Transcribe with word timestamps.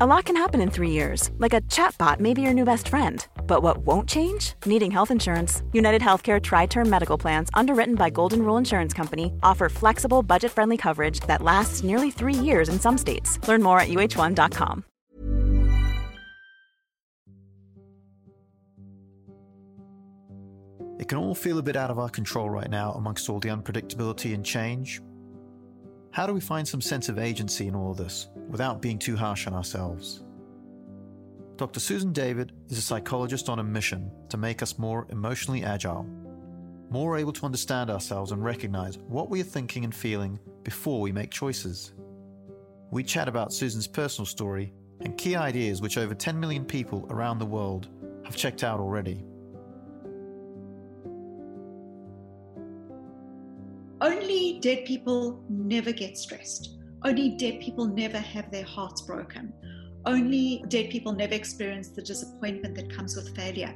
A 0.00 0.06
lot 0.06 0.24
can 0.24 0.34
happen 0.34 0.60
in 0.60 0.70
three 0.70 0.90
years, 0.90 1.30
like 1.38 1.52
a 1.52 1.60
chatbot 1.70 2.18
may 2.18 2.34
be 2.34 2.42
your 2.42 2.52
new 2.52 2.64
best 2.64 2.88
friend. 2.88 3.24
But 3.46 3.62
what 3.62 3.86
won't 3.86 4.08
change? 4.08 4.54
Needing 4.66 4.90
health 4.90 5.12
insurance. 5.12 5.62
United 5.72 6.02
Healthcare 6.02 6.42
Tri 6.42 6.66
Term 6.66 6.90
Medical 6.90 7.16
Plans, 7.16 7.48
underwritten 7.54 7.94
by 7.94 8.10
Golden 8.10 8.42
Rule 8.42 8.56
Insurance 8.56 8.92
Company, 8.92 9.32
offer 9.44 9.68
flexible, 9.68 10.24
budget 10.24 10.50
friendly 10.50 10.76
coverage 10.76 11.20
that 11.28 11.42
lasts 11.42 11.84
nearly 11.84 12.10
three 12.10 12.34
years 12.34 12.68
in 12.68 12.80
some 12.80 12.98
states. 12.98 13.38
Learn 13.46 13.62
more 13.62 13.78
at 13.78 13.86
uh1.com. 13.86 14.84
It 20.98 21.06
can 21.06 21.18
all 21.18 21.36
feel 21.36 21.58
a 21.58 21.62
bit 21.62 21.76
out 21.76 21.92
of 21.92 22.00
our 22.00 22.08
control 22.08 22.50
right 22.50 22.68
now 22.68 22.94
amongst 22.94 23.30
all 23.30 23.38
the 23.38 23.50
unpredictability 23.50 24.34
and 24.34 24.44
change. 24.44 25.00
How 26.14 26.28
do 26.28 26.32
we 26.32 26.40
find 26.40 26.66
some 26.66 26.80
sense 26.80 27.08
of 27.08 27.18
agency 27.18 27.66
in 27.66 27.74
all 27.74 27.92
this 27.92 28.28
without 28.48 28.80
being 28.80 29.00
too 29.00 29.16
harsh 29.16 29.48
on 29.48 29.52
ourselves? 29.52 30.22
Dr. 31.56 31.80
Susan 31.80 32.12
David 32.12 32.52
is 32.68 32.78
a 32.78 32.82
psychologist 32.82 33.48
on 33.48 33.58
a 33.58 33.64
mission 33.64 34.12
to 34.28 34.36
make 34.36 34.62
us 34.62 34.78
more 34.78 35.08
emotionally 35.10 35.64
agile, 35.64 36.06
more 36.88 37.18
able 37.18 37.32
to 37.32 37.44
understand 37.44 37.90
ourselves 37.90 38.30
and 38.30 38.44
recognize 38.44 38.96
what 38.98 39.28
we 39.28 39.40
are 39.40 39.44
thinking 39.44 39.82
and 39.82 39.92
feeling 39.92 40.38
before 40.62 41.00
we 41.00 41.10
make 41.10 41.32
choices. 41.32 41.94
We 42.92 43.02
chat 43.02 43.26
about 43.26 43.52
Susan's 43.52 43.88
personal 43.88 44.26
story 44.26 44.72
and 45.00 45.18
key 45.18 45.34
ideas 45.34 45.82
which 45.82 45.98
over 45.98 46.14
10 46.14 46.38
million 46.38 46.64
people 46.64 47.08
around 47.10 47.40
the 47.40 47.46
world 47.46 47.88
have 48.24 48.36
checked 48.36 48.62
out 48.62 48.78
already. 48.78 49.24
Only 54.04 54.58
dead 54.60 54.84
people 54.84 55.42
never 55.48 55.90
get 55.90 56.18
stressed. 56.18 56.76
Only 57.06 57.30
dead 57.38 57.60
people 57.60 57.86
never 57.86 58.18
have 58.18 58.50
their 58.50 58.64
hearts 58.64 59.00
broken. 59.00 59.50
Only 60.04 60.62
dead 60.68 60.90
people 60.90 61.14
never 61.14 61.32
experience 61.32 61.88
the 61.88 62.02
disappointment 62.02 62.74
that 62.74 62.94
comes 62.94 63.16
with 63.16 63.34
failure. 63.34 63.74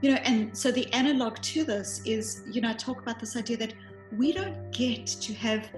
You 0.00 0.12
know, 0.12 0.18
and 0.18 0.56
so 0.56 0.70
the 0.70 0.86
analog 0.92 1.42
to 1.42 1.64
this 1.64 2.00
is, 2.06 2.44
you 2.52 2.60
know, 2.60 2.70
I 2.70 2.74
talk 2.74 3.02
about 3.02 3.18
this 3.18 3.36
idea 3.36 3.56
that 3.56 3.74
we 4.16 4.32
don't 4.32 4.70
get 4.70 5.06
to 5.06 5.34
have 5.34 5.68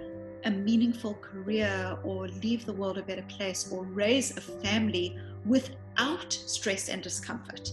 a 0.44 0.50
meaningful 0.50 1.14
career 1.14 1.98
or 2.04 2.28
leave 2.28 2.66
the 2.66 2.74
world 2.74 2.98
a 2.98 3.02
better 3.02 3.24
place 3.30 3.72
or 3.72 3.84
raise 3.84 4.36
a 4.36 4.42
family 4.42 5.18
without 5.46 6.34
stress 6.34 6.90
and 6.90 7.02
discomfort. 7.02 7.70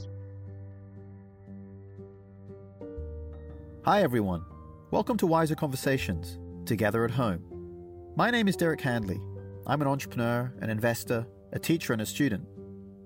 Hi, 3.83 4.01
everyone. 4.01 4.45
Welcome 4.93 5.17
to 5.17 5.25
Wiser 5.25 5.55
Conversations, 5.55 6.37
together 6.67 7.03
at 7.03 7.09
home. 7.09 7.41
My 8.15 8.29
name 8.29 8.47
is 8.47 8.55
Derek 8.55 8.79
Handley. 8.79 9.19
I'm 9.65 9.81
an 9.81 9.87
entrepreneur, 9.87 10.53
an 10.61 10.69
investor, 10.69 11.25
a 11.51 11.57
teacher, 11.57 11.93
and 11.93 12.01
a 12.03 12.05
student. 12.05 12.47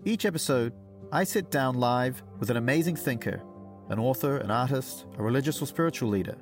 Each 0.04 0.26
episode, 0.26 0.74
I 1.14 1.24
sit 1.24 1.50
down 1.50 1.80
live 1.80 2.22
with 2.40 2.50
an 2.50 2.58
amazing 2.58 2.98
thinker, 2.98 3.42
an 3.90 4.00
author, 4.00 4.36
an 4.36 4.52
artist, 4.52 5.06
a 5.18 5.24
religious 5.24 5.62
or 5.62 5.66
spiritual 5.66 6.10
leader. 6.10 6.36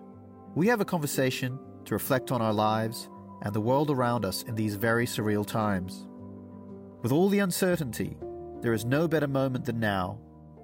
We 0.55 0.65
have 0.65 0.81
a 0.81 0.85
conversation 0.85 1.59
to 1.85 1.93
reflect 1.93 2.31
on 2.31 2.41
our 2.41 2.51
lives 2.51 3.07
and 3.43 3.53
the 3.53 3.61
world 3.61 3.91
around 3.91 4.25
us 4.25 4.41
in 4.41 4.55
these 4.55 4.73
very 4.73 5.05
surreal 5.05 5.45
times. 5.45 6.07
With 7.03 7.11
all 7.11 7.29
the 7.29 7.37
uncertainty, 7.37 8.17
there 8.61 8.73
is 8.73 8.83
no 8.83 9.07
better 9.07 9.27
moment 9.27 9.65
than 9.65 9.79
now 9.79 10.17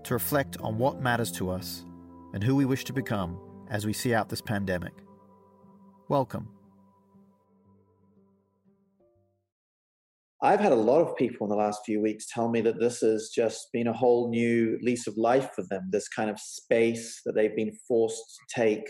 to 0.06 0.16
reflect 0.16 0.58
on 0.60 0.80
what 0.80 1.04
matters 1.04 1.32
to 1.34 1.52
us 1.52 1.86
and 2.34 2.44
who 2.44 2.56
we 2.56 2.66
wish 2.66 2.84
to 2.86 2.94
become 2.94 3.40
as 3.72 3.86
we 3.86 3.94
see 3.94 4.14
out 4.14 4.30
this 4.30 4.42
pandemic. 4.42 4.94
Welcome. 6.10 6.50
I've 10.44 10.60
had 10.60 10.72
a 10.72 10.76
lot 10.76 11.02
of 11.02 11.16
people 11.16 11.46
in 11.46 11.50
the 11.50 11.56
last 11.56 11.82
few 11.86 12.02
weeks 12.02 12.26
tell 12.32 12.50
me 12.50 12.62
that 12.62 12.80
this 12.80 13.00
has 13.02 13.32
just 13.34 13.68
been 13.72 13.88
a 13.88 13.94
whole 13.94 14.30
new 14.30 14.78
lease 14.82 15.08
of 15.08 15.16
life 15.16 15.52
for 15.56 15.64
them, 15.70 15.88
this 15.92 16.08
kind 16.08 16.30
of 16.30 16.40
space 16.40 17.22
that 17.26 17.34
they've 17.34 17.56
been 17.56 17.72
forced 17.88 18.40
to 18.40 18.62
take, 18.62 18.84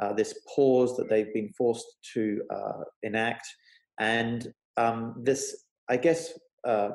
uh, 0.00 0.14
this 0.14 0.34
pause 0.54 0.96
that 0.96 1.08
they've 1.10 1.32
been 1.34 1.50
forced 1.56 1.86
to 2.14 2.40
uh, 2.50 2.84
enact, 3.02 3.46
and 4.00 4.48
um, 4.78 5.14
this, 5.22 5.64
I 5.90 5.98
guess, 5.98 6.32
uh, 6.66 6.88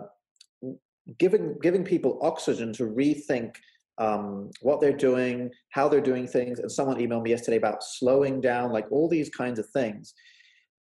giving, 1.19 1.55
giving 1.61 1.83
people 1.85 2.19
oxygen 2.23 2.73
to 2.73 2.87
rethink 2.87 3.53
um, 3.99 4.49
what 4.61 4.79
they're 4.79 4.93
doing, 4.95 5.51
how 5.71 5.87
they're 5.89 6.01
doing 6.01 6.27
things. 6.27 6.59
And 6.59 6.71
someone 6.71 6.97
emailed 6.97 7.23
me 7.23 7.31
yesterday 7.31 7.57
about 7.57 7.83
slowing 7.83 8.41
down, 8.41 8.71
like 8.71 8.89
all 8.91 9.09
these 9.09 9.29
kinds 9.29 9.59
of 9.59 9.67
things. 9.69 10.13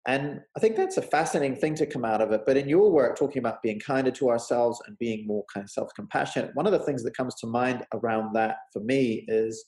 And 0.08 0.40
I 0.58 0.60
think 0.60 0.78
that's 0.78 0.98
a 0.98 1.02
fascinating 1.02 1.58
thing 1.58 1.76
to 1.76 1.86
come 1.86 2.06
out 2.06 2.22
of 2.22 2.32
it. 2.32 2.42
But 2.48 2.58
in 2.58 2.68
your 2.68 2.90
work, 2.92 3.18
talking 3.18 3.40
about 3.40 3.62
being 3.62 3.80
kinder 3.80 4.10
to 4.12 4.30
ourselves 4.30 4.82
and 4.88 4.98
being 4.98 5.28
more 5.28 5.46
kind 5.54 5.64
of 5.64 5.70
self 5.70 5.90
compassionate, 5.96 6.56
one 6.56 6.66
of 6.66 6.72
the 6.72 6.80
things 6.80 7.04
that 7.04 7.16
comes 7.16 7.36
to 7.36 7.48
mind 7.48 7.86
around 7.94 8.34
that 8.34 8.56
for 8.74 8.80
me 8.80 9.26
is 9.28 9.64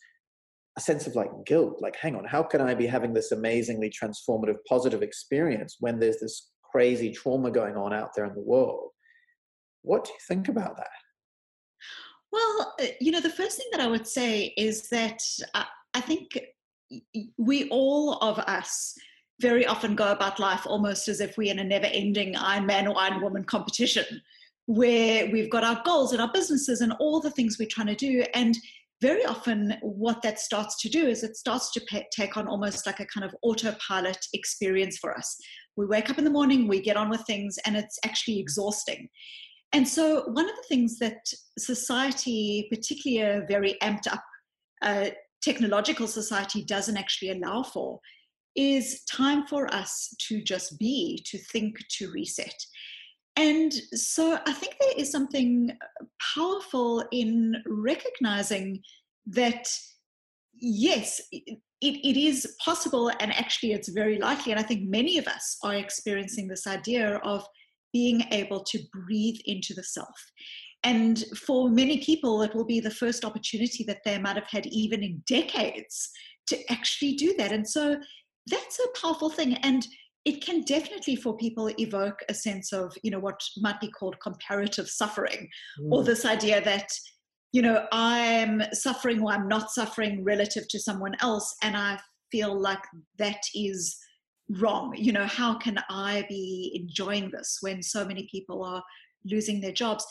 a 0.76 0.82
sense 0.82 1.06
of 1.06 1.16
like 1.16 1.30
guilt. 1.46 1.78
Like, 1.82 1.96
hang 1.96 2.16
on, 2.16 2.26
how 2.26 2.42
can 2.42 2.62
I 2.62 2.74
be 2.74 2.88
having 2.88 3.14
this 3.14 3.32
amazingly 3.32 3.92
transformative, 3.92 4.58
positive 4.68 5.04
experience 5.04 5.78
when 5.80 6.00
there's 6.00 6.20
this 6.20 6.50
crazy 6.72 7.12
trauma 7.12 7.52
going 7.52 7.76
on 7.76 7.94
out 7.94 8.10
there 8.16 8.26
in 8.26 8.34
the 8.34 8.42
world? 8.42 8.90
What 9.84 10.06
do 10.06 10.12
you 10.12 10.20
think 10.28 10.48
about 10.48 10.78
that? 10.78 10.88
Well, 12.34 12.74
uh, 12.82 12.86
you 13.00 13.12
know, 13.12 13.22
the 13.22 13.30
first 13.30 13.58
thing 13.58 13.68
that 13.72 13.80
I 13.80 13.86
would 13.86 14.08
say 14.08 14.56
is 14.58 14.90
that 14.90 15.22
uh, 15.54 15.66
I 15.94 16.02
think 16.02 16.40
we 17.38 17.70
all 17.70 18.16
of 18.16 18.40
us 18.40 18.96
very 19.40 19.68
often 19.68 19.96
go 19.96 20.12
about 20.12 20.40
life 20.40 20.66
almost 20.66 21.08
as 21.08 21.22
if 21.22 21.38
we're 21.38 21.52
in 21.52 21.60
a 21.60 21.64
never 21.64 21.86
ending 21.86 22.36
Iron 22.36 22.66
Man 22.66 22.88
or 22.88 22.98
Iron 22.98 23.22
Woman 23.22 23.44
competition 23.44 24.06
where 24.66 25.30
we've 25.30 25.52
got 25.52 25.64
our 25.64 25.80
goals 25.86 26.12
and 26.12 26.22
our 26.22 26.32
businesses 26.34 26.82
and 26.82 26.94
all 27.00 27.20
the 27.20 27.30
things 27.30 27.60
we're 27.60 27.68
trying 27.70 27.88
to 27.88 27.96
do. 27.96 28.24
And 28.34 28.58
very 29.00 29.26
often, 29.26 29.76
what 29.82 30.24
that 30.24 30.40
starts 30.40 30.82
to 30.82 30.90
do 30.90 31.06
is 31.06 31.24
it 31.24 31.36
starts 31.36 31.72
to 31.74 32.04
take 32.12 32.36
on 32.36 32.48
almost 32.48 32.88
like 32.88 33.00
a 33.00 33.06
kind 33.06 33.26
of 33.26 33.36
autopilot 33.44 34.26
experience 34.34 34.98
for 34.98 35.16
us. 35.16 35.38
We 35.76 35.86
wake 35.86 36.10
up 36.10 36.18
in 36.18 36.24
the 36.24 36.32
morning, 36.32 36.68
we 36.68 36.82
get 36.82 36.98
on 36.98 37.12
with 37.12 37.22
things, 37.28 37.60
and 37.66 37.76
it's 37.76 38.00
actually 38.04 38.40
exhausting. 38.40 39.10
And 39.74 39.88
so, 39.88 40.24
one 40.28 40.48
of 40.48 40.56
the 40.56 40.68
things 40.70 41.00
that 41.00 41.26
society, 41.58 42.68
particularly 42.72 43.24
a 43.24 43.46
very 43.48 43.76
amped 43.82 44.08
up 44.12 44.24
uh, 44.84 45.10
technological 45.42 46.08
society, 46.08 46.64
doesn't 46.64 46.98
actually 46.98 47.32
allow 47.32 47.64
for 47.64 48.00
is 48.56 49.04
time 49.06 49.48
for 49.48 49.74
us 49.74 50.16
to 50.28 50.44
just 50.44 50.78
be, 50.78 51.24
to 51.26 51.40
think, 51.40 51.76
to 51.90 52.12
reset. 52.12 52.56
And 53.36 53.74
so, 53.96 54.38
I 54.46 54.54
think 54.54 54.76
there 54.80 54.94
is 54.96 55.12
something 55.12 55.76
powerful 56.36 57.04
in 57.12 57.56
recognizing 57.66 58.80
that, 59.26 59.68
yes, 60.54 61.20
it, 61.32 61.58
it 61.82 62.16
is 62.16 62.56
possible, 62.64 63.10
and 63.20 63.34
actually, 63.34 63.72
it's 63.72 63.90
very 63.90 64.20
likely. 64.20 64.52
And 64.52 64.62
I 64.62 64.64
think 64.64 64.88
many 64.88 65.18
of 65.18 65.28
us 65.28 65.58
are 65.64 65.74
experiencing 65.74 66.48
this 66.48 66.68
idea 66.68 67.16
of 67.24 67.44
being 67.94 68.26
able 68.32 68.64
to 68.64 68.80
breathe 68.92 69.40
into 69.46 69.74
the 69.74 69.84
self. 69.84 70.32
And 70.84 71.24
for 71.38 71.70
many 71.70 72.00
people, 72.00 72.42
it 72.42 72.54
will 72.54 72.66
be 72.66 72.82
the 72.82 72.92
first 72.92 73.24
opportunity 73.24 73.86
that 73.86 74.04
they 74.04 74.18
might 74.18 74.36
have 74.36 74.50
had, 74.50 74.66
even 74.66 75.02
in 75.02 75.24
decades, 75.28 76.10
to 76.48 76.60
actually 76.70 77.14
do 77.14 77.34
that. 77.38 77.54
And 77.54 77.66
so 77.68 77.96
that's 78.48 78.80
a 78.80 79.00
powerful 79.00 79.30
thing. 79.30 79.54
And 79.64 79.88
it 80.26 80.44
can 80.44 80.62
definitely, 80.64 81.16
for 81.16 81.38
people, 81.38 81.70
evoke 81.80 82.20
a 82.28 82.34
sense 82.34 82.74
of, 82.74 82.94
you 83.04 83.12
know, 83.12 83.20
what 83.20 83.40
might 83.58 83.80
be 83.80 83.90
called 83.90 84.20
comparative 84.22 84.90
suffering, 84.90 85.48
mm. 85.80 85.92
or 85.92 86.04
this 86.04 86.26
idea 86.26 86.62
that, 86.64 86.90
you 87.54 87.62
know, 87.62 87.86
I'm 87.92 88.64
suffering 88.74 89.22
or 89.22 89.32
I'm 89.32 89.48
not 89.48 89.72
suffering 89.72 90.24
relative 90.24 90.68
to 90.70 90.80
someone 90.80 91.16
else. 91.22 91.56
And 91.62 91.78
I 91.78 92.00
feel 92.32 92.60
like 92.60 92.84
that 93.20 93.42
is 93.56 93.96
wrong? 94.54 94.94
You 94.98 95.12
know 95.12 95.26
how 95.26 95.58
can 95.58 95.78
i 95.90 96.26
be 96.30 96.72
enjoying 96.76 97.32
this 97.32 97.58
when 97.62 97.82
so 97.82 98.06
many 98.06 98.28
people 98.32 98.64
are 98.64 98.84
losing 99.26 99.62
their 99.62 99.72
jobs? 99.72 100.06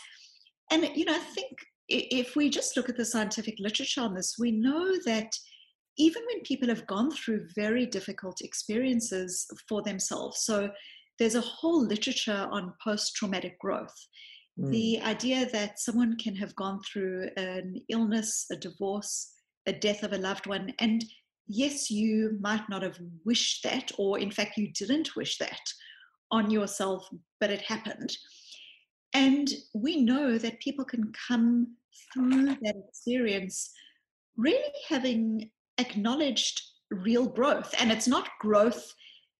And 0.71 0.89
you 0.94 1.05
know 1.05 1.15
i 1.15 1.19
think 1.19 1.53
if 1.89 2.37
we 2.37 2.49
just 2.49 2.77
look 2.77 2.89
at 2.89 2.97
the 2.97 3.05
scientific 3.05 3.56
literature 3.59 4.00
on 4.00 4.15
this 4.15 4.37
we 4.39 4.50
know 4.50 4.97
that 5.05 5.31
even 5.99 6.23
when 6.27 6.41
people 6.41 6.69
have 6.69 6.87
gone 6.87 7.11
through 7.11 7.47
very 7.55 7.85
difficult 7.85 8.41
experiences 8.41 9.47
for 9.69 9.83
themselves 9.83 10.41
so 10.44 10.71
there's 11.19 11.35
a 11.35 11.43
whole 11.43 11.85
literature 11.85 12.49
on 12.50 12.73
post 12.83 13.15
traumatic 13.15 13.59
growth 13.59 13.94
Mm. 14.61 14.71
The 14.71 15.00
idea 15.03 15.50
that 15.50 15.79
someone 15.79 16.17
can 16.19 16.37
have 16.37 16.55
gone 16.56 16.81
through 16.83 17.31
an 17.37 17.77
illness, 17.89 18.47
a 18.50 18.56
divorce, 18.56 19.33
a 19.67 19.73
death 19.73 20.03
of 20.03 20.12
a 20.12 20.19
loved 20.19 20.47
one, 20.47 20.73
and 20.79 21.05
yes, 21.54 21.90
you 21.90 22.38
might 22.40 22.69
not 22.69 22.82
have 22.82 22.99
wished 23.25 23.62
that, 23.64 23.93
or 23.99 24.19
in 24.19 24.31
fact, 24.31 24.56
you 24.56 24.72
didn't 24.72 25.14
wish 25.16 25.38
that 25.38 25.60
on 26.31 26.50
yourself, 26.50 27.08
but 27.40 27.50
it 27.50 27.60
happened. 27.60 28.16
And 29.14 29.50
we 29.75 30.02
know 30.02 30.38
that 30.38 30.60
people 30.60 30.84
can 30.84 31.12
come 31.28 31.76
through 32.12 32.46
that 32.62 32.76
experience 32.88 33.70
really 34.37 34.72
having 34.88 35.50
acknowledged 35.78 36.62
real 36.90 37.26
growth. 37.26 37.75
And 37.78 37.93
it's 37.93 38.08
not 38.08 38.31
growth 38.40 38.94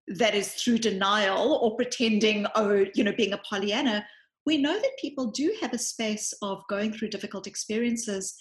that 0.09 0.35
is 0.35 0.53
through 0.55 0.79
denial 0.79 1.55
or 1.63 1.77
pretending, 1.77 2.47
oh, 2.55 2.85
you 2.95 3.05
know, 3.05 3.15
being 3.17 3.33
a 3.33 3.39
Pollyanna. 3.39 4.05
We 4.45 4.59
know 4.59 4.75
that 4.75 4.99
people 5.01 5.31
do 5.31 5.55
have 5.63 5.73
a 5.73 5.79
space 5.79 6.35
of 6.43 6.63
going 6.69 6.93
through 6.93 7.09
difficult 7.09 7.47
experiences 7.47 8.35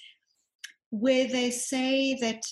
where 0.90 1.28
they 1.28 1.52
say 1.52 2.16
that 2.16 2.44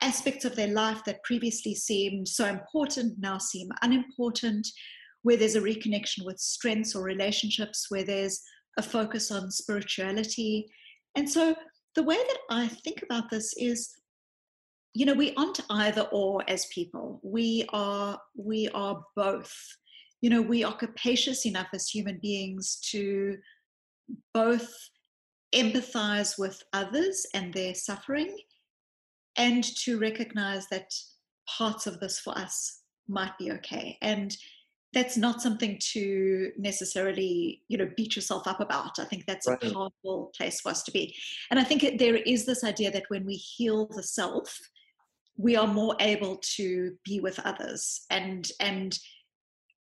aspects 0.00 0.44
of 0.44 0.54
their 0.56 0.68
life 0.68 1.02
that 1.04 1.22
previously 1.24 1.74
seemed 1.74 2.28
so 2.28 2.46
important 2.46 3.18
now 3.18 3.38
seem 3.38 3.68
unimportant, 3.82 4.66
where 5.22 5.36
there's 5.36 5.56
a 5.56 5.60
reconnection 5.60 6.24
with 6.24 6.38
strengths 6.38 6.94
or 6.94 7.02
relationships, 7.02 7.86
where 7.88 8.04
there's 8.04 8.40
a 8.76 8.82
focus 8.82 9.30
on 9.30 9.50
spirituality. 9.50 10.66
And 11.16 11.28
so 11.28 11.56
the 11.94 12.02
way 12.02 12.16
that 12.16 12.38
I 12.50 12.68
think 12.68 13.02
about 13.02 13.28
this 13.30 13.52
is 13.56 13.90
you 14.94 15.04
know 15.06 15.14
we 15.14 15.34
aren't 15.34 15.60
either 15.70 16.02
or 16.12 16.42
as 16.48 16.66
people 16.66 17.20
we 17.22 17.64
are 17.72 18.18
we 18.36 18.68
are 18.68 19.02
both 19.16 19.52
you 20.20 20.30
know 20.30 20.42
we 20.42 20.64
are 20.64 20.76
capacious 20.76 21.46
enough 21.46 21.68
as 21.74 21.88
human 21.88 22.18
beings 22.22 22.78
to 22.90 23.36
both 24.32 24.72
empathize 25.54 26.38
with 26.38 26.62
others 26.72 27.26
and 27.34 27.52
their 27.52 27.74
suffering 27.74 28.36
and 29.38 29.64
to 29.84 29.98
recognize 29.98 30.66
that 30.68 30.92
parts 31.48 31.86
of 31.86 32.00
this 32.00 32.18
for 32.18 32.36
us 32.36 32.80
might 33.08 33.36
be 33.38 33.50
okay. 33.52 33.96
And 34.02 34.36
that's 34.92 35.16
not 35.16 35.42
something 35.42 35.78
to 35.92 36.50
necessarily 36.56 37.62
you 37.68 37.76
know 37.78 37.90
beat 37.96 38.16
yourself 38.16 38.46
up 38.46 38.60
about. 38.60 38.98
I 38.98 39.04
think 39.04 39.24
that's 39.26 39.46
right. 39.46 39.62
a 39.62 39.72
powerful 39.72 40.30
place 40.36 40.60
for 40.60 40.70
us 40.70 40.82
to 40.84 40.90
be. 40.90 41.14
And 41.50 41.60
i 41.60 41.64
think 41.64 41.98
there 41.98 42.16
is 42.16 42.46
this 42.46 42.64
idea 42.64 42.90
that 42.90 43.04
when 43.08 43.24
we 43.26 43.34
heal 43.34 43.86
the 43.86 44.02
self 44.02 44.58
we 45.38 45.54
are 45.54 45.68
more 45.68 45.94
able 46.00 46.38
to 46.56 46.94
be 47.04 47.20
with 47.20 47.38
others. 47.44 48.04
And 48.10 48.46
and 48.60 48.98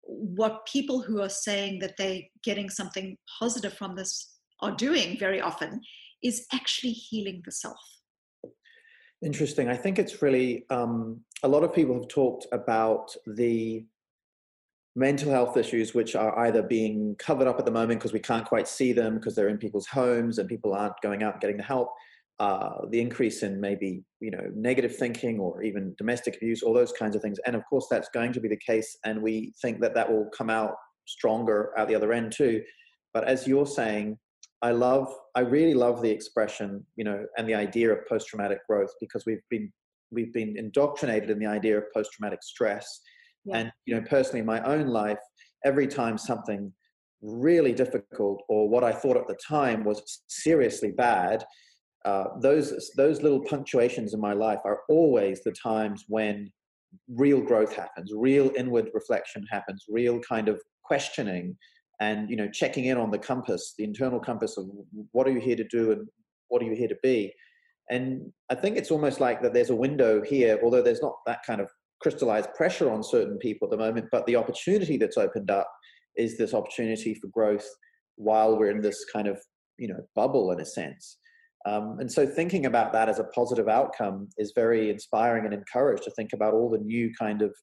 what 0.02 0.66
people 0.66 1.02
who 1.02 1.22
are 1.22 1.30
saying 1.30 1.80
that 1.80 1.94
they're 1.98 2.24
getting 2.44 2.70
something 2.70 3.16
positive 3.40 3.74
from 3.74 3.96
this 3.96 4.34
are 4.62 4.76
doing 4.76 5.18
very 5.18 5.40
often 5.40 5.80
is 6.22 6.46
actually 6.52 6.92
healing 6.92 7.42
the 7.46 7.52
self 7.52 7.80
interesting 9.24 9.70
i 9.70 9.76
think 9.76 10.00
it's 10.00 10.22
really 10.22 10.66
um, 10.70 11.20
a 11.44 11.48
lot 11.48 11.64
of 11.64 11.74
people 11.74 11.96
have 11.96 12.08
talked 12.08 12.46
about 12.52 13.16
the 13.26 13.86
mental 14.96 15.32
health 15.32 15.58
issues 15.58 15.96
which 15.96 16.16
are 16.16 16.38
either 16.40 16.62
being 16.62 17.16
covered 17.18 17.48
up 17.48 17.58
at 17.58 17.66
the 17.66 17.72
moment 17.72 18.00
because 18.00 18.14
we 18.14 18.20
can't 18.20 18.46
quite 18.46 18.68
see 18.68 18.94
them 18.94 19.16
because 19.16 19.34
they're 19.36 19.50
in 19.50 19.58
people's 19.58 19.88
homes 19.88 20.38
and 20.38 20.48
people 20.48 20.74
aren't 20.74 21.00
going 21.02 21.24
out 21.24 21.34
and 21.34 21.42
getting 21.42 21.58
the 21.58 21.64
help 21.64 21.90
uh, 22.40 22.86
the 22.90 23.00
increase 23.00 23.44
in 23.44 23.62
maybe 23.62 24.04
you 24.20 24.32
know 24.32 24.44
negative 24.56 24.96
thinking 24.96 25.40
or 25.40 25.62
even 25.62 25.96
domestic 25.98 26.36
abuse, 26.36 26.64
all 26.64 26.74
those 26.74 26.92
kinds 26.92 27.16
of 27.16 27.22
things. 27.22 27.40
And 27.46 27.56
of 27.56 27.64
course, 27.70 27.88
that's 27.90 28.10
going 28.10 28.34
to 28.34 28.40
be 28.40 28.50
the 28.50 28.58
case, 28.58 28.98
and 29.06 29.22
we 29.22 29.54
think 29.62 29.80
that 29.82 29.94
that 29.94 30.12
will 30.12 30.30
come 30.36 30.50
out 30.50 30.76
stronger 31.06 31.72
at 31.78 31.88
the 31.88 31.96
other 31.96 32.12
end 32.12 32.32
too. 32.32 32.64
But 33.14 33.26
as 33.26 33.48
you're 33.48 33.68
saying, 33.68 34.18
I 34.64 34.72
love, 34.72 35.14
I 35.36 35.42
really 35.42 35.76
love 35.76 36.02
the 36.02 36.10
expression, 36.10 36.84
you 36.96 37.04
know, 37.04 37.26
and 37.38 37.48
the 37.48 37.54
idea 37.54 37.92
of 37.92 38.00
post-traumatic 38.08 38.60
growth 38.68 38.92
because 39.00 39.26
we've 39.26 39.44
been 39.50 39.72
we've 40.12 40.34
been 40.34 40.56
indoctrinated 40.58 41.30
in 41.30 41.40
the 41.40 41.48
idea 41.48 41.78
of 41.78 41.86
post-traumatic 41.94 42.44
stress. 42.44 43.02
Yeah. 43.46 43.58
And 43.58 43.72
you 43.86 43.96
know, 43.96 44.02
personally, 44.10 44.40
in 44.40 44.46
my 44.46 44.62
own 44.64 44.88
life, 44.88 45.20
every 45.66 45.88
time 45.88 46.18
something 46.18 46.72
really 47.22 47.74
difficult 47.74 48.42
or 48.50 48.68
what 48.68 48.84
I 48.84 48.92
thought 48.92 49.18
at 49.18 49.28
the 49.28 49.38
time 49.48 49.84
was 49.84 50.24
seriously 50.28 50.92
bad 50.92 51.46
uh, 52.06 52.26
those 52.42 52.92
those 52.98 53.22
little 53.22 53.42
punctuations 53.42 54.14
in 54.14 54.20
my 54.20 54.34
life 54.34 54.60
are 54.66 54.82
always 54.90 55.42
the 55.44 55.52
times 55.52 56.04
when 56.08 56.52
real 57.08 57.42
growth 57.42 57.74
happens, 57.74 58.12
real 58.14 58.52
inward 58.58 58.90
reflection 58.94 59.46
happens, 59.50 59.86
real 59.88 60.20
kind 60.20 60.48
of 60.50 60.62
questioning, 60.84 61.58
and 62.02 62.30
you 62.30 62.36
know 62.36 62.50
checking 62.50 62.86
in 62.86 62.98
on 62.98 63.12
the 63.12 63.20
compass, 63.20 63.74
the 63.78 63.84
internal 63.84 64.20
compass 64.20 64.58
of 64.58 64.66
what 65.12 65.28
are 65.28 65.32
you 65.32 65.40
here 65.40 65.56
to 65.56 65.64
do 65.64 65.92
and 65.92 66.08
what 66.50 66.62
are 66.62 66.66
you 66.66 66.76
here 66.76 66.88
to 66.88 66.98
be. 67.04 67.34
And 67.90 68.32
I 68.50 68.56
think 68.56 68.78
it's 68.78 68.92
almost 68.92 69.20
like 69.20 69.42
that 69.42 69.54
there's 69.54 69.70
a 69.70 69.76
window 69.76 70.22
here, 70.24 70.60
although 70.64 70.82
there's 70.82 71.02
not 71.02 71.16
that 71.26 71.40
kind 71.46 71.60
of 71.60 71.70
crystallized 72.02 72.54
pressure 72.56 72.92
on 72.92 73.04
certain 73.04 73.38
people 73.38 73.68
at 73.68 73.72
the 73.72 73.78
moment, 73.78 74.08
but 74.12 74.26
the 74.26 74.36
opportunity 74.36 74.98
that's 74.98 75.18
opened 75.18 75.52
up 75.52 75.70
is 76.16 76.38
this 76.38 76.54
opportunity 76.54 77.14
for 77.16 77.28
growth 77.28 77.68
while 78.16 78.58
we're 78.58 78.70
in 78.70 78.82
this 78.82 79.06
kind 79.12 79.28
of 79.28 79.40
you 79.78 79.88
know 79.88 80.00
bubble 80.16 80.52
in 80.52 80.60
a 80.60 80.66
sense 80.66 81.18
um, 81.66 81.98
and 82.00 82.12
so 82.12 82.26
thinking 82.26 82.66
about 82.66 82.92
that 82.94 83.08
as 83.08 83.20
a 83.20 83.24
positive 83.26 83.68
outcome 83.68 84.28
is 84.38 84.52
very 84.54 84.90
inspiring 84.90 85.46
and 85.46 85.54
encouraged 85.54 86.04
to 86.04 86.12
think 86.12 86.32
about 86.34 86.54
all 86.54 86.70
the 86.70 86.80
new 86.80 87.12
kind 87.18 87.42
of 87.42 87.54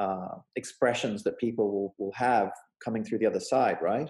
uh, 0.00 0.36
expressions 0.56 1.22
that 1.22 1.38
people 1.38 1.70
will, 1.70 1.94
will 1.98 2.12
have 2.14 2.50
coming 2.84 3.04
through 3.04 3.18
the 3.18 3.26
other 3.26 3.40
side, 3.40 3.78
right? 3.82 4.08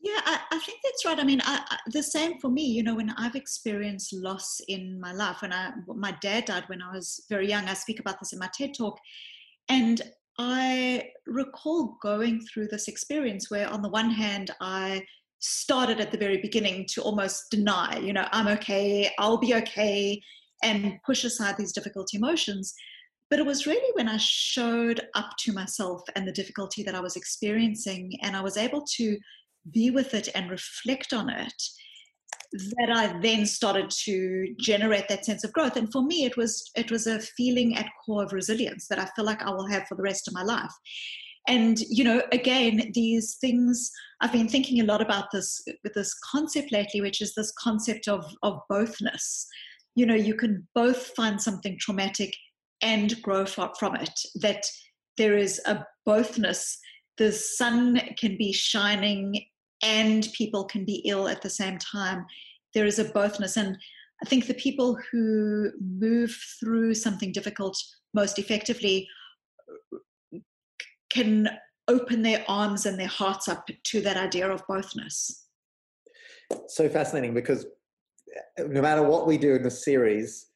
Yeah, 0.00 0.20
I, 0.24 0.38
I 0.52 0.58
think 0.60 0.78
that's 0.84 1.04
right. 1.04 1.18
I 1.18 1.24
mean, 1.24 1.40
I, 1.42 1.60
I, 1.68 1.78
the 1.88 2.02
same 2.02 2.38
for 2.38 2.48
me. 2.48 2.62
You 2.62 2.84
know, 2.84 2.94
when 2.94 3.10
I've 3.10 3.34
experienced 3.34 4.12
loss 4.12 4.60
in 4.68 5.00
my 5.00 5.12
life, 5.12 5.42
when 5.42 5.52
I 5.52 5.72
my 5.86 6.12
dad 6.20 6.44
died 6.44 6.64
when 6.68 6.82
I 6.82 6.94
was 6.94 7.24
very 7.28 7.48
young, 7.48 7.64
I 7.64 7.74
speak 7.74 7.98
about 7.98 8.20
this 8.20 8.32
in 8.32 8.38
my 8.38 8.48
TED 8.54 8.74
talk, 8.74 8.96
and 9.68 10.00
I 10.38 11.10
recall 11.26 11.98
going 12.00 12.40
through 12.40 12.68
this 12.68 12.86
experience 12.86 13.50
where, 13.50 13.68
on 13.68 13.82
the 13.82 13.88
one 13.88 14.10
hand, 14.10 14.52
I 14.60 15.04
started 15.40 16.00
at 16.00 16.12
the 16.12 16.18
very 16.18 16.38
beginning 16.38 16.86
to 16.90 17.02
almost 17.02 17.50
deny, 17.50 17.98
you 17.98 18.12
know, 18.12 18.26
I'm 18.30 18.48
okay, 18.48 19.10
I'll 19.18 19.38
be 19.38 19.54
okay, 19.54 20.20
and 20.62 20.98
push 21.04 21.24
aside 21.24 21.56
these 21.56 21.72
difficult 21.72 22.08
emotions. 22.12 22.72
But 23.30 23.38
it 23.38 23.46
was 23.46 23.66
really 23.66 23.92
when 23.94 24.08
I 24.08 24.16
showed 24.18 25.00
up 25.14 25.30
to 25.40 25.52
myself 25.52 26.02
and 26.16 26.26
the 26.26 26.32
difficulty 26.32 26.82
that 26.84 26.94
I 26.94 27.00
was 27.00 27.16
experiencing, 27.16 28.12
and 28.22 28.36
I 28.36 28.40
was 28.40 28.56
able 28.56 28.84
to 28.96 29.18
be 29.70 29.90
with 29.90 30.14
it 30.14 30.28
and 30.34 30.50
reflect 30.50 31.12
on 31.12 31.28
it, 31.28 31.62
that 32.52 32.90
I 32.90 33.20
then 33.20 33.44
started 33.44 33.90
to 34.04 34.54
generate 34.58 35.08
that 35.08 35.26
sense 35.26 35.44
of 35.44 35.52
growth. 35.52 35.76
And 35.76 35.92
for 35.92 36.02
me, 36.02 36.24
it 36.24 36.36
was 36.36 36.70
it 36.74 36.90
was 36.90 37.06
a 37.06 37.20
feeling 37.20 37.76
at 37.76 37.90
core 38.04 38.24
of 38.24 38.32
resilience 38.32 38.88
that 38.88 38.98
I 38.98 39.08
feel 39.14 39.26
like 39.26 39.42
I 39.42 39.50
will 39.50 39.68
have 39.68 39.86
for 39.86 39.94
the 39.94 40.02
rest 40.02 40.28
of 40.28 40.34
my 40.34 40.42
life 40.42 40.72
and 41.48 41.80
you 41.88 42.04
know 42.04 42.22
again 42.30 42.90
these 42.94 43.36
things 43.40 43.90
i've 44.20 44.32
been 44.32 44.48
thinking 44.48 44.80
a 44.80 44.84
lot 44.84 45.00
about 45.00 45.24
this 45.32 45.60
with 45.82 45.94
this 45.94 46.14
concept 46.30 46.70
lately 46.70 47.00
which 47.00 47.20
is 47.20 47.34
this 47.34 47.52
concept 47.58 48.06
of 48.06 48.24
of 48.42 48.60
bothness 48.70 49.46
you 49.96 50.06
know 50.06 50.14
you 50.14 50.34
can 50.34 50.68
both 50.74 51.08
find 51.16 51.40
something 51.40 51.76
traumatic 51.80 52.30
and 52.82 53.20
grow 53.22 53.44
from 53.44 53.96
it 53.96 54.20
that 54.36 54.64
there 55.16 55.36
is 55.36 55.60
a 55.66 55.84
bothness 56.06 56.76
the 57.16 57.32
sun 57.32 58.00
can 58.16 58.36
be 58.36 58.52
shining 58.52 59.44
and 59.82 60.28
people 60.36 60.64
can 60.64 60.84
be 60.84 61.02
ill 61.06 61.28
at 61.28 61.42
the 61.42 61.50
same 61.50 61.78
time 61.78 62.24
there 62.74 62.86
is 62.86 62.98
a 62.98 63.04
bothness 63.06 63.56
and 63.56 63.76
i 64.22 64.28
think 64.28 64.46
the 64.46 64.54
people 64.54 64.96
who 65.10 65.70
move 65.80 66.36
through 66.60 66.94
something 66.94 67.32
difficult 67.32 67.76
most 68.14 68.38
effectively 68.38 69.08
can 71.10 71.48
open 71.88 72.22
their 72.22 72.44
arms 72.48 72.86
and 72.86 72.98
their 72.98 73.08
hearts 73.08 73.48
up 73.48 73.66
to 73.84 74.00
that 74.02 74.16
idea 74.16 74.48
of 74.48 74.64
bothness. 74.66 75.32
So 76.68 76.88
fascinating 76.88 77.34
because 77.34 77.66
eh, 78.58 78.64
no 78.68 78.82
matter 78.82 79.02
what 79.02 79.26
we 79.26 79.38
do 79.38 79.54
in 79.54 79.62
the 79.62 79.70
series, 79.70 80.46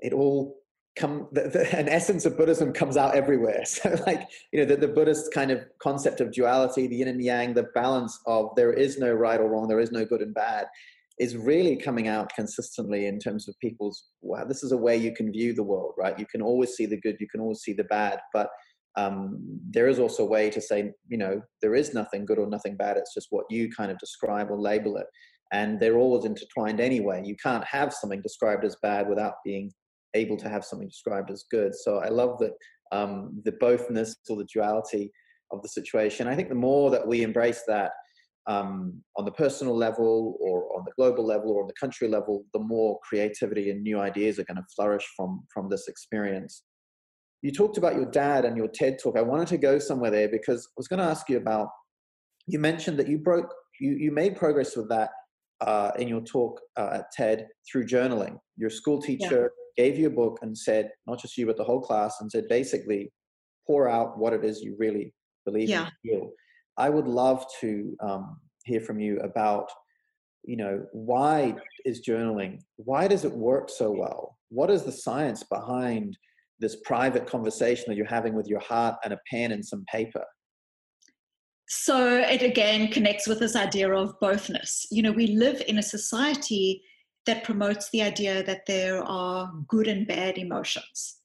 it 0.00 0.12
all 0.12 0.56
come 0.96 1.28
the, 1.32 1.42
the, 1.42 1.78
an 1.78 1.88
essence 1.88 2.24
of 2.26 2.36
Buddhism 2.36 2.72
comes 2.72 2.96
out 2.96 3.14
everywhere. 3.14 3.62
So 3.66 3.96
like 4.06 4.28
you 4.52 4.60
know 4.60 4.66
the, 4.66 4.76
the 4.76 4.88
Buddhist 4.88 5.32
kind 5.32 5.50
of 5.50 5.64
concept 5.80 6.20
of 6.20 6.32
duality, 6.32 6.86
the 6.86 6.96
yin 6.96 7.08
and 7.08 7.22
yang, 7.22 7.54
the 7.54 7.68
balance 7.74 8.18
of 8.26 8.50
there 8.56 8.72
is 8.72 8.98
no 8.98 9.12
right 9.12 9.40
or 9.40 9.48
wrong, 9.48 9.68
there 9.68 9.80
is 9.80 9.92
no 9.92 10.04
good 10.04 10.22
and 10.22 10.34
bad, 10.34 10.66
is 11.18 11.36
really 11.36 11.76
coming 11.76 12.08
out 12.08 12.32
consistently 12.34 13.06
in 13.06 13.18
terms 13.18 13.48
of 13.48 13.58
people's 13.60 14.04
wow, 14.22 14.44
this 14.44 14.62
is 14.62 14.72
a 14.72 14.76
way 14.76 14.96
you 14.96 15.14
can 15.14 15.32
view 15.32 15.52
the 15.52 15.62
world, 15.62 15.92
right? 15.98 16.18
You 16.18 16.26
can 16.26 16.42
always 16.42 16.74
see 16.74 16.86
the 16.86 17.00
good, 17.00 17.16
you 17.20 17.28
can 17.28 17.40
always 17.40 17.60
see 17.60 17.72
the 17.72 17.84
bad, 17.84 18.20
but 18.32 18.48
um, 18.96 19.38
there 19.70 19.86
is 19.86 20.00
also 20.00 20.24
a 20.24 20.28
way 20.28 20.50
to 20.50 20.60
say, 20.60 20.92
you 21.06 21.18
know, 21.18 21.40
there 21.62 21.76
is 21.76 21.94
nothing 21.94 22.26
good 22.26 22.38
or 22.38 22.48
nothing 22.48 22.76
bad. 22.76 22.96
It's 22.96 23.14
just 23.14 23.28
what 23.30 23.44
you 23.48 23.70
kind 23.70 23.92
of 23.92 23.98
describe 23.98 24.50
or 24.50 24.58
label 24.58 24.96
it. 24.96 25.06
And 25.52 25.78
they're 25.78 25.98
always 25.98 26.24
intertwined 26.24 26.80
anyway. 26.80 27.22
You 27.24 27.36
can't 27.36 27.64
have 27.64 27.92
something 27.92 28.20
described 28.22 28.64
as 28.64 28.76
bad 28.82 29.08
without 29.08 29.34
being 29.44 29.70
able 30.14 30.36
to 30.38 30.48
have 30.48 30.64
something 30.64 30.88
described 30.88 31.30
as 31.30 31.44
good. 31.50 31.74
So 31.74 31.98
I 31.98 32.08
love 32.08 32.38
that 32.38 32.52
um, 32.92 33.40
the 33.44 33.52
bothness 33.52 34.14
or 34.28 34.36
the 34.36 34.46
duality 34.52 35.12
of 35.52 35.62
the 35.62 35.68
situation. 35.68 36.28
I 36.28 36.34
think 36.34 36.48
the 36.48 36.54
more 36.54 36.90
that 36.90 37.06
we 37.06 37.22
embrace 37.22 37.62
that, 37.66 37.92
um, 38.48 39.02
on 39.16 39.26
the 39.26 39.32
personal 39.32 39.76
level 39.76 40.38
or 40.40 40.74
on 40.76 40.84
the 40.86 40.92
global 40.96 41.24
level 41.24 41.50
or 41.50 41.62
on 41.62 41.68
the 41.68 41.74
country 41.78 42.08
level, 42.08 42.44
the 42.54 42.60
more 42.60 42.98
creativity 43.06 43.70
and 43.70 43.82
new 43.82 44.00
ideas 44.00 44.38
are 44.38 44.44
going 44.44 44.56
to 44.56 44.64
flourish 44.74 45.06
from, 45.14 45.44
from 45.52 45.68
this 45.68 45.86
experience. 45.86 46.64
You 47.42 47.52
talked 47.52 47.76
about 47.76 47.94
your 47.94 48.10
dad 48.10 48.46
and 48.46 48.56
your 48.56 48.68
TED 48.68 48.98
talk. 49.00 49.18
I 49.18 49.22
wanted 49.22 49.48
to 49.48 49.58
go 49.58 49.78
somewhere 49.78 50.10
there 50.10 50.28
because 50.28 50.66
I 50.66 50.74
was 50.78 50.88
going 50.88 50.98
to 50.98 51.04
ask 51.04 51.28
you 51.28 51.36
about, 51.36 51.68
you 52.46 52.58
mentioned 52.58 52.98
that 52.98 53.06
you 53.06 53.18
broke, 53.18 53.52
you, 53.80 53.92
you 53.92 54.10
made 54.10 54.34
progress 54.34 54.74
with 54.76 54.88
that 54.88 55.10
uh, 55.60 55.92
in 55.98 56.08
your 56.08 56.22
talk 56.22 56.58
uh, 56.78 56.90
at 56.94 57.12
TED 57.12 57.46
through 57.70 57.86
journaling. 57.86 58.38
Your 58.56 58.70
school 58.70 59.00
teacher 59.00 59.42
yeah. 59.42 59.67
Gave 59.78 59.96
you 59.96 60.08
a 60.08 60.18
book 60.22 60.40
and 60.42 60.58
said, 60.58 60.90
not 61.06 61.20
just 61.20 61.38
you, 61.38 61.46
but 61.46 61.56
the 61.56 61.64
whole 61.64 61.80
class, 61.80 62.20
and 62.20 62.30
said, 62.30 62.48
basically, 62.48 63.12
pour 63.66 63.88
out 63.88 64.18
what 64.18 64.32
it 64.32 64.44
is 64.44 64.60
you 64.60 64.74
really 64.78 65.14
believe 65.46 65.68
yeah. 65.70 65.88
feel. 66.02 66.30
I 66.76 66.90
would 66.90 67.06
love 67.06 67.46
to 67.60 67.96
um, 68.02 68.40
hear 68.64 68.80
from 68.80 68.98
you 68.98 69.18
about, 69.20 69.70
you 70.44 70.56
know, 70.56 70.84
why 70.92 71.54
is 71.84 72.02
journaling, 72.06 72.60
why 72.76 73.06
does 73.06 73.24
it 73.24 73.32
work 73.32 73.70
so 73.70 73.90
well? 73.90 74.36
What 74.48 74.70
is 74.70 74.82
the 74.82 74.92
science 74.92 75.44
behind 75.44 76.18
this 76.58 76.76
private 76.84 77.26
conversation 77.26 77.84
that 77.86 77.96
you're 77.96 78.06
having 78.06 78.34
with 78.34 78.48
your 78.48 78.60
heart 78.60 78.96
and 79.04 79.12
a 79.12 79.18
pen 79.30 79.52
and 79.52 79.64
some 79.64 79.84
paper? 79.92 80.24
So 81.68 82.16
it 82.16 82.42
again 82.42 82.90
connects 82.90 83.28
with 83.28 83.38
this 83.38 83.54
idea 83.54 83.92
of 83.92 84.18
bothness. 84.20 84.86
You 84.90 85.02
know, 85.02 85.12
we 85.12 85.28
live 85.28 85.62
in 85.68 85.78
a 85.78 85.82
society 85.82 86.82
that 87.28 87.44
promotes 87.44 87.90
the 87.90 88.00
idea 88.00 88.42
that 88.42 88.64
there 88.66 89.04
are 89.04 89.52
good 89.68 89.86
and 89.86 90.06
bad 90.06 90.38
emotions, 90.38 91.18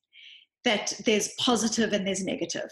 that 0.65 0.91
there's 1.05 1.33
positive 1.39 1.93
and 1.93 2.05
there's 2.05 2.25
negative. 2.25 2.69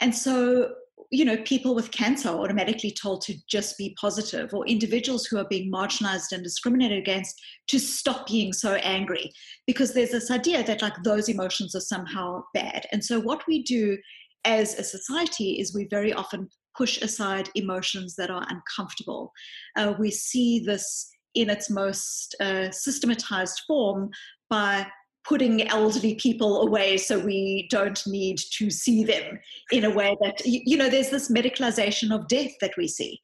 And 0.00 0.14
so, 0.14 0.70
you 1.10 1.24
know, 1.24 1.36
people 1.38 1.74
with 1.74 1.90
cancer 1.90 2.28
are 2.28 2.38
automatically 2.38 2.92
told 2.92 3.22
to 3.22 3.34
just 3.48 3.76
be 3.76 3.96
positive, 4.00 4.54
or 4.54 4.64
individuals 4.68 5.26
who 5.26 5.36
are 5.36 5.48
being 5.50 5.68
marginalized 5.68 6.30
and 6.30 6.44
discriminated 6.44 6.96
against 6.96 7.34
to 7.66 7.80
stop 7.80 8.28
being 8.28 8.52
so 8.52 8.74
angry, 8.74 9.32
because 9.66 9.92
there's 9.92 10.12
this 10.12 10.30
idea 10.30 10.62
that 10.62 10.80
like 10.80 10.94
those 11.02 11.28
emotions 11.28 11.74
are 11.74 11.80
somehow 11.80 12.44
bad. 12.54 12.86
And 12.92 13.04
so, 13.04 13.18
what 13.18 13.42
we 13.48 13.64
do 13.64 13.98
as 14.44 14.78
a 14.78 14.84
society 14.84 15.58
is 15.58 15.74
we 15.74 15.88
very 15.90 16.12
often 16.12 16.48
push 16.76 17.02
aside 17.02 17.50
emotions 17.56 18.14
that 18.14 18.30
are 18.30 18.46
uncomfortable. 18.48 19.32
Uh, 19.76 19.94
we 19.98 20.12
see 20.12 20.60
this 20.60 21.10
in 21.34 21.50
its 21.50 21.70
most 21.70 22.34
uh, 22.40 22.70
systematized 22.70 23.62
form 23.66 24.10
by 24.48 24.86
putting 25.24 25.66
elderly 25.68 26.14
people 26.16 26.62
away 26.62 26.98
so 26.98 27.18
we 27.18 27.66
don't 27.70 28.06
need 28.06 28.38
to 28.52 28.70
see 28.70 29.04
them 29.04 29.38
in 29.72 29.84
a 29.84 29.90
way 29.90 30.16
that, 30.20 30.42
you 30.44 30.76
know, 30.76 30.90
there's 30.90 31.10
this 31.10 31.30
medicalization 31.30 32.14
of 32.14 32.28
death 32.28 32.52
that 32.60 32.76
we 32.76 32.86
see. 32.86 33.20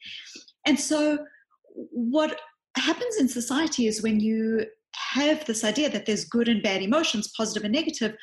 And 0.67 0.81
so, 0.81 1.19
what 1.75 2.41
happens 2.77 3.17
in 3.19 3.29
society 3.29 3.87
is 3.87 4.03
when 4.03 4.19
you 4.19 4.65
have 4.97 5.45
this 5.45 5.63
idea 5.63 5.91
that 5.91 6.07
there's 6.07 6.25
good 6.25 6.49
and 6.49 6.63
bad 6.63 6.83
emotions, 6.83 7.33
positive 7.37 7.65
and 7.65 7.73
negative, 7.73 8.17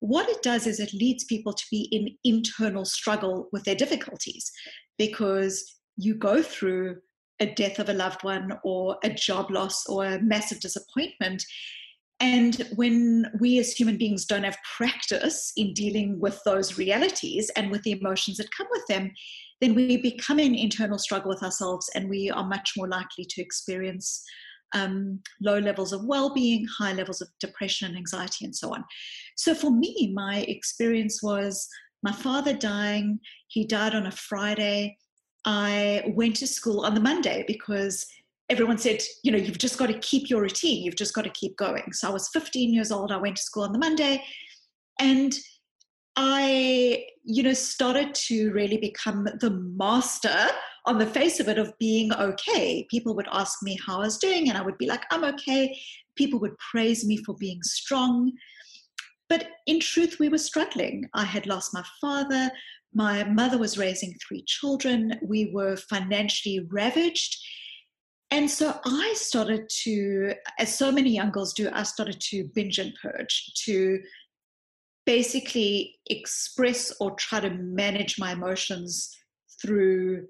what 0.00 0.28
it 0.28 0.42
does 0.42 0.66
is 0.66 0.80
it 0.80 0.92
leads 0.92 1.24
people 1.24 1.52
to 1.52 1.64
be 1.70 1.82
in 1.92 2.16
internal 2.24 2.84
struggle 2.84 3.48
with 3.52 3.64
their 3.64 3.74
difficulties 3.74 4.50
because 4.98 5.78
you 5.96 6.14
go 6.14 6.42
through 6.42 6.96
a 7.42 7.54
death 7.54 7.78
of 7.78 7.88
a 7.88 7.94
loved 7.94 8.22
one 8.22 8.52
or 8.62 8.96
a 9.02 9.10
job 9.10 9.50
loss 9.50 9.86
or 9.86 10.04
a 10.04 10.22
massive 10.22 10.60
disappointment. 10.60 11.44
And 12.20 12.68
when 12.76 13.26
we 13.40 13.58
as 13.58 13.72
human 13.72 13.98
beings 13.98 14.24
don't 14.24 14.44
have 14.44 14.56
practice 14.76 15.52
in 15.56 15.74
dealing 15.74 16.20
with 16.20 16.40
those 16.44 16.78
realities 16.78 17.50
and 17.56 17.70
with 17.70 17.82
the 17.82 17.92
emotions 17.92 18.36
that 18.36 18.54
come 18.56 18.68
with 18.70 18.86
them, 18.86 19.10
then 19.60 19.74
we 19.74 19.96
become 19.96 20.38
in 20.38 20.54
internal 20.54 20.98
struggle 20.98 21.30
with 21.30 21.42
ourselves 21.42 21.90
and 21.96 22.08
we 22.08 22.30
are 22.30 22.46
much 22.46 22.74
more 22.76 22.88
likely 22.88 23.24
to 23.28 23.42
experience 23.42 24.24
um, 24.74 25.20
low 25.40 25.58
levels 25.58 25.92
of 25.92 26.04
well 26.04 26.32
being, 26.32 26.64
high 26.78 26.92
levels 26.92 27.20
of 27.20 27.28
depression 27.40 27.88
and 27.88 27.96
anxiety, 27.96 28.44
and 28.44 28.54
so 28.54 28.72
on. 28.72 28.84
So 29.36 29.54
for 29.54 29.70
me, 29.70 30.12
my 30.14 30.40
experience 30.48 31.22
was 31.22 31.68
my 32.02 32.12
father 32.12 32.52
dying. 32.52 33.18
He 33.48 33.66
died 33.66 33.94
on 33.94 34.06
a 34.06 34.10
Friday. 34.12 34.96
I 35.44 36.12
went 36.14 36.36
to 36.36 36.46
school 36.46 36.84
on 36.84 36.94
the 36.94 37.00
Monday 37.00 37.44
because 37.46 38.06
everyone 38.48 38.78
said, 38.78 39.02
you 39.22 39.32
know, 39.32 39.38
you've 39.38 39.58
just 39.58 39.78
got 39.78 39.86
to 39.86 39.98
keep 39.98 40.28
your 40.28 40.42
routine, 40.42 40.82
you've 40.82 40.96
just 40.96 41.14
got 41.14 41.24
to 41.24 41.30
keep 41.30 41.56
going. 41.56 41.92
So 41.92 42.08
I 42.08 42.12
was 42.12 42.28
15 42.28 42.72
years 42.72 42.92
old. 42.92 43.10
I 43.10 43.16
went 43.16 43.36
to 43.36 43.42
school 43.42 43.64
on 43.64 43.72
the 43.72 43.78
Monday. 43.78 44.22
And 45.00 45.34
I, 46.16 47.04
you 47.24 47.42
know, 47.42 47.54
started 47.54 48.14
to 48.14 48.52
really 48.52 48.76
become 48.76 49.26
the 49.40 49.50
master 49.50 50.48
on 50.84 50.98
the 50.98 51.06
face 51.06 51.40
of 51.40 51.48
it 51.48 51.58
of 51.58 51.72
being 51.78 52.12
okay. 52.12 52.86
People 52.90 53.14
would 53.14 53.28
ask 53.32 53.62
me 53.62 53.78
how 53.86 53.96
I 53.96 54.04
was 54.04 54.18
doing, 54.18 54.48
and 54.48 54.58
I 54.58 54.62
would 54.62 54.78
be 54.78 54.86
like, 54.86 55.04
I'm 55.10 55.24
okay. 55.24 55.76
People 56.16 56.38
would 56.40 56.56
praise 56.58 57.06
me 57.06 57.16
for 57.18 57.34
being 57.36 57.62
strong. 57.62 58.32
But 59.28 59.48
in 59.66 59.80
truth, 59.80 60.18
we 60.18 60.28
were 60.28 60.38
struggling. 60.38 61.08
I 61.14 61.24
had 61.24 61.46
lost 61.46 61.72
my 61.72 61.84
father. 62.00 62.50
My 62.94 63.24
mother 63.24 63.58
was 63.58 63.78
raising 63.78 64.14
three 64.26 64.44
children. 64.46 65.18
We 65.22 65.50
were 65.52 65.76
financially 65.76 66.66
ravaged. 66.70 67.36
And 68.30 68.50
so 68.50 68.78
I 68.84 69.14
started 69.16 69.68
to, 69.84 70.34
as 70.58 70.76
so 70.76 70.90
many 70.90 71.10
young 71.10 71.30
girls 71.30 71.52
do, 71.52 71.68
I 71.72 71.82
started 71.82 72.20
to 72.30 72.48
binge 72.54 72.78
and 72.78 72.92
purge, 73.02 73.52
to 73.66 74.00
basically 75.04 75.96
express 76.06 76.92
or 77.00 77.14
try 77.16 77.40
to 77.40 77.50
manage 77.50 78.18
my 78.18 78.32
emotions 78.32 79.10
through 79.60 80.26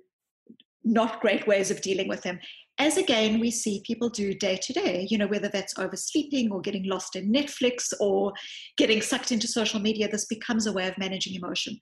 not 0.85 1.21
great 1.21 1.47
ways 1.47 1.71
of 1.71 1.81
dealing 1.81 2.09
with 2.09 2.23
them. 2.23 2.41
As 2.79 2.97
again, 2.97 3.39
we 3.39 3.51
see 3.51 3.83
people 3.87 4.09
do 4.09 4.35
day 4.35 4.57
to 4.57 4.73
day, 4.73 5.07
you 5.09 5.19
know, 5.19 5.27
whether 5.27 5.49
that's 5.49 5.79
oversleeping 5.79 6.51
or 6.51 6.61
getting 6.61 6.89
lost 6.89 7.15
in 7.15 7.33
Netflix 7.33 7.93
or 8.01 8.33
getting 8.77 9.01
sucked 9.01 9.31
into 9.31 9.47
social 9.47 9.79
media, 9.79 10.09
this 10.09 10.25
becomes 10.25 10.67
a 10.67 10.73
way 10.73 10.89
of 10.89 10.99
managing 10.99 11.35
emotion. 11.35 11.79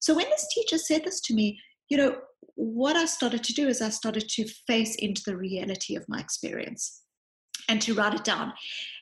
So 0.00 0.14
when 0.14 0.28
this 0.30 0.46
teacher 0.54 0.78
said 0.78 1.04
this 1.04 1.20
to 1.22 1.34
me, 1.34 1.58
you 1.88 1.96
know, 1.96 2.16
what 2.54 2.96
I 2.96 3.04
started 3.04 3.44
to 3.44 3.52
do 3.52 3.68
is 3.68 3.82
I 3.82 3.90
started 3.90 4.28
to 4.30 4.48
face 4.66 4.94
into 4.96 5.22
the 5.24 5.36
reality 5.36 5.94
of 5.96 6.08
my 6.08 6.18
experience 6.18 7.02
and 7.68 7.82
to 7.82 7.94
write 7.94 8.14
it 8.14 8.24
down. 8.24 8.52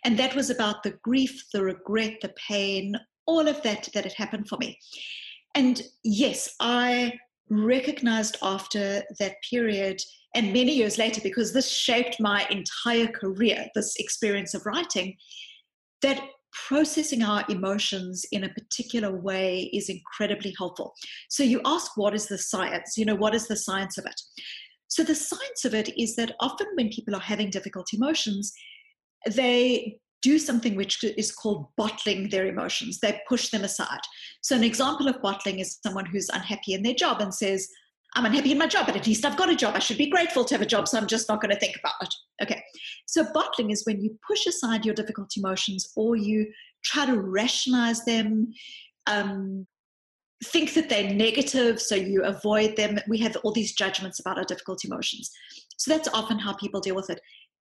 And 0.04 0.18
that 0.18 0.34
was 0.34 0.50
about 0.50 0.82
the 0.82 0.98
grief, 1.02 1.44
the 1.52 1.62
regret, 1.62 2.18
the 2.22 2.34
pain, 2.48 2.96
all 3.26 3.46
of 3.46 3.62
that 3.62 3.88
that 3.94 4.04
had 4.04 4.14
happened 4.14 4.48
for 4.48 4.58
me. 4.58 4.78
And 5.54 5.82
yes, 6.02 6.54
I 6.60 7.14
recognized 7.48 8.36
after 8.42 9.02
that 9.18 9.36
period 9.48 10.00
and 10.34 10.52
many 10.52 10.74
years 10.74 10.98
later, 10.98 11.20
because 11.22 11.52
this 11.52 11.70
shaped 11.70 12.16
my 12.18 12.44
entire 12.50 13.06
career, 13.06 13.68
this 13.74 13.94
experience 13.96 14.52
of 14.52 14.66
writing, 14.66 15.16
that 16.02 16.20
processing 16.68 17.22
our 17.22 17.44
emotions 17.48 18.24
in 18.32 18.44
a 18.44 18.48
particular 18.48 19.14
way 19.14 19.70
is 19.72 19.88
incredibly 19.88 20.54
helpful. 20.56 20.94
So 21.28 21.42
you 21.42 21.60
ask, 21.64 21.96
what 21.96 22.14
is 22.14 22.26
the 22.26 22.38
science? 22.38 22.96
You 22.96 23.04
know, 23.04 23.14
what 23.16 23.34
is 23.34 23.48
the 23.48 23.56
science 23.56 23.98
of 23.98 24.06
it? 24.06 24.20
So 24.88 25.02
the 25.02 25.14
science 25.14 25.64
of 25.64 25.74
it 25.74 25.96
is 25.98 26.16
that 26.16 26.36
often 26.40 26.68
when 26.74 26.88
people 26.88 27.14
are 27.14 27.20
having 27.20 27.50
difficult 27.50 27.92
emotions, 27.92 28.52
they 29.30 29.98
do 30.22 30.38
something 30.38 30.74
which 30.74 31.04
is 31.04 31.30
called 31.30 31.66
bottling 31.76 32.30
their 32.30 32.46
emotions. 32.46 32.98
They 32.98 33.20
push 33.28 33.50
them 33.50 33.62
aside. 33.62 34.00
So, 34.42 34.56
an 34.56 34.64
example 34.64 35.06
of 35.06 35.20
bottling 35.20 35.58
is 35.58 35.78
someone 35.84 36.06
who's 36.06 36.30
unhappy 36.30 36.72
in 36.72 36.82
their 36.82 36.94
job 36.94 37.20
and 37.20 37.34
says, 37.34 37.68
I'm 38.16 38.24
unhappy 38.26 38.52
in 38.52 38.58
my 38.58 38.68
job, 38.68 38.86
but 38.86 38.96
at 38.96 39.06
least 39.06 39.24
I've 39.24 39.36
got 39.36 39.50
a 39.50 39.56
job. 39.56 39.74
I 39.74 39.80
should 39.80 39.98
be 39.98 40.08
grateful 40.08 40.44
to 40.44 40.54
have 40.54 40.62
a 40.62 40.66
job, 40.66 40.86
so 40.86 40.98
I'm 40.98 41.06
just 41.06 41.28
not 41.28 41.40
going 41.40 41.52
to 41.52 41.58
think 41.58 41.76
about 41.76 41.94
it. 42.00 42.14
Okay. 42.42 42.62
So, 43.06 43.24
bottling 43.32 43.70
is 43.70 43.84
when 43.84 44.00
you 44.00 44.16
push 44.26 44.46
aside 44.46 44.84
your 44.84 44.94
difficult 44.94 45.36
emotions 45.36 45.92
or 45.96 46.14
you 46.14 46.46
try 46.84 47.06
to 47.06 47.20
rationalize 47.20 48.04
them, 48.04 48.52
um, 49.06 49.66
think 50.44 50.74
that 50.74 50.88
they're 50.88 51.12
negative, 51.12 51.80
so 51.80 51.94
you 51.96 52.22
avoid 52.22 52.76
them. 52.76 52.98
We 53.08 53.18
have 53.18 53.36
all 53.42 53.52
these 53.52 53.72
judgments 53.72 54.20
about 54.20 54.38
our 54.38 54.44
difficult 54.44 54.84
emotions. 54.84 55.30
So, 55.76 55.90
that's 55.90 56.08
often 56.14 56.38
how 56.38 56.52
people 56.54 56.80
deal 56.80 56.94
with 56.94 57.10
it. 57.10 57.20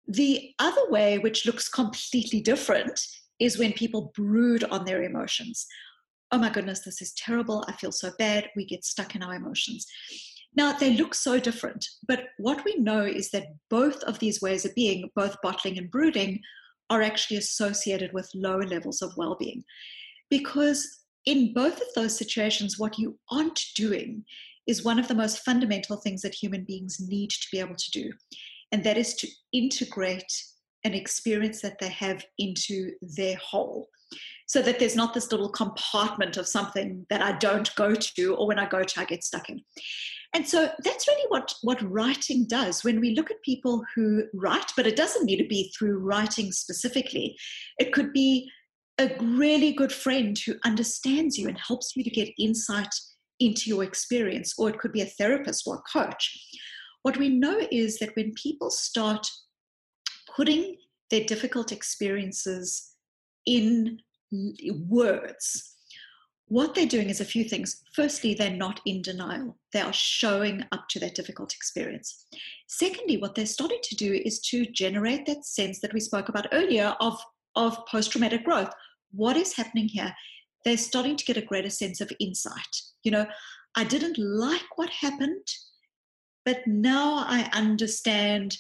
The 0.08 0.52
other 0.60 0.90
way, 0.90 1.18
which 1.18 1.46
looks 1.46 1.70
completely 1.70 2.42
different, 2.42 3.00
is 3.40 3.58
when 3.58 3.72
people 3.72 4.12
brood 4.16 4.66
on 4.66 4.84
their 4.84 5.04
emotions. 5.04 5.66
Oh 6.34 6.38
my 6.38 6.50
goodness, 6.50 6.82
this 6.82 7.02
is 7.02 7.14
terrible. 7.14 7.64
I 7.68 7.74
feel 7.74 7.92
so 7.92 8.12
bad. 8.18 8.50
We 8.56 8.66
get 8.66 8.86
stuck 8.86 9.16
in 9.16 9.24
our 9.24 9.36
emotions. 9.36 9.86
Now, 10.56 10.74
they 10.74 10.96
look 10.96 11.16
so 11.16 11.40
different, 11.40 11.86
but 12.08 12.26
what 12.38 12.66
we 12.66 12.76
know 12.76 13.02
is 13.02 13.32
that 13.32 13.48
both 13.70 14.04
of 14.04 14.20
these 14.20 14.42
ways 14.42 14.66
of 14.66 14.76
being, 14.76 15.10
both 15.16 15.38
bottling 15.42 15.78
and 15.78 15.90
brooding, 15.90 16.42
are 16.90 17.02
actually 17.02 17.38
associated 17.38 18.12
with 18.14 18.30
lower 18.36 18.64
levels 18.64 19.02
of 19.02 19.14
well 19.16 19.36
being. 19.40 19.64
Because 20.30 21.04
in 21.26 21.54
both 21.54 21.78
of 21.78 21.88
those 21.96 22.18
situations, 22.18 22.78
what 22.78 23.00
you 23.00 23.18
aren't 23.32 23.62
doing 23.76 24.26
is 24.68 24.84
one 24.84 25.00
of 25.00 25.08
the 25.08 25.16
most 25.16 25.40
fundamental 25.46 25.98
things 25.98 26.22
that 26.22 26.36
human 26.36 26.66
beings 26.66 26.98
need 27.00 27.30
to 27.30 27.48
be 27.52 27.60
able 27.60 27.76
to 27.76 27.92
do 27.92 28.12
and 28.72 28.84
that 28.84 28.98
is 28.98 29.14
to 29.16 29.28
integrate 29.54 30.32
an 30.84 30.94
experience 30.94 31.62
that 31.62 31.78
they 31.80 31.90
have 31.90 32.26
into 32.38 32.92
their 33.02 33.36
whole 33.36 33.90
so 34.48 34.62
that 34.62 34.80
there's 34.80 34.96
not 34.96 35.14
this 35.14 35.32
little 35.32 35.50
compartment 35.50 36.38
of 36.38 36.48
something 36.48 37.06
that 37.10 37.22
I 37.22 37.34
don't 37.38 37.74
go 37.76 37.94
to, 37.94 38.36
or 38.36 38.48
when 38.48 38.60
I 38.60 38.68
go 38.68 38.84
to, 38.84 39.00
I 39.00 39.06
get 39.06 39.24
stuck 39.24 39.50
in. 39.50 39.62
And 40.34 40.48
so 40.48 40.72
that's 40.84 41.08
really 41.08 41.28
what, 41.28 41.54
what 41.62 41.82
writing 41.82 42.46
does. 42.48 42.84
When 42.84 43.02
we 43.02 43.16
look 43.16 43.32
at 43.32 43.42
people 43.44 43.84
who 43.94 44.24
write, 44.34 44.72
but 44.78 44.88
it 44.88 44.96
doesn't 44.96 45.26
need 45.26 45.38
to 45.38 45.48
be 45.48 45.74
through 45.78 46.00
writing 46.00 46.52
specifically, 46.54 47.38
it 47.80 47.92
could 47.92 48.14
be 48.14 48.50
a 48.98 49.14
really 49.20 49.74
good 49.74 49.92
friend 49.92 50.38
who 50.46 50.56
understands 50.64 51.38
you 51.38 51.48
and 51.48 51.58
helps 51.58 51.96
you 51.96 52.04
to 52.04 52.10
get 52.10 52.30
insight 52.40 52.94
into 53.40 53.70
your 53.70 53.84
experience, 53.84 54.54
or 54.58 54.70
it 54.70 54.80
could 54.80 54.94
be 54.94 55.02
a 55.02 55.06
therapist 55.06 55.68
or 55.68 55.76
a 55.76 56.00
coach. 56.00 56.40
What 57.02 57.18
we 57.18 57.30
know 57.30 57.60
is 57.72 57.98
that 58.00 58.16
when 58.16 58.34
people 58.36 58.70
start 58.70 59.28
putting 60.36 60.78
their 61.10 61.26
difficult 61.26 61.72
experiences 61.72 62.92
in 63.46 64.00
words, 64.88 65.71
what 66.52 66.76
they're 66.76 66.86
doing 66.86 67.10
is 67.10 67.22
a 67.22 67.26
few 67.26 67.46
things. 67.46 67.82
Firstly, 67.96 68.34
they're 68.34 68.52
not 68.52 68.82
in 68.86 69.02
denial, 69.02 69.58
they 69.72 69.80
are 69.80 69.94
showing 69.94 70.66
up 70.74 70.90
to 70.90 71.00
that 71.00 71.16
difficult 71.16 71.54
experience. 71.54 72.26
Secondly, 72.68 73.16
what 73.16 73.36
they're 73.36 73.46
starting 73.46 73.80
to 73.84 73.96
do 73.96 74.20
is 74.26 74.42
to 74.50 74.66
generate 74.66 75.26
that 75.28 75.46
sense 75.46 75.80
that 75.80 75.94
we 75.94 76.02
spoke 76.02 76.28
about 76.28 76.48
earlier 76.52 76.94
of, 77.00 77.18
of 77.56 77.78
post 77.90 78.12
traumatic 78.12 78.44
growth. 78.44 78.70
What 79.14 79.38
is 79.38 79.56
happening 79.56 79.88
here? 79.88 80.14
They're 80.66 80.76
starting 80.76 81.16
to 81.16 81.24
get 81.24 81.38
a 81.38 81.42
greater 81.42 81.70
sense 81.70 82.02
of 82.02 82.12
insight. 82.20 82.82
You 83.04 83.12
know, 83.12 83.28
I 83.78 83.86
didn't 83.86 84.18
like 84.18 84.78
what 84.78 84.90
happened, 84.90 85.48
but 86.44 86.68
now 86.68 87.24
I 87.28 87.50
understand 87.54 88.58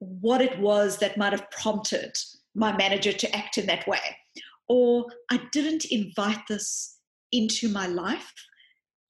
what 0.00 0.42
it 0.42 0.58
was 0.58 0.98
that 0.98 1.16
might 1.16 1.32
have 1.32 1.48
prompted 1.52 2.16
my 2.56 2.76
manager 2.76 3.12
to 3.12 3.36
act 3.36 3.56
in 3.56 3.66
that 3.66 3.86
way 3.86 4.00
or 4.68 5.06
I 5.30 5.40
didn't 5.52 5.86
invite 5.86 6.46
this 6.48 6.98
into 7.32 7.68
my 7.68 7.86
life, 7.86 8.32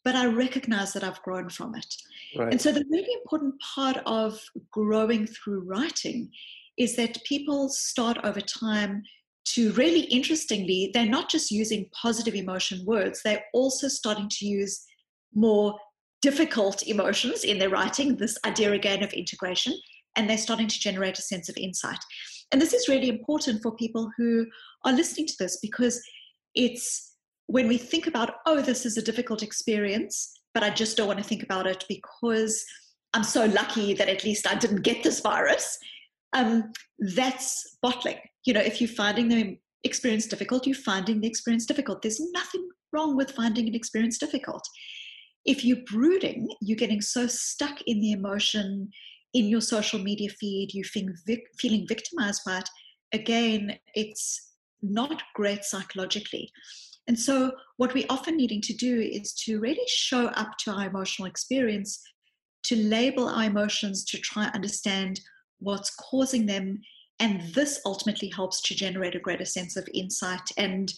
but 0.04 0.14
I 0.14 0.26
recognize 0.26 0.92
that 0.92 1.04
I've 1.04 1.22
grown 1.22 1.48
from 1.48 1.74
it. 1.74 1.94
Right. 2.36 2.52
And 2.52 2.60
so, 2.60 2.72
the 2.72 2.84
really 2.90 3.12
important 3.22 3.54
part 3.74 3.98
of 4.06 4.40
growing 4.70 5.26
through 5.26 5.60
writing 5.60 6.30
is 6.76 6.96
that 6.96 7.22
people 7.24 7.68
start 7.68 8.18
over 8.24 8.40
time 8.40 9.02
to 9.44 9.72
really 9.72 10.00
interestingly, 10.02 10.90
they're 10.92 11.06
not 11.06 11.30
just 11.30 11.50
using 11.50 11.88
positive 12.00 12.34
emotion 12.34 12.84
words, 12.84 13.22
they're 13.22 13.44
also 13.54 13.88
starting 13.88 14.28
to 14.28 14.46
use 14.46 14.84
more 15.34 15.78
difficult 16.20 16.82
emotions 16.86 17.44
in 17.44 17.58
their 17.58 17.70
writing, 17.70 18.16
this 18.16 18.36
idea 18.44 18.72
again 18.72 19.02
of 19.02 19.12
integration, 19.12 19.74
and 20.16 20.28
they're 20.28 20.36
starting 20.36 20.66
to 20.66 20.80
generate 20.80 21.18
a 21.18 21.22
sense 21.22 21.48
of 21.48 21.56
insight. 21.56 21.98
And 22.50 22.60
this 22.60 22.72
is 22.72 22.88
really 22.88 23.08
important 23.08 23.62
for 23.62 23.76
people 23.76 24.10
who 24.16 24.46
are 24.84 24.92
listening 24.92 25.26
to 25.26 25.34
this 25.38 25.58
because 25.60 26.00
it's 26.54 27.14
when 27.46 27.68
we 27.68 27.78
think 27.78 28.06
about, 28.06 28.36
oh, 28.46 28.60
this 28.60 28.86
is 28.86 28.96
a 28.96 29.02
difficult 29.02 29.42
experience, 29.42 30.32
but 30.54 30.62
I 30.62 30.70
just 30.70 30.96
don't 30.96 31.06
want 31.06 31.18
to 31.18 31.24
think 31.24 31.42
about 31.42 31.66
it 31.66 31.84
because 31.88 32.64
I'm 33.14 33.24
so 33.24 33.46
lucky 33.46 33.94
that 33.94 34.08
at 34.08 34.24
least 34.24 34.46
I 34.46 34.54
didn't 34.54 34.82
get 34.82 35.02
this 35.02 35.20
virus. 35.20 35.78
Um, 36.34 36.72
that's 37.16 37.78
bottling. 37.82 38.18
You 38.44 38.54
know, 38.54 38.60
if 38.60 38.80
you're 38.80 38.88
finding 38.88 39.28
the 39.28 39.58
experience 39.84 40.26
difficult, 40.26 40.66
you're 40.66 40.76
finding 40.76 41.20
the 41.20 41.28
experience 41.28 41.64
difficult. 41.64 42.02
There's 42.02 42.20
nothing 42.32 42.68
wrong 42.92 43.16
with 43.16 43.30
finding 43.30 43.66
an 43.68 43.74
experience 43.74 44.18
difficult. 44.18 44.62
If 45.44 45.64
you're 45.64 45.84
brooding, 45.86 46.48
you're 46.60 46.76
getting 46.76 47.00
so 47.00 47.26
stuck 47.26 47.80
in 47.86 48.00
the 48.00 48.12
emotion 48.12 48.90
in 49.34 49.46
your 49.46 49.60
social 49.60 49.98
media 49.98 50.30
feed, 50.30 50.72
you 50.72 50.84
feeling, 50.84 51.14
vic- 51.26 51.48
feeling 51.58 51.86
victimized 51.86 52.42
by 52.46 52.58
it. 52.58 52.68
Again, 53.12 53.78
it's 53.94 54.54
not 54.82 55.22
great 55.34 55.64
psychologically. 55.64 56.50
And 57.06 57.18
so, 57.18 57.52
what 57.78 57.94
we're 57.94 58.06
often 58.10 58.36
needing 58.36 58.60
to 58.62 58.74
do 58.74 59.00
is 59.00 59.32
to 59.44 59.60
really 59.60 59.86
show 59.86 60.26
up 60.28 60.58
to 60.60 60.72
our 60.72 60.86
emotional 60.86 61.26
experience, 61.26 62.02
to 62.64 62.76
label 62.76 63.28
our 63.28 63.44
emotions, 63.44 64.04
to 64.06 64.18
try 64.18 64.44
and 64.44 64.54
understand 64.54 65.20
what's 65.58 65.94
causing 65.96 66.46
them. 66.46 66.80
And 67.18 67.42
this 67.54 67.80
ultimately 67.86 68.28
helps 68.28 68.60
to 68.62 68.74
generate 68.74 69.14
a 69.14 69.20
greater 69.20 69.46
sense 69.46 69.76
of 69.76 69.88
insight 69.94 70.52
and 70.56 70.92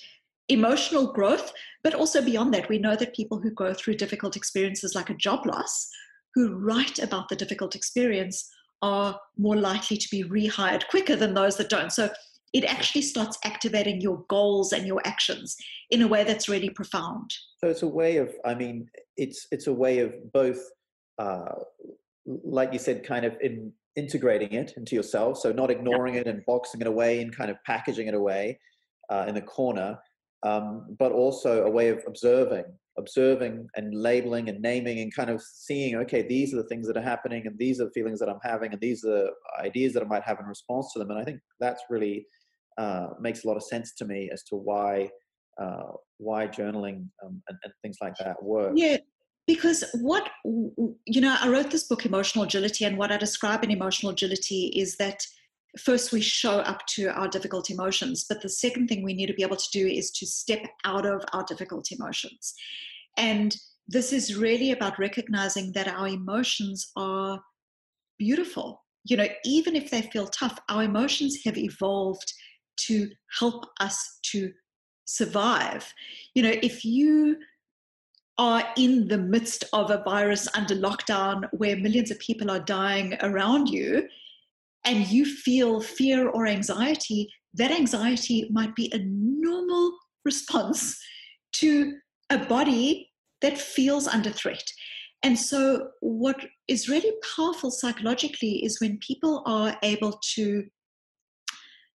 emotional 0.49 1.13
growth. 1.13 1.53
But 1.85 1.95
also 1.95 2.21
beyond 2.21 2.53
that, 2.55 2.69
we 2.69 2.79
know 2.79 2.97
that 2.97 3.15
people 3.15 3.39
who 3.39 3.53
go 3.53 3.73
through 3.73 3.95
difficult 3.95 4.37
experiences 4.37 4.95
like 4.95 5.11
a 5.11 5.15
job 5.15 5.47
loss, 5.47 5.89
who 6.35 6.57
write 6.57 6.99
about 6.99 7.29
the 7.29 7.37
difficult 7.37 7.75
experience, 7.75 8.49
are 8.83 9.19
more 9.37 9.57
likely 9.57 9.97
to 9.97 10.09
be 10.11 10.25
rehired 10.25 10.87
quicker 10.89 11.17
than 11.17 11.35
those 11.35 11.57
that 11.57 11.69
don't. 11.69 11.93
So 11.93 12.11
it 12.53 12.65
actually 12.65 13.03
starts 13.03 13.39
activating 13.45 14.01
your 14.01 14.25
goals 14.29 14.73
and 14.73 14.87
your 14.87 15.01
actions 15.05 15.57
in 15.91 16.03
a 16.03 16.09
way 16.09 16.25
that's 16.25 16.49
really 16.49 16.71
profound. 16.71 17.31
So 17.59 17.69
it's 17.69 17.83
a 17.83 17.89
way 17.89 18.17
of, 18.17 18.35
I 18.45 18.55
mean, 18.55 18.89
it's 19.17 19.47
it's 19.53 19.67
a 19.67 19.73
way 19.73 20.01
of 20.01 20.15
both, 20.33 20.61
uh, 21.19 21.55
like 22.27 22.73
you 22.73 22.79
said, 22.79 23.05
kind 23.05 23.25
of 23.25 23.37
in 23.41 23.73
integrating 23.97 24.53
it 24.53 24.73
into 24.77 24.97
yourself. 24.97 25.39
So 25.39 25.53
not 25.53 25.71
ignoring 25.71 26.15
it 26.15 26.27
and 26.27 26.45
boxing 26.47 26.81
it 26.81 26.87
away 26.87 27.21
and 27.21 27.37
kind 27.37 27.51
of 27.51 27.57
packaging 27.67 28.09
it 28.09 28.15
away 28.15 28.59
uh, 29.11 29.27
in 29.29 29.35
the 29.35 29.43
corner, 29.43 29.99
um, 30.43 30.97
but 30.99 31.13
also 31.13 31.65
a 31.65 31.71
way 31.71 31.89
of 31.89 32.03
observing, 32.07 32.65
observing 32.99 33.67
and 33.77 33.95
labeling 33.95 34.49
and 34.49 34.61
naming 34.61 35.01
and 35.01 35.15
kind 35.15 35.31
of 35.31 35.43
seeing, 35.43 35.97
okay, 35.97 36.23
these 36.23 36.53
are 36.53 36.59
the 36.59 36.69
things 36.69 36.87
that 36.87 36.97
are 36.97 37.03
happening 37.03 37.47
and 37.47 37.59
these 37.59 37.81
are 37.81 37.85
the 37.85 37.93
feelings 37.93 38.19
that 38.21 38.29
I'm 38.29 38.41
having 38.43 38.73
and 38.73 38.81
these 38.81 39.05
are 39.05 39.31
ideas 39.61 39.93
that 39.95 40.03
I 40.03 40.07
might 40.07 40.23
have 40.25 40.39
in 40.41 40.47
response 40.47 40.93
to 40.93 40.99
them. 40.99 41.11
And 41.11 41.19
I 41.19 41.25
think 41.25 41.41
that's 41.61 41.83
really 41.89 42.27
uh, 42.79 43.09
makes 43.21 43.45
a 43.45 43.49
lot 43.49 43.57
of 43.57 43.63
sense 43.63 43.95
to 43.95 44.05
me 44.05 44.31
as 44.33 44.43
to 44.45 44.57
why 44.57 45.11
uh, 45.61 45.93
why 46.19 46.47
journaling 46.47 47.07
um, 47.25 47.43
and, 47.49 47.59
and, 47.65 47.73
things 47.83 47.99
like 48.01 48.15
that 48.19 48.43
work. 48.43 48.73
Yeah, 48.75 48.97
because 49.47 49.85
what 50.01 50.31
you 50.45 51.21
know, 51.21 51.37
I 51.39 51.49
wrote 51.49 51.71
this 51.71 51.85
book, 51.85 52.07
Emotional 52.07 52.45
Agility, 52.45 52.85
and 52.85 52.97
what 52.97 53.13
I 53.13 53.17
describe 53.17 53.65
in 53.65 53.71
emotional 53.71 54.13
agility 54.13 54.73
is 54.75 54.97
that 54.97 55.23
first 55.79 56.13
we 56.13 56.21
show 56.21 56.59
up 56.59 56.85
to 56.95 57.09
our 57.09 57.29
difficult 57.29 57.71
emotions, 57.71 58.25
but 58.29 58.43
the 58.43 58.49
second 58.49 58.89
thing 58.89 59.03
we 59.03 59.15
need 59.15 59.27
to 59.27 59.35
be 59.35 59.43
able 59.43 59.57
to 59.57 59.71
do 59.73 59.87
is 59.87 60.11
to 60.13 60.27
step 60.27 60.65
out 60.85 61.07
of 61.07 61.25
our 61.33 61.45
difficult 61.45 61.91
emotions, 61.91 62.55
and 63.17 63.57
this 63.89 64.13
is 64.13 64.37
really 64.37 64.71
about 64.71 64.99
recognizing 64.99 65.73
that 65.73 65.89
our 65.89 66.07
emotions 66.07 66.93
are 66.97 67.41
beautiful. 68.19 68.85
You 69.05 69.17
know, 69.17 69.27
even 69.45 69.75
if 69.75 69.91
they 69.91 70.03
feel 70.03 70.29
tough, 70.29 70.59
our 70.69 70.85
emotions 70.85 71.41
have 71.45 71.59
evolved 71.59 72.33
to 72.87 73.11
help 73.39 73.67
us 73.81 74.19
to 74.27 74.53
survive. 75.07 75.93
You 76.35 76.45
know, 76.45 76.55
if 76.63 76.85
you 76.85 77.37
are 78.39 78.65
in 78.77 79.09
the 79.09 79.19
midst 79.19 79.65
of 79.73 79.91
a 79.91 80.03
virus 80.05 80.49
under 80.55 80.75
lockdown 80.75 81.49
where 81.53 81.77
millions 81.77 82.11
of 82.11 82.19
people 82.21 82.51
are 82.51 82.61
dying 82.61 83.17
around 83.23 83.69
you 83.69 84.09
and 84.85 85.07
you 85.09 85.25
feel 85.25 85.81
fear 85.81 86.29
or 86.29 86.47
anxiety, 86.47 87.29
that 87.55 87.71
anxiety 87.71 88.49
might 88.51 88.75
be 88.75 88.91
a 88.93 88.99
normal 88.99 89.93
response 90.25 90.99
to 91.53 91.95
a 92.31 92.39
body 92.39 93.11
that 93.41 93.59
feels 93.59 94.07
under 94.07 94.31
threat. 94.31 94.63
And 95.23 95.39
so, 95.39 95.89
what 96.01 96.47
is 96.67 96.89
really 96.89 97.13
powerful 97.37 97.71
psychologically 97.71 98.65
is 98.65 98.81
when 98.81 98.99
people 98.99 99.43
are 99.45 99.77
able 99.83 100.19
to 100.35 100.67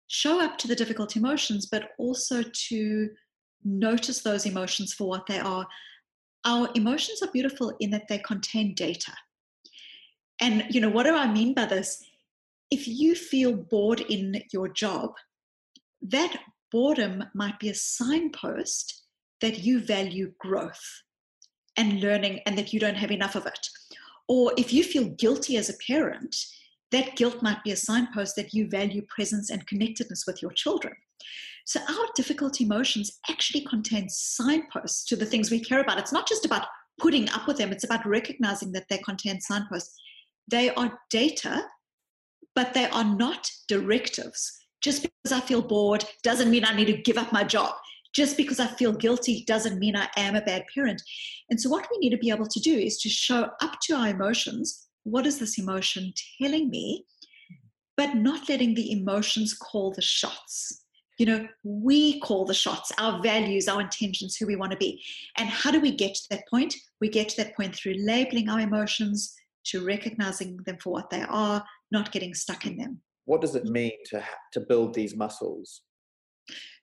show 0.07 0.39
up 0.39 0.57
to 0.59 0.67
the 0.67 0.75
difficult 0.75 1.15
emotions, 1.15 1.67
but 1.71 1.89
also 1.97 2.43
to 2.69 3.09
notice 3.63 4.21
those 4.21 4.45
emotions 4.45 4.93
for 4.93 5.07
what 5.07 5.25
they 5.25 5.39
are. 5.39 5.65
Our 6.45 6.69
emotions 6.75 7.23
are 7.23 7.31
beautiful 7.31 7.75
in 7.79 7.89
that 7.91 8.07
they 8.07 8.19
contain 8.19 8.75
data. 8.75 9.13
And, 10.39 10.65
you 10.69 10.79
know, 10.79 10.89
what 10.89 11.03
do 11.03 11.15
I 11.15 11.31
mean 11.31 11.55
by 11.55 11.65
this? 11.65 12.03
If 12.71 12.87
you 12.87 13.15
feel 13.15 13.53
bored 13.53 14.01
in 14.01 14.41
your 14.51 14.67
job, 14.67 15.11
that 16.01 16.37
boredom 16.71 17.23
might 17.33 17.59
be 17.59 17.69
a 17.69 17.75
signpost 17.75 19.03
that 19.41 19.59
you 19.59 19.79
value 19.79 20.31
growth 20.39 21.03
and 21.77 22.01
learning 22.01 22.39
and 22.45 22.57
that 22.57 22.73
you 22.73 22.79
don't 22.79 22.97
have 22.97 23.11
enough 23.11 23.35
of 23.35 23.45
it. 23.45 23.67
Or 24.27 24.53
if 24.57 24.73
you 24.73 24.83
feel 24.83 25.09
guilty 25.09 25.57
as 25.57 25.69
a 25.69 25.77
parent, 25.85 26.35
that 26.91 27.15
guilt 27.15 27.41
might 27.41 27.63
be 27.63 27.71
a 27.71 27.75
signpost 27.75 28.35
that 28.35 28.53
you 28.53 28.69
value 28.69 29.03
presence 29.13 29.49
and 29.49 29.67
connectedness 29.67 30.23
with 30.25 30.41
your 30.41 30.51
children. 30.51 30.93
So 31.65 31.79
our 31.81 32.05
difficult 32.15 32.61
emotions 32.61 33.19
actually 33.29 33.65
contain 33.65 34.07
signposts 34.07 35.05
to 35.05 35.15
the 35.15 35.25
things 35.25 35.49
we 35.49 35.59
care 35.59 35.81
about. 35.81 35.97
It's 35.97 36.13
not 36.13 36.27
just 36.27 36.45
about 36.45 36.67
putting 36.99 37.29
up 37.31 37.47
with 37.47 37.57
them, 37.57 37.71
it's 37.71 37.83
about 37.83 38.05
recognizing 38.05 38.71
that 38.73 38.85
they 38.89 38.99
contain 38.99 39.41
signposts. 39.41 39.99
They 40.49 40.69
are 40.75 40.99
data, 41.09 41.63
but 42.55 42.73
they 42.73 42.87
are 42.89 43.03
not 43.03 43.49
directives. 43.67 44.51
Just 44.81 45.03
because 45.03 45.31
I 45.31 45.41
feel 45.41 45.61
bored 45.61 46.05
doesn't 46.23 46.49
mean 46.49 46.65
I 46.65 46.75
need 46.75 46.85
to 46.85 46.97
give 46.97 47.17
up 47.17 47.31
my 47.31 47.43
job. 47.43 47.73
Just 48.13 48.37
because 48.37 48.59
I 48.59 48.67
feel 48.67 48.93
guilty 48.93 49.43
doesn't 49.45 49.79
mean 49.79 49.95
I 49.95 50.07
am 50.15 50.35
a 50.35 50.41
bad 50.41 50.63
parent. 50.73 51.01
And 51.49 51.59
so, 51.59 51.69
what 51.69 51.87
we 51.91 51.97
need 51.97 52.11
to 52.11 52.17
be 52.17 52.29
able 52.29 52.47
to 52.47 52.59
do 52.59 52.73
is 52.73 52.97
to 52.99 53.09
show 53.09 53.49
up 53.61 53.77
to 53.83 53.95
our 53.95 54.07
emotions 54.07 54.87
what 55.03 55.27
is 55.27 55.37
this 55.37 55.59
emotion 55.59 56.13
telling 56.41 56.69
me, 56.69 57.05
but 57.97 58.15
not 58.15 58.47
letting 58.47 58.73
the 58.73 58.91
emotions 58.91 59.53
call 59.53 59.91
the 59.91 60.01
shots. 60.01 60.83
You 61.17 61.25
know, 61.25 61.47
we 61.63 62.19
call 62.19 62.45
the 62.45 62.53
shots, 62.53 62.91
our 62.97 63.21
values, 63.21 63.67
our 63.67 63.81
intentions, 63.81 64.35
who 64.35 64.47
we 64.47 64.55
want 64.55 64.71
to 64.71 64.77
be. 64.77 65.01
And 65.37 65.47
how 65.47 65.71
do 65.71 65.79
we 65.79 65.91
get 65.91 66.15
to 66.15 66.23
that 66.31 66.47
point? 66.49 66.75
We 66.99 67.09
get 67.09 67.29
to 67.29 67.37
that 67.37 67.55
point 67.55 67.75
through 67.75 67.95
labeling 67.99 68.49
our 68.49 68.59
emotions, 68.59 69.33
to 69.65 69.85
recognizing 69.85 70.57
them 70.65 70.77
for 70.81 70.91
what 70.91 71.09
they 71.09 71.21
are, 71.21 71.63
not 71.91 72.11
getting 72.11 72.33
stuck 72.33 72.65
in 72.65 72.77
them. 72.77 73.01
What 73.25 73.41
does 73.41 73.55
it 73.55 73.65
mean 73.65 73.93
to, 74.07 74.23
to 74.53 74.59
build 74.61 74.93
these 74.93 75.15
muscles? 75.15 75.81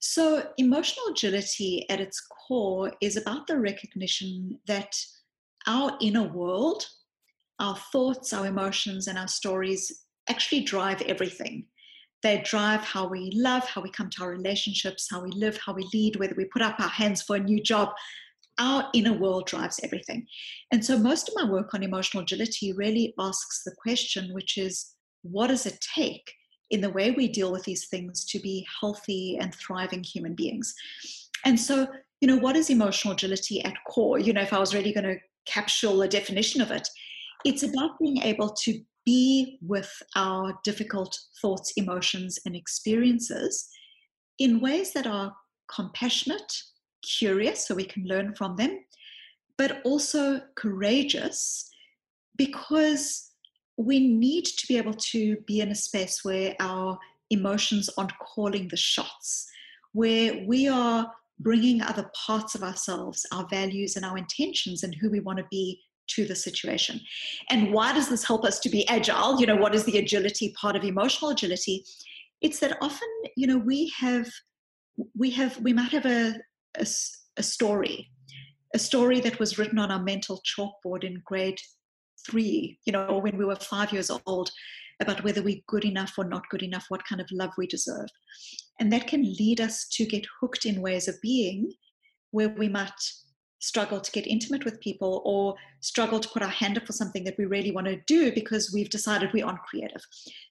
So, 0.01 0.51
emotional 0.59 1.07
agility 1.13 1.87
at 1.89 2.01
its 2.01 2.21
core 2.21 2.93
is 3.01 3.17
about 3.17 3.47
the 3.47 3.59
recognition 3.61 4.59
that 4.67 4.97
our 5.69 5.97
inner 6.01 6.27
world, 6.27 6.85
our 7.61 7.77
thoughts, 7.93 8.33
our 8.33 8.47
emotions, 8.47 9.07
and 9.07 9.17
our 9.17 9.29
stories 9.29 10.05
actually 10.29 10.63
drive 10.63 11.03
everything. 11.03 11.67
They 12.23 12.43
drive 12.45 12.81
how 12.81 13.09
we 13.09 13.31
love, 13.35 13.65
how 13.67 13.81
we 13.81 13.91
come 13.91 14.11
to 14.11 14.23
our 14.23 14.31
relationships, 14.31 15.09
how 15.11 15.23
we 15.23 15.31
live, 15.33 15.59
how 15.65 15.73
we 15.73 15.89
lead, 15.93 16.17
whether 16.17 16.35
we 16.37 16.45
put 16.47 16.63
up 16.63 16.79
our 16.81 16.89
hands 16.89 17.23
for 17.23 17.37
a 17.37 17.41
new 17.41 17.61
job. 17.61 17.91
Our 18.59 18.89
inner 18.95 19.13
world 19.13 19.47
drives 19.47 19.81
everything. 19.83 20.27
And 20.71 20.85
so, 20.85 20.99
most 20.99 21.29
of 21.29 21.35
my 21.35 21.51
work 21.51 21.75
on 21.75 21.83
emotional 21.83 22.23
agility 22.23 22.73
really 22.73 23.15
asks 23.19 23.63
the 23.65 23.75
question, 23.83 24.33
which 24.33 24.59
is 24.59 24.95
what 25.23 25.49
does 25.49 25.67
it 25.67 25.85
take 25.95 26.33
in 26.71 26.81
the 26.81 26.91
way 26.91 27.11
we 27.11 27.29
deal 27.29 27.53
with 27.53 27.65
these 27.65 27.87
things 27.89 28.25
to 28.27 28.39
be 28.41 28.67
healthy 28.81 29.39
and 29.41 29.55
thriving 29.55 30.03
human 30.03 30.35
beings? 30.35 30.75
And 31.45 31.59
so, 31.59 31.89
you 32.21 32.29
know, 32.29 32.37
what 32.37 32.57
is 32.57 32.71
emotional 32.71 33.15
agility 33.15 33.65
at 33.65 33.75
core? 33.89 34.19
You 34.19 34.33
know, 34.33 34.43
if 34.43 34.53
I 34.53 34.59
was 34.59 34.75
really 34.75 34.93
going 34.93 35.05
to 35.05 35.19
capsule 35.47 36.03
a 36.03 36.09
definition 36.09 36.61
of 36.61 36.71
it, 36.71 36.89
it's 37.45 37.63
about 37.63 37.99
being 37.99 38.23
able 38.23 38.51
to 38.51 38.81
be 39.05 39.59
with 39.63 39.91
our 40.15 40.59
difficult 40.63 41.19
thoughts, 41.41 41.73
emotions, 41.77 42.39
and 42.47 42.55
experiences 42.55 43.69
in 44.39 44.61
ways 44.61 44.93
that 44.93 45.07
are 45.07 45.35
compassionate, 45.75 46.53
curious, 47.03 47.67
so 47.67 47.75
we 47.75 47.85
can 47.85 48.05
learn 48.05 48.35
from 48.35 48.57
them, 48.57 48.85
but 49.59 49.81
also 49.85 50.41
courageous 50.57 51.69
because 52.37 53.31
we 53.77 54.09
need 54.09 54.45
to 54.45 54.67
be 54.67 54.77
able 54.77 54.95
to 54.95 55.37
be 55.47 55.61
in 55.61 55.71
a 55.71 55.75
space 55.75 56.21
where 56.23 56.55
our 56.61 56.99
emotions 57.31 57.89
aren't 57.97 58.17
calling 58.19 58.69
the 58.69 58.77
shots, 58.77 59.49
where 59.93 60.45
we 60.47 60.69
are 60.69 61.11
bringing 61.39 61.83
other 61.83 62.11
parts 62.15 62.55
of 62.55 62.63
ourselves, 62.63 63.27
our 63.33 63.47
values, 63.49 63.97
and 63.97 64.05
our 64.05 64.17
intentions, 64.17 64.83
and 64.83 64.95
who 64.95 65.11
we 65.11 65.21
want 65.21 65.39
to 65.39 65.47
be 65.51 65.81
to 66.09 66.25
the 66.27 66.37
situation. 66.37 67.01
And 67.51 67.73
why 67.73 67.93
does 67.93 68.09
this 68.09 68.25
help 68.25 68.45
us 68.45 68.59
to 68.61 68.69
be 68.69 68.87
agile? 68.89 69.41
You 69.41 69.47
know, 69.47 69.57
what 69.57 69.75
is 69.75 69.85
the 69.85 69.99
agility 69.99 70.55
part 70.61 70.77
of 70.77 70.85
emotional 70.85 71.31
agility? 71.31 71.85
It's 72.41 72.61
that 72.61 72.77
often, 72.81 73.09
you 73.37 73.47
know, 73.47 73.59
we 73.59 73.93
have, 73.99 74.29
we 75.17 75.31
have, 75.31 75.59
we 75.59 75.73
might 75.73 75.93
have 75.93 76.07
a, 76.07 76.35
a, 76.77 76.87
a 77.37 77.43
story, 77.43 78.11
a 78.75 78.79
story 78.79 79.21
that 79.21 79.39
was 79.39 79.59
written 79.59 79.79
on 79.79 79.91
our 79.91 80.03
mental 80.03 80.41
chalkboard 80.43 81.05
in 81.05 81.23
grade 81.25 81.61
three, 82.27 82.79
you 82.85 82.93
know, 82.93 83.19
when 83.19 83.37
we 83.37 83.45
were 83.45 83.57
five 83.57 83.93
years 83.93 84.11
old, 84.27 84.51
about 85.01 85.25
whether 85.25 85.43
we're 85.43 85.61
good 85.67 85.85
enough 85.85 86.15
or 86.17 86.25
not 86.25 86.49
good 86.49 86.63
enough, 86.63 86.87
what 86.89 87.05
kind 87.05 87.21
of 87.21 87.27
love 87.33 87.51
we 87.59 87.67
deserve. 87.67 88.09
And 88.81 88.93
that 88.93 89.07
can 89.07 89.23
lead 89.23 89.61
us 89.61 89.89
to 89.89 90.07
get 90.07 90.25
hooked 90.41 90.65
in 90.65 90.81
ways 90.81 91.09
of 91.09 91.21
being 91.21 91.73
where 92.31 92.49
we 92.49 92.69
might 92.69 92.93
struggle 93.59 94.01
to 94.01 94.11
get 94.11 94.27
intimate 94.27 94.65
with 94.65 94.81
people 94.81 95.23
or 95.25 95.55
struggle 95.81 96.19
to 96.19 96.29
put 96.29 96.43
our 96.43 96.49
hand 96.49 96.77
up 96.77 96.85
for 96.85 96.93
something 96.93 97.23
that 97.25 97.37
we 97.39 97.45
really 97.45 97.71
want 97.71 97.87
to 97.87 98.01
do 98.07 98.33
because 98.33 98.73
we've 98.73 98.91
decided 98.91 99.33
we 99.33 99.43
aren't 99.43 99.63
creative. 99.63 100.03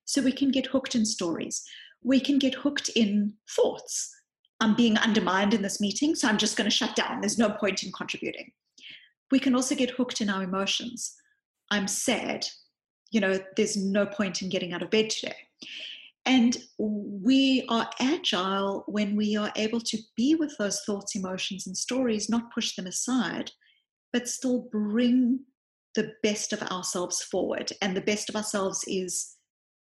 So 0.05 0.21
we 0.21 0.31
can 0.31 0.49
get 0.49 0.67
hooked 0.67 0.95
in 0.95 1.05
stories. 1.05 1.63
We 2.03 2.19
can 2.19 2.39
get 2.39 2.55
hooked 2.55 2.89
in 2.95 3.33
thoughts. 3.49 4.15
I'm 4.61 4.75
being 4.75 4.97
undermined 4.97 5.53
in 5.53 5.63
this 5.63 5.81
meeting, 5.81 6.15
so 6.15 6.27
I'm 6.27 6.37
just 6.37 6.55
going 6.55 6.69
to 6.69 6.75
shut 6.75 6.95
down. 6.95 7.19
There's 7.19 7.39
no 7.39 7.49
point 7.49 7.83
in 7.83 7.91
contributing. 7.91 8.51
We 9.31 9.39
can 9.39 9.55
also 9.55 9.75
get 9.75 9.89
hooked 9.89 10.21
in 10.21 10.29
our 10.29 10.43
emotions. 10.43 11.15
I'm 11.71 11.87
sad. 11.87 12.45
You 13.11 13.21
know, 13.21 13.39
there's 13.57 13.75
no 13.75 14.05
point 14.05 14.41
in 14.41 14.49
getting 14.49 14.71
out 14.71 14.83
of 14.83 14.91
bed 14.91 15.09
today. 15.09 15.35
And 16.25 16.57
we 16.77 17.65
are 17.69 17.89
agile 17.99 18.83
when 18.87 19.15
we 19.15 19.35
are 19.35 19.51
able 19.55 19.81
to 19.81 19.97
be 20.15 20.35
with 20.35 20.55
those 20.59 20.81
thoughts, 20.81 21.15
emotions, 21.15 21.65
and 21.65 21.75
stories, 21.75 22.29
not 22.29 22.53
push 22.53 22.75
them 22.75 22.85
aside, 22.85 23.49
but 24.13 24.27
still 24.27 24.67
bring 24.71 25.39
the 25.95 26.13
best 26.21 26.53
of 26.53 26.61
ourselves 26.61 27.23
forward. 27.23 27.71
And 27.81 27.97
the 27.97 28.01
best 28.01 28.29
of 28.29 28.35
ourselves 28.35 28.83
is 28.87 29.35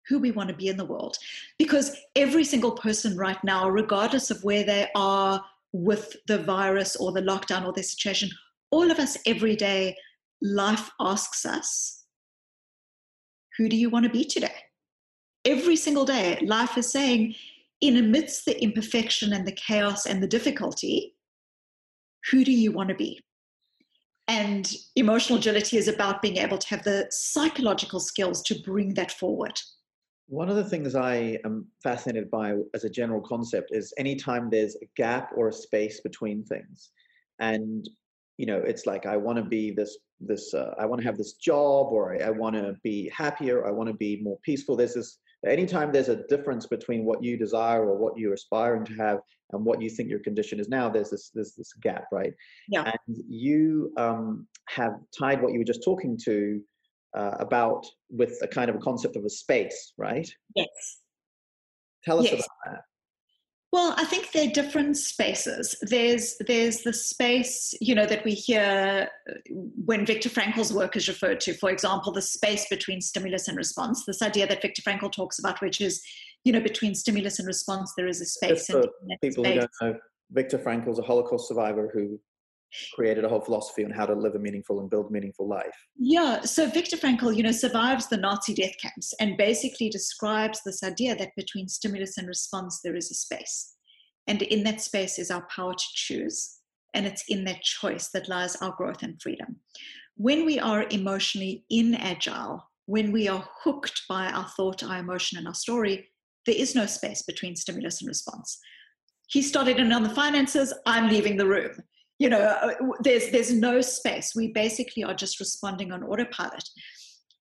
who 0.09 0.19
we 0.19 0.31
want 0.31 0.49
to 0.49 0.55
be 0.55 0.67
in 0.67 0.75
the 0.75 0.85
world. 0.85 1.17
Because 1.57 1.95
every 2.15 2.43
single 2.43 2.71
person 2.71 3.15
right 3.15 3.41
now, 3.43 3.69
regardless 3.69 4.31
of 4.31 4.43
where 4.43 4.63
they 4.63 4.89
are 4.95 5.43
with 5.71 6.15
the 6.27 6.39
virus 6.39 6.95
or 6.95 7.11
the 7.11 7.21
lockdown 7.21 7.65
or 7.65 7.71
their 7.71 7.83
situation, 7.83 8.29
all 8.71 8.91
of 8.91 8.99
us 8.99 9.17
every 9.25 9.55
day, 9.55 9.95
life 10.41 10.89
asks 10.99 11.45
us, 11.45 12.03
who 13.57 13.69
do 13.69 13.77
you 13.77 13.89
want 13.89 14.05
to 14.05 14.11
be 14.11 14.25
today? 14.25 14.55
every 15.45 15.75
single 15.75 16.05
day, 16.05 16.39
life 16.45 16.77
is 16.77 16.91
saying, 16.91 17.35
in 17.81 17.97
amidst 17.97 18.45
the 18.45 18.61
imperfection 18.61 19.33
and 19.33 19.47
the 19.47 19.53
chaos 19.53 20.05
and 20.05 20.21
the 20.21 20.27
difficulty, 20.27 21.15
who 22.29 22.43
do 22.43 22.51
you 22.51 22.71
want 22.71 22.89
to 22.89 22.95
be? 22.95 23.19
And 24.27 24.71
emotional 24.95 25.39
agility 25.39 25.77
is 25.77 25.87
about 25.87 26.21
being 26.21 26.37
able 26.37 26.57
to 26.57 26.67
have 26.67 26.83
the 26.83 27.07
psychological 27.09 27.99
skills 27.99 28.43
to 28.43 28.59
bring 28.59 28.93
that 28.93 29.11
forward. 29.11 29.59
One 30.29 30.47
of 30.47 30.55
the 30.55 30.63
things 30.63 30.93
I 30.95 31.39
am 31.43 31.65
fascinated 31.81 32.29
by 32.29 32.55
as 32.75 32.83
a 32.83 32.89
general 32.89 33.19
concept 33.19 33.71
is 33.71 33.91
anytime 33.97 34.49
there's 34.49 34.75
a 34.75 34.87
gap 34.95 35.31
or 35.35 35.49
a 35.49 35.53
space 35.53 36.01
between 36.01 36.43
things, 36.43 36.91
and 37.39 37.89
you 38.37 38.45
know, 38.45 38.57
it's 38.57 38.85
like 38.85 39.07
I 39.07 39.17
want 39.17 39.37
to 39.39 39.43
be 39.43 39.71
this 39.71 39.97
this 40.19 40.53
uh, 40.53 40.75
I 40.77 40.85
want 40.85 41.01
to 41.01 41.07
have 41.07 41.17
this 41.17 41.33
job, 41.33 41.87
or 41.91 42.13
I, 42.13 42.27
I 42.27 42.29
want 42.29 42.55
to 42.55 42.75
be 42.83 43.09
happier, 43.09 43.67
I 43.67 43.71
want 43.71 43.87
to 43.89 43.95
be 43.95 44.21
more 44.21 44.37
peaceful. 44.43 44.75
There's 44.75 44.93
this 44.93 45.17
anytime 45.47 45.91
there's 45.91 46.09
a 46.09 46.27
difference 46.27 46.67
between 46.67 47.05
what 47.05 47.23
you 47.23 47.35
desire 47.35 47.83
or 47.83 47.97
what 47.97 48.17
you're 48.17 48.33
aspiring 48.33 48.85
to 48.85 48.93
have 48.95 49.19
and 49.51 49.65
what 49.65 49.81
you 49.81 49.89
think 49.89 50.09
your 50.09 50.19
condition 50.19 50.59
is 50.59 50.69
now 50.69 50.89
there's 50.89 51.09
this 51.09 51.31
there's 51.33 51.55
this 51.55 51.73
gap 51.81 52.05
right? 52.11 52.33
Yeah. 52.67 52.91
And 53.07 53.17
you 53.27 53.91
um, 53.97 54.47
have 54.67 54.93
tied 55.17 55.41
what 55.41 55.53
you 55.53 55.59
were 55.59 55.65
just 55.65 55.83
talking 55.83 56.17
to 56.25 56.61
uh, 57.15 57.35
about 57.39 57.85
with 58.09 58.37
a 58.41 58.47
kind 58.47 58.69
of 58.69 58.75
a 58.75 58.79
concept 58.79 59.15
of 59.15 59.25
a 59.25 59.29
space 59.29 59.93
right 59.97 60.29
yes 60.55 60.67
tell 62.03 62.19
us 62.19 62.25
yes. 62.25 62.33
about 62.33 62.47
that 62.65 62.81
well, 63.71 63.93
I 63.97 64.05
think 64.05 64.31
there 64.31 64.47
are 64.47 64.51
different 64.51 64.97
spaces. 64.97 65.75
There's 65.81 66.37
there's 66.47 66.81
the 66.81 66.93
space, 66.93 67.75
you 67.79 67.93
know, 67.93 68.07
that 68.07 68.25
we 68.25 68.33
hear 68.33 69.07
uh, 69.29 69.33
when 69.85 70.07
Viktor 70.07 70.29
Frankl's 70.29 70.73
work 70.73 70.95
is 70.95 71.07
referred 71.07 71.39
to. 71.41 71.53
For 71.53 71.69
example, 71.69 72.11
the 72.11 72.21
space 72.21 72.65
between 72.67 72.99
stimulus 72.99 73.47
and 73.47 73.55
response. 73.55 74.05
This 74.05 74.23
idea 74.23 74.47
that 74.47 74.63
Viktor 74.63 74.81
Frankl 74.81 75.11
talks 75.11 75.37
about, 75.37 75.61
which 75.61 75.81
is, 75.81 76.01
you 76.43 76.51
know, 76.51 76.61
between 76.61 76.95
stimulus 76.95 77.37
and 77.37 77.47
response, 77.47 77.93
there 77.95 78.07
is 78.07 78.21
a 78.21 78.25
space. 78.25 78.65
Just 78.67 78.71
for 78.71 78.85
people 79.21 79.43
space. 79.43 79.53
who 79.53 79.59
don't 79.59 79.71
know, 79.81 79.99
Viktor 80.31 80.57
Frankl's 80.57 80.97
a 80.97 81.03
Holocaust 81.03 81.47
survivor 81.47 81.91
who 81.93 82.19
created 82.93 83.25
a 83.25 83.29
whole 83.29 83.41
philosophy 83.41 83.83
on 83.83 83.91
how 83.91 84.05
to 84.05 84.13
live 84.13 84.35
a 84.35 84.39
meaningful 84.39 84.79
and 84.79 84.89
build 84.89 85.11
meaningful 85.11 85.47
life. 85.47 85.75
Yeah, 85.97 86.41
so 86.41 86.69
Viktor 86.69 86.97
Frankl, 86.97 87.35
you 87.35 87.43
know, 87.43 87.51
survives 87.51 88.07
the 88.07 88.17
Nazi 88.17 88.53
death 88.53 88.75
camps 88.81 89.13
and 89.19 89.37
basically 89.37 89.89
describes 89.89 90.61
this 90.63 90.83
idea 90.83 91.15
that 91.15 91.35
between 91.35 91.67
stimulus 91.67 92.17
and 92.17 92.27
response 92.27 92.81
there 92.83 92.95
is 92.95 93.11
a 93.11 93.15
space. 93.15 93.75
And 94.27 94.41
in 94.43 94.63
that 94.63 94.81
space 94.81 95.17
is 95.17 95.31
our 95.31 95.47
power 95.53 95.73
to 95.73 95.85
choose, 95.93 96.57
and 96.93 97.05
it's 97.05 97.23
in 97.29 97.43
that 97.45 97.63
choice 97.63 98.09
that 98.09 98.29
lies 98.29 98.55
our 98.57 98.73
growth 98.77 99.01
and 99.01 99.19
freedom. 99.21 99.57
When 100.17 100.45
we 100.45 100.59
are 100.59 100.85
emotionally 100.91 101.63
inagile, 101.69 102.63
when 102.85 103.11
we 103.11 103.27
are 103.27 103.47
hooked 103.63 104.03
by 104.07 104.27
our 104.27 104.47
thought, 104.49 104.83
our 104.83 104.99
emotion, 104.99 105.37
and 105.37 105.47
our 105.47 105.53
story, 105.53 106.07
there 106.45 106.55
is 106.55 106.75
no 106.75 106.85
space 106.85 107.23
between 107.23 107.55
stimulus 107.55 108.01
and 108.01 108.07
response. 108.07 108.59
He 109.27 109.41
started 109.41 109.77
in 109.77 109.91
on 109.91 110.03
the 110.03 110.09
finances, 110.09 110.73
I'm 110.85 111.09
leaving 111.09 111.37
the 111.37 111.45
room 111.45 111.71
you 112.19 112.29
know 112.29 112.39
uh, 112.39 112.73
there's 113.01 113.31
there's 113.31 113.53
no 113.53 113.81
space. 113.81 114.33
We 114.35 114.51
basically 114.51 115.03
are 115.03 115.13
just 115.13 115.39
responding 115.39 115.91
on 115.91 116.03
autopilot. 116.03 116.63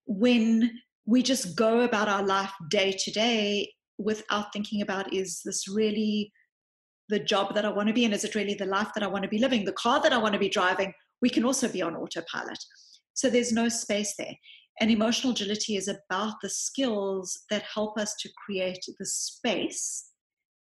When 0.07 0.71
we 1.05 1.23
just 1.23 1.57
go 1.57 1.81
about 1.81 2.09
our 2.09 2.25
life 2.25 2.53
day 2.71 2.93
to 2.93 3.11
day 3.11 3.73
without 3.99 4.53
thinking 4.53 4.81
about 4.81 5.13
is 5.13 5.43
this 5.45 5.69
really 5.69 6.33
the 7.09 7.19
job 7.19 7.55
that 7.55 7.65
i 7.65 7.71
want 7.71 7.89
to 7.89 7.95
be 7.95 8.05
in? 8.05 8.13
Is 8.13 8.25
it 8.25 8.35
really 8.35 8.55
the 8.55 8.67
life 8.67 8.91
that 8.95 9.03
i 9.03 9.07
want 9.07 9.25
to 9.25 9.29
be 9.29 9.39
living? 9.39 9.65
The 9.65 9.73
car 9.73 10.01
that 10.03 10.13
i 10.13 10.19
want 10.19 10.35
to 10.35 10.39
be 10.39 10.49
driving? 10.49 10.93
We 11.21 11.31
can 11.31 11.45
also 11.45 11.69
be 11.69 11.83
on 11.83 11.97
autopilot. 11.97 12.59
So 13.15 13.29
there's 13.29 13.53
no 13.53 13.69
space 13.69 14.15
there. 14.17 14.35
And 14.81 14.91
emotional 14.91 15.33
agility 15.33 15.77
is 15.77 15.89
about 15.89 16.35
the 16.41 16.49
skills 16.49 17.37
that 17.51 17.65
help 17.75 17.99
us 17.99 18.15
to 18.21 18.31
create 18.45 18.85
the 18.99 19.07
space 19.07 20.08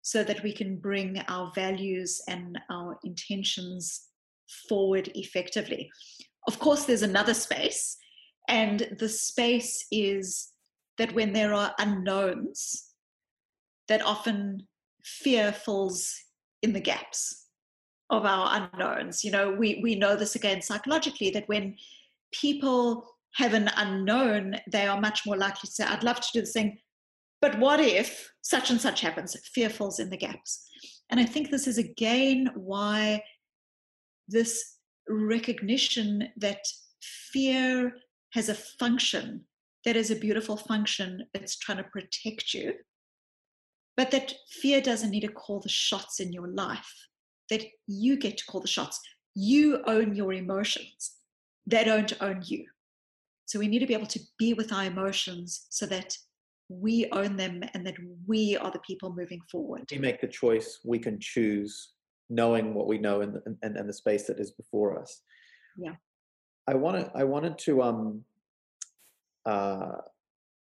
so 0.01 0.23
that 0.23 0.43
we 0.43 0.53
can 0.53 0.77
bring 0.77 1.23
our 1.27 1.51
values 1.53 2.21
and 2.27 2.59
our 2.69 2.97
intentions 3.03 4.07
forward 4.67 5.09
effectively. 5.15 5.89
Of 6.47 6.59
course, 6.59 6.85
there's 6.85 7.03
another 7.03 7.33
space, 7.33 7.97
and 8.47 8.95
the 8.99 9.09
space 9.09 9.85
is 9.91 10.51
that 10.97 11.13
when 11.13 11.33
there 11.33 11.53
are 11.53 11.73
unknowns, 11.79 12.93
that 13.87 14.01
often 14.01 14.67
fear 15.03 15.51
fills 15.51 16.15
in 16.61 16.73
the 16.73 16.79
gaps 16.79 17.47
of 18.09 18.25
our 18.25 18.69
unknowns. 18.73 19.23
You 19.23 19.31
know, 19.31 19.51
we, 19.51 19.79
we 19.81 19.95
know 19.95 20.15
this 20.15 20.35
again 20.35 20.61
psychologically 20.61 21.29
that 21.31 21.47
when 21.47 21.75
people 22.31 23.07
have 23.35 23.53
an 23.53 23.69
unknown, 23.77 24.57
they 24.71 24.85
are 24.85 24.99
much 24.99 25.25
more 25.25 25.37
likely 25.37 25.67
to 25.67 25.71
say, 25.71 25.85
I'd 25.85 26.03
love 26.03 26.19
to 26.19 26.29
do 26.33 26.41
this 26.41 26.53
thing, 26.53 26.77
but 27.41 27.57
what 27.59 27.79
if 27.79 28.31
such 28.41 28.69
and 28.69 28.79
such 28.79 29.01
happens? 29.01 29.35
Fear 29.53 29.69
fills 29.69 29.99
in 29.99 30.09
the 30.09 30.17
gaps. 30.17 30.67
And 31.09 31.19
I 31.19 31.25
think 31.25 31.49
this 31.49 31.67
is 31.67 31.77
again 31.77 32.49
why 32.55 33.23
this 34.27 34.77
recognition 35.09 36.29
that 36.37 36.65
fear 37.01 37.93
has 38.33 38.47
a 38.47 38.55
function 38.55 39.45
that 39.85 39.95
is 39.95 40.11
a 40.11 40.15
beautiful 40.15 40.57
function, 40.57 41.23
it's 41.33 41.57
trying 41.57 41.77
to 41.77 41.83
protect 41.83 42.53
you, 42.53 42.73
but 43.97 44.11
that 44.11 44.33
fear 44.49 44.81
doesn't 44.81 45.09
need 45.09 45.21
to 45.21 45.27
call 45.27 45.59
the 45.59 45.69
shots 45.69 46.19
in 46.19 46.31
your 46.31 46.47
life, 46.47 46.93
that 47.49 47.63
you 47.87 48.17
get 48.17 48.37
to 48.37 48.45
call 48.45 48.61
the 48.61 48.67
shots. 48.67 48.99
You 49.33 49.81
own 49.87 50.15
your 50.15 50.33
emotions, 50.33 51.13
they 51.65 51.83
don't 51.83 52.13
own 52.21 52.41
you. 52.45 52.65
So 53.45 53.59
we 53.59 53.67
need 53.67 53.79
to 53.79 53.87
be 53.87 53.93
able 53.93 54.07
to 54.07 54.19
be 54.37 54.53
with 54.53 54.71
our 54.71 54.85
emotions 54.85 55.65
so 55.69 55.85
that 55.87 56.17
we 56.79 57.07
own 57.11 57.35
them 57.35 57.63
and 57.73 57.85
that 57.85 57.95
we 58.27 58.57
are 58.57 58.71
the 58.71 58.79
people 58.79 59.13
moving 59.13 59.41
forward. 59.51 59.83
We 59.91 59.97
make 59.97 60.21
the 60.21 60.27
choice, 60.27 60.79
we 60.85 60.99
can 60.99 61.19
choose 61.19 61.93
knowing 62.29 62.73
what 62.73 62.87
we 62.87 62.97
know 62.97 63.21
and, 63.21 63.37
and, 63.61 63.75
and 63.75 63.89
the 63.89 63.93
space 63.93 64.27
that 64.27 64.39
is 64.39 64.51
before 64.51 64.99
us. 64.99 65.21
Yeah. 65.77 65.95
I 66.67 66.75
wanted, 66.75 67.09
I 67.13 67.23
wanted 67.25 67.57
to 67.59 67.81
um, 67.81 68.23
uh, 69.45 69.97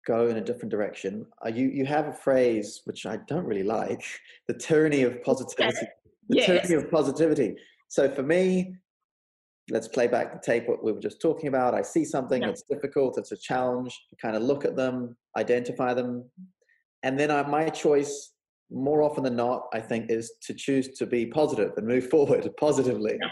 go 0.06 0.28
in 0.28 0.38
a 0.38 0.42
different 0.42 0.70
direction. 0.70 1.26
Uh, 1.44 1.50
you, 1.50 1.70
you 1.70 1.86
have 1.86 2.08
a 2.08 2.14
phrase 2.14 2.82
which 2.86 3.06
I 3.06 3.18
don't 3.28 3.46
really 3.46 3.64
like 3.64 4.04
the 4.48 4.54
tyranny 4.54 5.02
of 5.02 5.24
positivity. 5.24 5.88
The 6.30 6.38
yes. 6.38 6.46
tyranny 6.46 6.76
of 6.76 6.92
positivity. 6.92 7.56
So 7.88 8.10
for 8.10 8.24
me, 8.24 8.76
let's 9.70 9.88
play 9.88 10.08
back 10.08 10.34
the 10.34 10.40
tape 10.40 10.68
what 10.68 10.84
we 10.84 10.92
were 10.92 11.00
just 11.00 11.22
talking 11.22 11.48
about 11.48 11.74
i 11.74 11.82
see 11.82 12.06
something 12.06 12.42
yeah. 12.42 12.54
difficult 12.70 13.18
it's 13.18 13.32
a 13.32 13.38
challenge 13.38 14.00
you 14.12 14.18
kind 14.22 14.36
of 14.36 14.44
look 14.44 14.66
at 14.66 14.76
them 14.76 15.16
identify 15.38 15.94
them 15.94 16.30
and 17.04 17.20
then 17.20 17.32
I, 17.32 17.44
my 17.44 17.70
choice 17.70 18.34
more 18.72 19.02
often 19.02 19.24
than 19.24 19.36
not 19.36 19.68
i 19.74 19.80
think 19.80 20.10
is 20.10 20.34
to 20.44 20.54
choose 20.54 20.90
to 20.98 21.06
be 21.06 21.26
positive 21.26 21.72
and 21.78 21.88
move 21.88 22.10
forward 22.12 22.48
positively 22.60 23.18
yeah. 23.20 23.30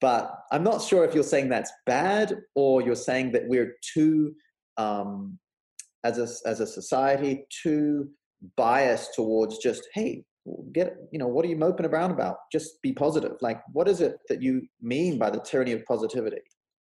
but 0.00 0.32
i'm 0.52 0.64
not 0.64 0.82
sure 0.82 1.04
if 1.04 1.14
you're 1.14 1.22
saying 1.22 1.48
that's 1.48 1.72
bad 1.86 2.36
or 2.54 2.82
you're 2.82 2.94
saying 2.94 3.32
that 3.32 3.46
we're 3.46 3.74
too 3.94 4.34
um, 4.76 5.38
as 6.04 6.18
a 6.18 6.48
as 6.48 6.60
a 6.60 6.66
society 6.66 7.44
too 7.62 8.08
biased 8.56 9.14
towards 9.14 9.58
just 9.58 9.86
hey 9.94 10.24
get 10.72 10.96
you 11.12 11.18
know 11.18 11.28
what 11.28 11.44
are 11.44 11.48
you 11.48 11.56
moping 11.56 11.86
around 11.86 12.10
about? 12.10 12.36
Just 12.52 12.80
be 12.82 12.92
positive. 12.92 13.32
Like 13.40 13.60
what 13.72 13.88
is 13.88 14.00
it 14.00 14.16
that 14.28 14.42
you 14.42 14.62
mean 14.80 15.18
by 15.18 15.30
the 15.30 15.40
tyranny 15.40 15.72
of 15.72 15.84
positivity? 15.84 16.40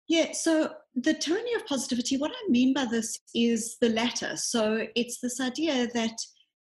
Yeah 0.07 0.31
so 0.33 0.71
the 0.95 1.13
tyranny 1.13 1.53
of 1.53 1.65
positivity 1.65 2.17
what 2.17 2.31
i 2.31 2.49
mean 2.49 2.73
by 2.73 2.85
this 2.85 3.17
is 3.33 3.77
the 3.81 3.89
latter. 3.89 4.35
So 4.37 4.85
it's 4.95 5.19
this 5.21 5.39
idea 5.39 5.87
that 5.93 6.15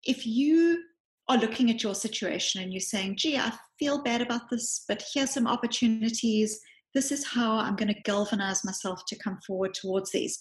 if 0.03 0.25
you 0.25 0.83
are 1.27 1.37
looking 1.37 1.69
at 1.69 1.83
your 1.83 1.95
situation 1.95 2.61
and 2.61 2.73
you're 2.73 2.79
saying 2.79 3.15
gee 3.17 3.37
i 3.37 3.51
feel 3.77 4.03
bad 4.03 4.21
about 4.21 4.49
this 4.49 4.83
but 4.87 5.03
here's 5.13 5.33
some 5.33 5.47
opportunities. 5.47 6.59
This 6.93 7.11
is 7.11 7.25
how 7.25 7.57
i'm 7.57 7.75
going 7.75 7.93
to 7.93 8.01
galvanize 8.01 8.63
myself 8.65 9.01
to 9.07 9.17
come 9.17 9.39
forward 9.45 9.73
towards 9.73 10.11
these. 10.11 10.37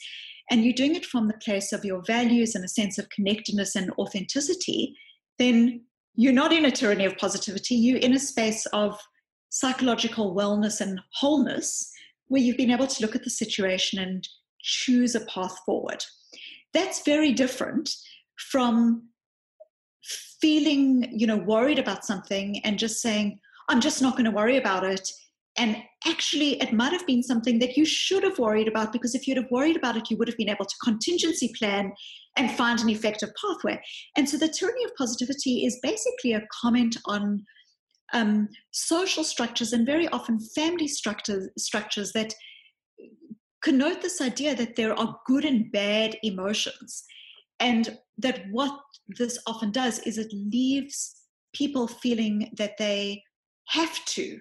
And 0.51 0.65
you're 0.65 0.73
doing 0.73 0.95
it 0.95 1.05
from 1.05 1.29
the 1.29 1.39
place 1.45 1.75
of 1.75 1.85
your 1.85 2.03
values 2.07 2.55
and 2.55 2.65
a 2.65 2.69
sense 2.69 2.97
of 2.97 3.11
connectedness 3.11 3.77
and 3.77 3.91
authenticity 3.99 4.95
then 5.39 5.83
you're 6.19 6.33
not 6.33 6.53
in 6.53 6.65
a 6.65 6.71
tyranny 6.71 7.05
of 7.05 7.17
positivity, 7.17 7.77
you're 7.77 8.01
in 8.01 8.13
a 8.13 8.19
space 8.19 8.67
of 8.73 8.99
psychological 9.51 10.35
wellness 10.35 10.81
and 10.81 11.01
wholeness 11.13 11.93
where 12.27 12.43
you've 12.43 12.57
been 12.57 12.73
able 12.73 12.89
to 12.89 13.03
look 13.03 13.15
at 13.15 13.23
the 13.23 13.31
situation 13.31 14.01
and 14.01 14.27
choose 14.61 15.15
a 15.15 15.25
path 15.27 15.57
forward. 15.65 16.05
That's 16.75 17.05
very 17.05 17.33
different 17.33 17.89
from 18.51 19.05
feeling, 20.41 21.09
you 21.17 21.29
know, 21.29 21.37
worried 21.37 21.79
about 21.79 22.05
something 22.05 22.61
and 22.65 22.81
just 22.81 23.01
saying, 23.01 23.39
I'm 23.69 23.81
just 23.81 24.03
not 24.03 24.15
going 24.15 24.25
to 24.25 24.33
worry 24.33 24.57
about 24.57 24.85
it. 24.85 25.09
And 25.59 25.83
actually, 26.07 26.53
it 26.63 26.73
might 26.73 26.93
have 26.93 27.07
been 27.07 27.23
something 27.23 27.59
that 27.59 27.77
you 27.77 27.85
should 27.85 28.23
have 28.23 28.39
worried 28.39 28.69
about 28.69 28.93
because 28.93 29.17
if 29.17 29.27
you'd 29.27 29.37
have 29.37 29.51
worried 29.51 29.77
about 29.77 29.97
it, 29.97 30.09
you 30.09 30.17
would 30.17 30.29
have 30.29 30.37
been 30.37 30.49
able 30.49 30.65
to 30.65 30.75
contingency 30.85 31.53
plan 31.59 31.93
and 32.37 32.53
find 32.53 32.79
an 32.79 32.89
effective 32.89 33.31
pathway. 33.41 33.81
And 34.17 34.29
so 34.29 34.39
the 34.39 34.49
tyranny 34.49 34.85
of 34.85 34.95
positivity 34.97 35.67
is 35.67 35.81
basically 35.83 36.33
a 36.33 36.47
comment 36.63 36.97
on 37.07 37.45
um, 38.13 38.49
social 38.71 39.25
structures 39.25 39.73
and 39.73 39.85
very 39.85 40.07
often 40.09 40.39
family 40.55 40.87
structures, 40.87 41.49
structures 41.59 42.13
that 42.13 42.33
connote 43.61 44.01
this 44.01 44.21
idea 44.21 44.55
that 44.55 44.77
there 44.77 44.97
are 44.97 45.19
good 45.27 45.45
and 45.45 45.73
bad 45.73 46.17
emotions. 46.23 47.05
And 47.59 47.99
that 48.19 48.45
what 48.53 48.79
this 49.09 49.39
often 49.49 49.73
does 49.73 49.99
is 50.01 50.19
it 50.19 50.33
leaves 50.33 51.17
people 51.53 51.89
feeling 51.89 52.53
that 52.57 52.79
they 52.79 53.25
have 53.67 54.05
to 54.05 54.39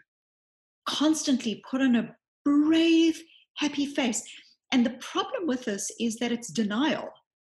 constantly 0.87 1.63
put 1.69 1.81
on 1.81 1.95
a 1.95 2.15
brave, 2.43 3.21
happy 3.57 3.85
face. 3.85 4.23
And 4.71 4.85
the 4.85 4.97
problem 4.99 5.45
with 5.45 5.65
this 5.65 5.91
is 5.99 6.17
that 6.17 6.31
it's 6.31 6.51
denial. 6.51 7.09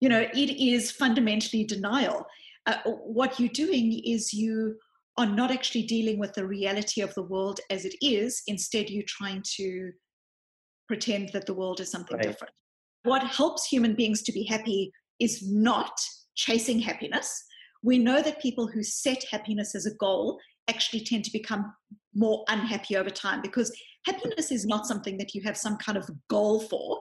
You 0.02 0.10
know 0.10 0.28
it 0.34 0.58
is 0.60 0.92
fundamentally 0.92 1.64
denial. 1.64 2.26
Uh, 2.66 2.78
what 2.86 3.40
you're 3.40 3.50
doing 3.50 4.02
is 4.06 4.34
you 4.34 4.76
are 5.18 5.26
not 5.26 5.52
actually 5.52 5.84
dealing 5.84 6.20
with 6.20 6.34
the 6.34 6.46
reality 6.46 7.02
of 7.02 7.14
the 7.16 7.24
world 7.24 7.60
as 7.72 7.86
it 7.86 7.96
is. 8.02 8.44
Instead 8.48 8.90
you're 8.90 9.04
trying 9.08 9.42
to 9.56 9.92
pretend 10.88 11.30
that 11.34 11.46
the 11.46 11.54
world 11.54 11.80
is 11.80 11.92
something 11.92 12.18
right. 12.18 12.28
different. 12.28 12.54
What 13.04 13.24
helps 13.24 13.66
human 13.66 13.96
beings 13.96 14.22
to 14.24 14.32
be 14.32 14.44
happy 14.44 14.92
is 15.20 15.42
not 15.50 16.00
chasing 16.36 16.80
happiness. 16.80 17.44
We 17.84 17.98
know 17.98 18.22
that 18.22 18.42
people 18.42 18.68
who 18.68 18.84
set 18.84 19.24
happiness 19.32 19.74
as 19.76 19.86
a 19.86 19.96
goal 19.96 20.40
actually 20.68 21.04
tend 21.04 21.24
to 21.24 21.32
become 21.32 21.74
more 22.14 22.44
unhappy 22.50 22.98
over 22.98 23.10
time 23.10 23.42
because 23.42 23.72
happiness 24.06 24.52
is 24.52 24.66
not 24.66 24.86
something 24.86 25.18
that 25.18 25.34
you 25.34 25.42
have 25.44 25.58
some 25.58 25.78
kind 25.78 25.98
of 25.98 26.10
goal 26.30 26.60
for 26.62 27.00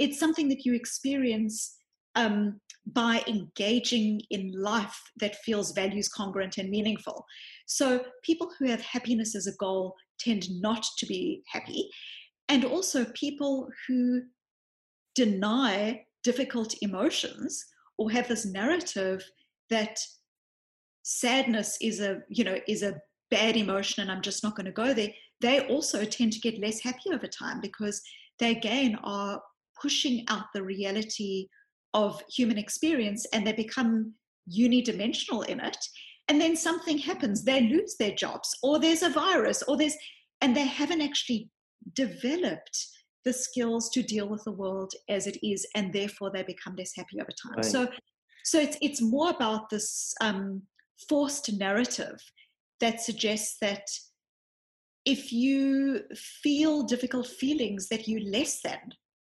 it's 0.00 0.18
something 0.18 0.48
that 0.48 0.64
you 0.64 0.74
experience 0.74 1.76
um, 2.16 2.58
by 2.86 3.22
engaging 3.28 4.22
in 4.30 4.50
life 4.56 4.98
that 5.20 5.36
feels 5.44 5.72
values 5.72 6.08
congruent 6.08 6.56
and 6.56 6.70
meaningful. 6.70 7.24
So 7.66 8.02
people 8.24 8.50
who 8.58 8.66
have 8.68 8.80
happiness 8.80 9.36
as 9.36 9.46
a 9.46 9.54
goal 9.56 9.94
tend 10.18 10.46
not 10.60 10.84
to 10.98 11.06
be 11.06 11.42
happy. 11.46 11.88
And 12.48 12.64
also 12.64 13.04
people 13.14 13.68
who 13.86 14.22
deny 15.14 16.04
difficult 16.24 16.74
emotions 16.80 17.62
or 17.98 18.10
have 18.10 18.26
this 18.26 18.46
narrative 18.46 19.22
that 19.68 20.00
sadness 21.02 21.76
is 21.80 22.00
a 22.00 22.20
you 22.28 22.44
know 22.44 22.58
is 22.68 22.82
a 22.82 23.00
bad 23.30 23.56
emotion 23.56 24.02
and 24.02 24.10
i'm 24.10 24.22
just 24.22 24.42
not 24.42 24.56
going 24.56 24.66
to 24.66 24.72
go 24.72 24.92
there 24.92 25.10
they 25.40 25.60
also 25.68 26.04
tend 26.04 26.32
to 26.32 26.40
get 26.40 26.60
less 26.60 26.80
happy 26.80 27.10
over 27.12 27.26
time 27.26 27.60
because 27.60 28.02
they 28.38 28.50
again 28.50 28.98
are 29.02 29.40
pushing 29.80 30.24
out 30.28 30.46
the 30.54 30.62
reality 30.62 31.46
of 31.94 32.22
human 32.28 32.58
experience 32.58 33.26
and 33.32 33.46
they 33.46 33.52
become 33.52 34.12
unidimensional 34.58 35.46
in 35.46 35.60
it 35.60 35.78
and 36.28 36.40
then 36.40 36.56
something 36.56 36.98
happens 36.98 37.44
they 37.44 37.62
lose 37.62 37.96
their 37.98 38.14
jobs 38.14 38.56
or 38.62 38.78
there's 38.78 39.02
a 39.02 39.10
virus 39.10 39.62
or 39.62 39.76
there's 39.76 39.96
and 40.40 40.56
they 40.56 40.66
haven't 40.66 41.00
actually 41.00 41.50
developed 41.94 42.86
the 43.24 43.32
skills 43.32 43.90
to 43.90 44.02
deal 44.02 44.28
with 44.28 44.42
the 44.44 44.52
world 44.52 44.92
as 45.08 45.26
it 45.26 45.38
is 45.42 45.66
and 45.74 45.92
therefore 45.92 46.30
they 46.30 46.42
become 46.42 46.74
less 46.76 46.92
happy 46.96 47.20
over 47.20 47.30
time 47.42 47.56
right. 47.56 47.64
so 47.64 47.88
so 48.44 48.58
it's 48.58 48.76
it's 48.80 49.02
more 49.02 49.30
about 49.30 49.68
this 49.70 50.14
um, 50.20 50.62
forced 51.08 51.52
narrative 51.52 52.20
that 52.80 53.00
suggests 53.00 53.56
that 53.60 53.86
if 55.04 55.32
you 55.32 56.00
feel 56.14 56.82
difficult 56.82 57.26
feelings 57.26 57.88
that 57.88 58.06
you're 58.06 58.28
less 58.30 58.60
than 58.62 58.78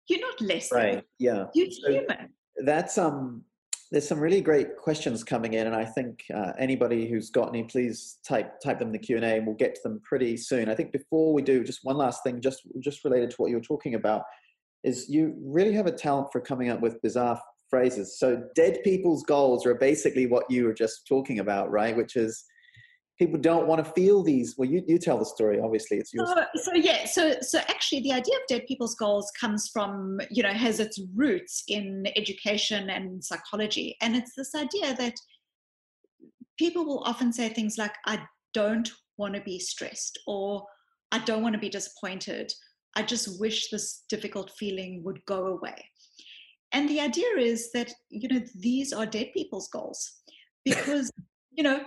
you're 0.10 0.20
not 0.20 0.42
less 0.42 0.72
right 0.72 0.96
than. 0.96 1.04
yeah. 1.20 1.46
You're 1.54 1.72
so, 1.72 1.92
human. 1.92 2.30
that's 2.58 2.98
um 2.98 3.44
there's 3.92 4.08
some 4.08 4.20
really 4.20 4.42
great 4.42 4.76
questions 4.78 5.24
coming 5.24 5.54
in 5.54 5.68
and 5.68 5.76
i 5.76 5.86
think 5.86 6.24
uh, 6.34 6.52
anybody 6.58 7.08
who's 7.08 7.30
got 7.30 7.50
any 7.50 7.64
please 7.64 8.18
type 8.28 8.60
type 8.60 8.80
them 8.80 8.90
in 8.90 8.92
the 8.92 9.00
q&a 9.00 9.22
and 9.22 9.46
we'll 9.46 9.56
get 9.56 9.76
to 9.76 9.82
them 9.84 10.02
pretty 10.04 10.36
soon. 10.36 10.70
I 10.70 10.76
think 10.76 10.92
before 10.92 11.34
we 11.34 11.42
do 11.42 11.64
just 11.64 11.82
one 11.84 11.98
last 11.98 12.24
thing 12.24 12.42
just 12.42 12.64
just 12.80 13.04
related 13.06 13.32
to 13.32 13.36
what 13.38 13.50
you 13.50 13.58
were 13.58 13.64
talking 13.64 13.96
about 13.96 14.24
is 14.84 15.08
you 15.10 15.34
really 15.42 15.74
have 15.74 15.86
a 15.86 15.92
talent 15.92 16.28
for 16.32 16.42
coming 16.42 16.70
up 16.70 16.82
with 16.82 17.02
bizarre 17.02 17.40
phrases 17.74 18.20
so 18.20 18.44
dead 18.56 18.80
people's 18.84 19.24
goals 19.24 19.66
are 19.66 19.76
basically 19.76 20.28
what 20.28 20.50
you 20.50 20.66
were 20.66 20.74
just 20.74 21.08
talking 21.08 21.40
about 21.40 21.72
right 21.72 21.96
which 21.98 22.16
is 22.16 22.44
people 23.20 23.40
don't 23.40 23.68
want 23.68 23.84
to 23.84 23.92
feel 23.92 24.24
these 24.24 24.56
well 24.58 24.70
you, 24.70 24.84
you 24.88 24.98
tell 24.98 25.18
the 25.18 25.26
story 25.26 25.60
obviously 25.60 25.98
it's 25.98 26.14
yours 26.14 26.30
so, 26.30 26.46
so 26.56 26.74
yeah 26.76 27.06
so 27.06 27.36
so 27.42 27.60
actually 27.70 28.02
the 28.02 28.12
idea 28.12 28.36
of 28.36 28.42
dead 28.48 28.64
people's 28.68 28.96
goals 28.96 29.32
comes 29.40 29.70
from 29.72 30.20
you 30.30 30.44
know 30.44 30.50
has 30.50 30.80
its 30.80 31.00
roots 31.16 31.64
in 31.68 32.06
education 32.16 32.90
and 32.90 33.24
psychology 33.24 33.96
and 34.02 34.16
it's 34.16 34.34
this 34.36 34.54
idea 34.56 34.96
that 34.96 35.14
people 36.58 36.86
will 36.86 37.04
often 37.06 37.32
say 37.34 37.50
things 37.50 37.78
like, 37.78 37.94
I 38.06 38.20
don't 38.54 38.92
want 39.18 39.36
to 39.36 39.42
be 39.42 39.60
stressed, 39.60 40.20
or 40.28 40.66
I 41.12 41.20
don't 41.20 41.44
want 41.44 41.54
to 41.54 41.60
be 41.60 41.70
disappointed. 41.70 42.52
I 42.96 43.04
just 43.04 43.40
wish 43.40 43.70
this 43.70 44.04
difficult 44.10 44.52
feeling 44.58 45.02
would 45.04 45.20
go 45.26 45.48
away. 45.48 45.76
And 46.74 46.90
the 46.90 47.00
idea 47.00 47.30
is 47.38 47.72
that, 47.72 47.94
you 48.10 48.28
know, 48.28 48.42
these 48.56 48.92
are 48.92 49.06
dead 49.06 49.32
people's 49.34 49.70
goals 49.70 50.12
because, 50.66 51.12
you 51.52 51.64
know, 51.64 51.82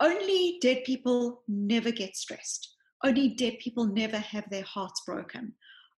only 0.00 0.58
dead 0.60 0.84
people 0.84 1.42
never 1.48 1.90
get 1.90 2.16
stressed. 2.16 2.74
Only 3.04 3.30
dead 3.30 3.58
people 3.58 3.86
never 3.86 4.18
have 4.18 4.48
their 4.50 4.62
hearts 4.62 5.02
broken. 5.06 5.52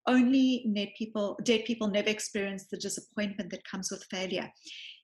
Only 0.09 0.71
dead 0.75 0.91
people, 0.97 1.39
dead 1.43 1.65
people 1.65 1.89
never 1.89 2.09
experience 2.09 2.67
the 2.71 2.77
disappointment 2.77 3.51
that 3.51 3.65
comes 3.65 3.91
with 3.91 4.07
failure. 4.11 4.51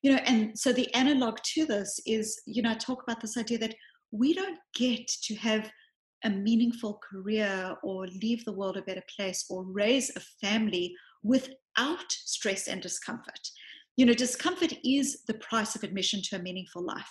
You 0.02 0.12
know, 0.12 0.18
and 0.24 0.58
so 0.58 0.72
the 0.72 0.92
analog 0.94 1.38
to 1.54 1.66
this 1.66 2.00
is, 2.06 2.40
you 2.46 2.62
know, 2.62 2.70
I 2.70 2.74
talk 2.74 3.02
about 3.02 3.20
this 3.20 3.36
idea 3.36 3.58
that 3.58 3.74
we 4.10 4.34
don't 4.34 4.58
get 4.74 5.08
to 5.24 5.34
have 5.36 5.70
a 6.24 6.30
meaningful 6.30 7.00
career 7.10 7.76
or 7.82 8.06
leave 8.06 8.44
the 8.44 8.52
world 8.52 8.76
a 8.76 8.82
better 8.82 9.02
place 9.16 9.44
or 9.50 9.64
raise 9.64 10.14
a 10.14 10.20
family 10.46 10.94
without 11.76 12.10
stress 12.10 12.68
and 12.68 12.80
discomfort. 12.80 13.48
You 13.96 14.06
know, 14.06 14.14
discomfort 14.14 14.72
is 14.84 15.22
the 15.26 15.34
price 15.34 15.76
of 15.76 15.82
admission 15.82 16.22
to 16.24 16.36
a 16.36 16.42
meaningful 16.42 16.82
life. 16.84 17.10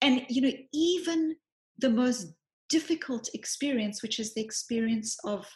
And, 0.00 0.22
you 0.28 0.42
know, 0.42 0.52
even 0.72 1.36
the 1.78 1.90
most 1.90 2.32
difficult 2.68 3.28
experience, 3.34 4.02
which 4.02 4.18
is 4.18 4.34
the 4.34 4.42
experience 4.42 5.16
of, 5.24 5.46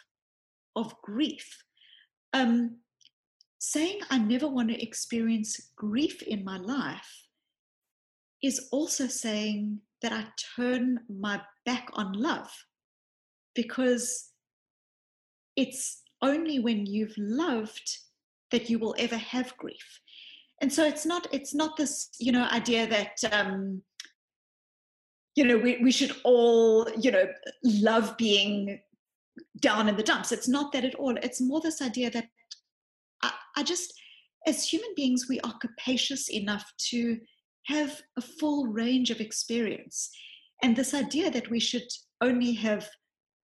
of 0.75 0.93
grief, 1.01 1.63
um, 2.33 2.77
saying 3.59 3.99
I 4.09 4.17
never 4.17 4.47
want 4.47 4.69
to 4.69 4.81
experience 4.81 5.71
grief 5.75 6.21
in 6.23 6.43
my 6.43 6.57
life 6.57 7.27
is 8.43 8.69
also 8.71 9.07
saying 9.07 9.79
that 10.01 10.11
I 10.11 10.25
turn 10.55 10.99
my 11.09 11.41
back 11.65 11.89
on 11.93 12.13
love 12.13 12.51
because 13.53 14.29
it's 15.55 16.01
only 16.23 16.59
when 16.59 16.85
you've 16.85 17.13
loved 17.17 17.97
that 18.51 18.69
you 18.69 18.79
will 18.79 18.95
ever 18.97 19.17
have 19.17 19.57
grief. 19.57 19.99
And 20.61 20.71
so 20.71 20.85
it's 20.85 21.05
not 21.05 21.27
it's 21.31 21.53
not 21.53 21.77
this 21.77 22.09
you 22.19 22.31
know 22.31 22.47
idea 22.51 22.87
that 22.87 23.17
um 23.31 23.81
you 25.35 25.43
know 25.43 25.57
we, 25.57 25.79
we 25.81 25.91
should 25.91 26.15
all 26.23 26.87
you 26.99 27.11
know 27.11 27.25
love 27.63 28.15
being 28.17 28.79
down 29.59 29.89
in 29.89 29.95
the 29.95 30.03
dumps. 30.03 30.31
It's 30.31 30.47
not 30.47 30.71
that 30.73 30.85
at 30.85 30.95
all. 30.95 31.15
It's 31.23 31.41
more 31.41 31.61
this 31.61 31.81
idea 31.81 32.11
that 32.11 32.27
I, 33.23 33.31
I 33.57 33.63
just 33.63 33.93
as 34.47 34.67
human 34.67 34.89
beings 34.95 35.27
we 35.29 35.39
are 35.41 35.57
capacious 35.59 36.29
enough 36.29 36.71
to 36.89 37.19
have 37.65 38.01
a 38.17 38.21
full 38.21 38.67
range 38.67 39.11
of 39.11 39.19
experience. 39.19 40.09
And 40.63 40.75
this 40.75 40.93
idea 40.93 41.31
that 41.31 41.49
we 41.49 41.59
should 41.59 41.87
only 42.21 42.53
have 42.53 42.87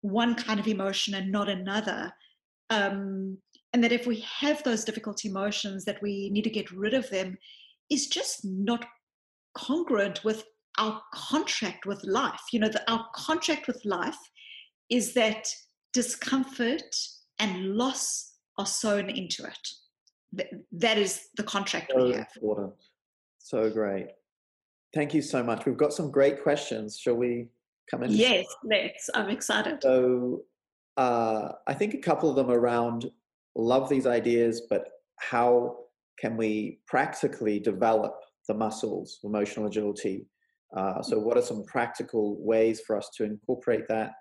one 0.02 0.36
kind 0.36 0.60
of 0.60 0.67
emotion 0.67 1.13
and 1.15 1.32
not 1.32 1.50
another. 1.50 2.12
Um, 2.70 3.38
and 3.78 3.84
that 3.84 3.92
if 3.92 4.08
we 4.08 4.26
have 4.40 4.63
those 4.63 4.84
difficult 4.84 5.24
emotions, 5.24 5.86
that 5.86 6.02
we 6.02 6.32
need 6.32 6.42
to 6.42 6.50
get 6.50 6.72
rid 6.72 6.96
of 6.96 7.08
them, 7.12 7.38
is 7.92 8.08
just 8.08 8.44
not 8.44 8.84
congruent 9.56 10.24
with 10.24 10.46
our 10.80 11.00
contract 11.13 11.86
with 11.86 12.04
life. 12.04 12.42
You 12.52 12.62
know, 12.62 12.70
the, 12.70 12.82
our 12.92 13.06
contract 13.13 13.68
with 13.68 13.80
life 13.86 14.18
is 14.90 15.13
that 15.13 15.48
discomfort 15.94 16.96
and 17.38 17.76
loss 17.76 18.34
are 18.58 18.66
sewn 18.66 19.12
into 19.12 19.46
it. 19.46 20.58
that 20.72 20.98
is 20.98 21.28
the 21.38 21.44
contract 21.44 21.92
so 21.96 22.04
we 22.04 22.13
have. 22.13 22.30
Important. 22.36 22.74
So 23.38 23.70
great. 23.70 24.08
Thank 24.92 25.13
you 25.13 25.22
so 25.22 25.44
much. 25.44 25.68
We've 25.68 25.78
got 25.78 25.94
some 25.94 26.10
great 26.10 26.42
questions. 26.42 26.98
Shall 26.98 27.13
we 27.13 27.46
come 27.92 28.02
in? 28.02 28.10
Yes, 28.10 28.48
let's. 28.63 29.08
I'm 29.13 29.30
excited. 29.30 29.84
So 29.84 30.46
uh, 30.98 31.52
I 31.68 31.76
think 31.76 31.94
a 31.94 32.00
couple 32.00 32.28
of 32.28 32.36
them 32.36 32.50
around 32.50 33.12
love 33.58 33.89
these 33.89 34.06
ideas, 34.06 34.63
but 34.70 34.88
how 35.20 35.76
can 36.20 36.38
we 36.38 36.80
practically 36.88 37.60
develop 37.60 38.13
the 38.48 38.54
muscles, 38.54 39.20
emotional 39.24 39.67
agility? 39.67 40.28
Uh, 40.76 41.02
so, 41.02 41.20
what 41.20 41.38
are 41.38 41.41
some 41.41 41.63
practical 41.65 42.38
ways 42.39 42.82
for 42.86 42.98
us 42.98 43.10
to 43.17 43.24
incorporate 43.24 43.88
that? 43.88 44.12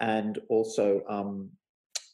And 0.00 0.38
also, 0.48 1.02
um, 1.08 1.50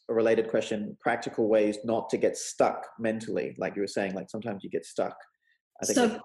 a 0.09 0.13
related 0.13 0.49
question 0.49 0.97
practical 1.01 1.47
ways 1.47 1.77
not 1.83 2.09
to 2.09 2.17
get 2.17 2.37
stuck 2.37 2.85
mentally, 2.99 3.55
like 3.57 3.75
you 3.75 3.81
were 3.81 3.87
saying, 3.87 4.13
like 4.13 4.29
sometimes 4.29 4.63
you 4.63 4.69
get 4.69 4.85
stuck 4.85 5.15
so 5.83 6.19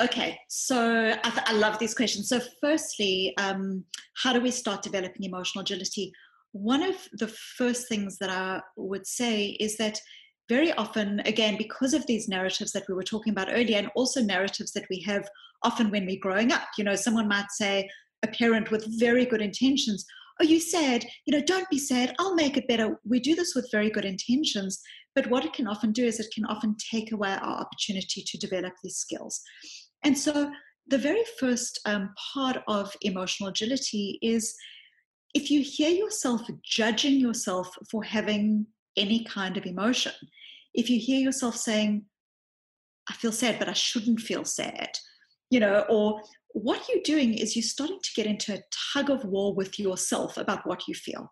okay 0.00 0.38
so 0.48 1.08
I, 1.08 1.30
th- 1.30 1.42
I, 1.46 1.52
love 1.52 1.78
these 1.78 1.94
questions 1.94 2.28
so 2.28 2.40
firstly 2.60 3.34
um, 3.38 3.84
how 4.22 4.32
do 4.32 4.40
we 4.40 4.50
start 4.50 4.82
developing 4.82 5.24
emotional 5.24 5.62
agility 5.62 6.12
one 6.52 6.82
of 6.82 6.96
the 7.12 7.28
first 7.28 7.88
things 7.88 8.18
that 8.18 8.30
i 8.30 8.60
would 8.76 9.06
say 9.06 9.56
is 9.60 9.76
that 9.76 10.00
very 10.48 10.72
often 10.72 11.20
again 11.20 11.56
because 11.56 11.94
of 11.94 12.06
these 12.06 12.28
narratives 12.28 12.72
that 12.72 12.84
we 12.88 12.94
were 12.94 13.02
talking 13.02 13.32
about 13.32 13.48
earlier 13.52 13.78
and 13.78 13.90
also 13.94 14.20
narratives 14.20 14.72
that 14.72 14.86
we 14.90 15.00
have 15.00 15.28
often 15.62 15.90
when 15.90 16.06
we're 16.06 16.18
growing 16.20 16.52
up 16.52 16.68
you 16.76 16.84
know 16.84 16.96
someone 16.96 17.28
might 17.28 17.50
say 17.50 17.88
a 18.22 18.28
parent 18.28 18.70
with 18.70 18.98
very 18.98 19.24
good 19.24 19.40
intentions 19.40 20.04
oh, 20.40 20.44
you 20.44 20.58
sad? 20.58 21.04
You 21.26 21.36
know 21.36 21.44
don't 21.44 21.68
be 21.68 21.78
sad. 21.78 22.14
I'll 22.18 22.34
make 22.34 22.56
it 22.56 22.66
better. 22.66 22.98
We 23.04 23.20
do 23.20 23.34
this 23.34 23.54
with 23.54 23.70
very 23.70 23.90
good 23.90 24.06
intentions 24.06 24.80
but 25.14 25.28
what 25.28 25.44
it 25.44 25.52
can 25.52 25.66
often 25.66 25.92
do 25.92 26.04
is 26.04 26.20
it 26.20 26.32
can 26.32 26.44
often 26.46 26.76
take 26.90 27.12
away 27.12 27.30
our 27.30 27.60
opportunity 27.60 28.22
to 28.24 28.38
develop 28.38 28.74
these 28.82 28.96
skills. 28.96 29.40
And 30.04 30.16
so 30.16 30.50
the 30.86 30.98
very 30.98 31.24
first 31.38 31.80
um, 31.84 32.14
part 32.32 32.58
of 32.68 32.94
emotional 33.02 33.50
agility 33.50 34.18
is 34.22 34.54
if 35.34 35.50
you 35.50 35.62
hear 35.62 35.90
yourself 35.90 36.42
judging 36.62 37.20
yourself 37.20 37.76
for 37.90 38.02
having 38.02 38.66
any 38.96 39.24
kind 39.24 39.56
of 39.56 39.66
emotion, 39.66 40.12
if 40.74 40.90
you 40.90 40.98
hear 40.98 41.20
yourself 41.20 41.56
saying, 41.56 42.04
I 43.08 43.14
feel 43.14 43.32
sad, 43.32 43.58
but 43.58 43.68
I 43.68 43.72
shouldn't 43.72 44.20
feel 44.20 44.44
sad, 44.44 44.90
you 45.50 45.60
know, 45.60 45.84
or 45.88 46.20
what 46.52 46.88
you're 46.88 47.02
doing 47.04 47.34
is 47.34 47.54
you're 47.54 47.62
starting 47.62 48.00
to 48.02 48.10
get 48.14 48.26
into 48.26 48.54
a 48.54 48.62
tug 48.92 49.10
of 49.10 49.24
war 49.24 49.54
with 49.54 49.78
yourself 49.78 50.36
about 50.36 50.66
what 50.66 50.88
you 50.88 50.94
feel. 50.94 51.30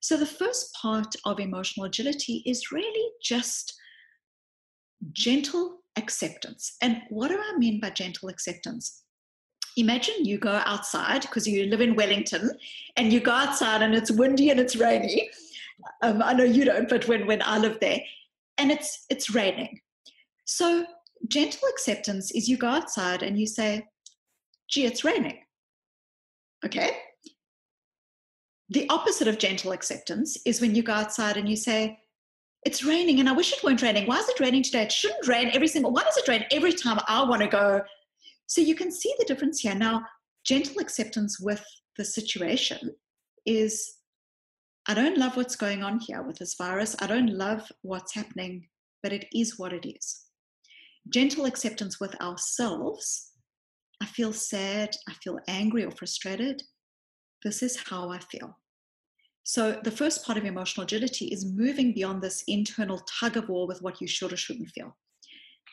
So, 0.00 0.16
the 0.16 0.26
first 0.26 0.72
part 0.80 1.14
of 1.24 1.40
emotional 1.40 1.86
agility 1.86 2.42
is 2.46 2.70
really 2.70 3.10
just 3.22 3.74
gentle 5.12 5.80
acceptance. 5.96 6.76
And 6.82 7.02
what 7.08 7.28
do 7.28 7.38
I 7.38 7.56
mean 7.58 7.80
by 7.80 7.90
gentle 7.90 8.28
acceptance? 8.28 9.04
Imagine 9.78 10.24
you 10.24 10.38
go 10.38 10.60
outside 10.66 11.22
because 11.22 11.46
you 11.46 11.66
live 11.66 11.80
in 11.80 11.94
Wellington 11.94 12.50
and 12.96 13.12
you 13.12 13.20
go 13.20 13.30
outside 13.30 13.80
and 13.80 13.94
it's 13.94 14.10
windy 14.10 14.50
and 14.50 14.58
it's 14.58 14.74
rainy. 14.74 15.30
Um, 16.02 16.20
I 16.22 16.32
know 16.32 16.44
you 16.44 16.64
don't, 16.64 16.88
but 16.88 17.06
when, 17.06 17.26
when 17.26 17.40
I 17.42 17.58
live 17.58 17.78
there, 17.80 18.00
and 18.58 18.72
it's 18.72 19.06
it's 19.08 19.30
raining. 19.30 19.78
So 20.44 20.84
gentle 21.28 21.68
acceptance 21.68 22.32
is 22.32 22.48
you 22.48 22.56
go 22.56 22.66
outside 22.66 23.22
and 23.22 23.38
you 23.38 23.46
say, 23.46 23.86
gee, 24.68 24.84
it's 24.84 25.04
raining. 25.04 25.38
Okay, 26.66 26.96
the 28.70 28.88
opposite 28.90 29.28
of 29.28 29.38
gentle 29.38 29.72
acceptance 29.72 30.36
is 30.44 30.60
when 30.60 30.74
you 30.74 30.82
go 30.82 30.92
outside 30.92 31.36
and 31.36 31.48
you 31.48 31.56
say, 31.56 31.98
it's 32.64 32.84
raining 32.84 33.20
and 33.20 33.28
I 33.28 33.32
wish 33.32 33.52
it 33.52 33.62
weren't 33.64 33.82
raining. 33.82 34.06
Why 34.06 34.18
is 34.18 34.28
it 34.28 34.40
raining 34.40 34.62
today? 34.62 34.82
It 34.82 34.92
shouldn't 34.92 35.26
rain 35.26 35.50
every 35.54 35.68
single, 35.68 35.92
why 35.92 36.02
does 36.02 36.16
it 36.16 36.28
rain 36.28 36.44
every 36.50 36.72
time 36.72 36.98
I 37.06 37.22
want 37.24 37.42
to 37.42 37.48
go? 37.48 37.80
So 38.48 38.60
you 38.60 38.74
can 38.74 38.90
see 38.90 39.14
the 39.18 39.24
difference 39.26 39.60
here. 39.60 39.74
Now, 39.74 40.04
gentle 40.44 40.80
acceptance 40.80 41.38
with 41.38 41.64
the 41.96 42.04
situation 42.04 42.94
is 43.46 43.98
I 44.88 44.94
don't 44.94 45.18
love 45.18 45.36
what's 45.36 45.54
going 45.54 45.82
on 45.82 46.00
here 46.00 46.22
with 46.22 46.38
this 46.38 46.54
virus. 46.54 46.96
I 46.98 47.06
don't 47.06 47.28
love 47.28 47.70
what's 47.82 48.14
happening, 48.14 48.66
but 49.02 49.12
it 49.12 49.26
is 49.34 49.58
what 49.58 49.74
it 49.74 49.86
is. 49.86 50.22
Gentle 51.12 51.44
acceptance 51.44 52.00
with 52.00 52.18
ourselves. 52.22 53.32
I 54.00 54.06
feel 54.06 54.32
sad, 54.32 54.96
I 55.08 55.12
feel 55.22 55.38
angry 55.46 55.84
or 55.84 55.90
frustrated. 55.90 56.62
This 57.44 57.62
is 57.62 57.76
how 57.88 58.10
I 58.10 58.18
feel. 58.18 58.56
So, 59.44 59.80
the 59.82 59.90
first 59.90 60.24
part 60.24 60.38
of 60.38 60.44
emotional 60.44 60.84
agility 60.84 61.26
is 61.26 61.52
moving 61.54 61.92
beyond 61.94 62.22
this 62.22 62.44
internal 62.48 63.00
tug 63.20 63.36
of 63.36 63.48
war 63.48 63.66
with 63.66 63.82
what 63.82 64.00
you 64.00 64.06
should 64.06 64.32
or 64.32 64.36
shouldn't 64.36 64.70
feel. 64.70 64.96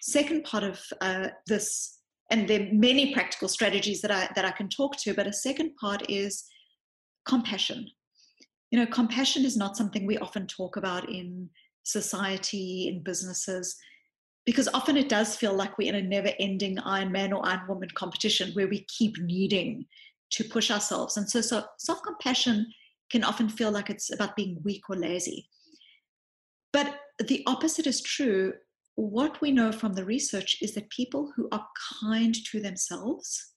Second 0.01 0.43
part 0.43 0.63
of 0.63 0.81
uh, 1.01 1.29
this, 1.47 1.99
and 2.31 2.47
there 2.47 2.61
are 2.61 2.73
many 2.73 3.13
practical 3.13 3.47
strategies 3.47 4.01
that 4.01 4.11
I, 4.11 4.29
that 4.35 4.45
I 4.45 4.51
can 4.51 4.69
talk 4.69 4.97
to, 4.97 5.13
but 5.13 5.27
a 5.27 5.33
second 5.33 5.75
part 5.75 6.09
is 6.09 6.45
compassion. 7.27 7.87
You 8.71 8.79
know, 8.79 8.87
compassion 8.87 9.45
is 9.45 9.55
not 9.55 9.77
something 9.77 10.05
we 10.05 10.17
often 10.17 10.47
talk 10.47 10.75
about 10.75 11.09
in 11.09 11.49
society, 11.83 12.87
in 12.87 13.03
businesses, 13.03 13.75
because 14.45 14.67
often 14.73 14.97
it 14.97 15.09
does 15.09 15.35
feel 15.35 15.53
like 15.53 15.77
we're 15.77 15.93
in 15.93 16.03
a 16.03 16.07
never 16.07 16.31
ending 16.39 16.79
Iron 16.79 17.11
Man 17.11 17.33
or 17.33 17.45
Iron 17.47 17.67
Woman 17.67 17.89
competition 17.95 18.51
where 18.53 18.67
we 18.67 18.85
keep 18.87 19.17
needing 19.19 19.85
to 20.31 20.43
push 20.43 20.71
ourselves. 20.71 21.17
And 21.17 21.29
so, 21.29 21.41
so 21.41 21.63
self 21.77 22.01
compassion 22.03 22.67
can 23.11 23.23
often 23.23 23.49
feel 23.49 23.71
like 23.71 23.89
it's 23.89 24.11
about 24.11 24.35
being 24.35 24.59
weak 24.63 24.89
or 24.89 24.95
lazy. 24.95 25.47
But 26.73 26.99
the 27.23 27.43
opposite 27.47 27.87
is 27.87 28.01
true. 28.01 28.53
What 28.95 29.41
we 29.41 29.51
know 29.51 29.71
from 29.71 29.93
the 29.93 30.05
research 30.05 30.57
is 30.61 30.73
that 30.73 30.89
people 30.89 31.31
who 31.35 31.47
are 31.51 31.67
kind 32.01 32.33
to 32.51 32.61
themselves 32.61 33.55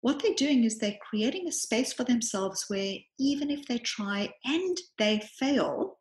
what 0.00 0.22
they're 0.22 0.34
doing 0.34 0.64
is 0.64 0.78
they're 0.78 0.96
creating 1.00 1.46
a 1.46 1.52
space 1.52 1.92
for 1.92 2.04
themselves 2.04 2.64
where 2.68 2.94
even 3.18 3.50
if 3.50 3.66
they 3.66 3.78
try 3.78 4.32
and 4.44 4.78
they 4.98 5.20
fail, 5.38 5.98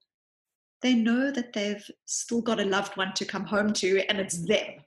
they 0.81 0.93
know 0.93 1.31
that 1.31 1.51
they've 1.53 1.85
still 2.05 2.41
got 2.41 2.61
a 2.61 2.65
loved 2.65 2.95
one 2.95 3.13
to 3.15 3.25
come 3.25 3.45
home 3.45 3.73
to 3.73 3.99
and 4.07 4.19
it's 4.19 4.37
mm. 4.37 4.47
them. 4.47 4.85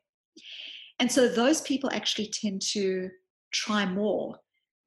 And 0.98 1.12
so 1.12 1.28
those 1.28 1.60
people 1.60 1.90
actually 1.92 2.32
tend 2.32 2.62
to 2.72 3.10
try 3.52 3.84
more, 3.84 4.38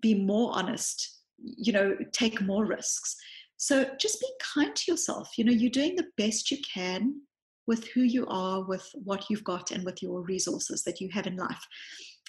be 0.01 0.15
more 0.15 0.51
honest, 0.53 1.19
you 1.37 1.71
know, 1.71 1.95
take 2.11 2.41
more 2.41 2.65
risks. 2.65 3.15
So 3.57 3.91
just 3.99 4.19
be 4.19 4.27
kind 4.55 4.75
to 4.75 4.91
yourself. 4.91 5.37
You 5.37 5.43
know, 5.43 5.51
you're 5.51 5.69
doing 5.69 5.95
the 5.95 6.07
best 6.17 6.49
you 6.49 6.57
can 6.73 7.21
with 7.67 7.87
who 7.89 8.01
you 8.01 8.25
are, 8.27 8.63
with 8.63 8.89
what 8.93 9.29
you've 9.29 9.43
got, 9.43 9.71
and 9.71 9.83
with 9.83 10.01
your 10.01 10.21
resources 10.21 10.83
that 10.83 11.01
you 11.01 11.09
have 11.11 11.27
in 11.27 11.35
life. 11.35 11.65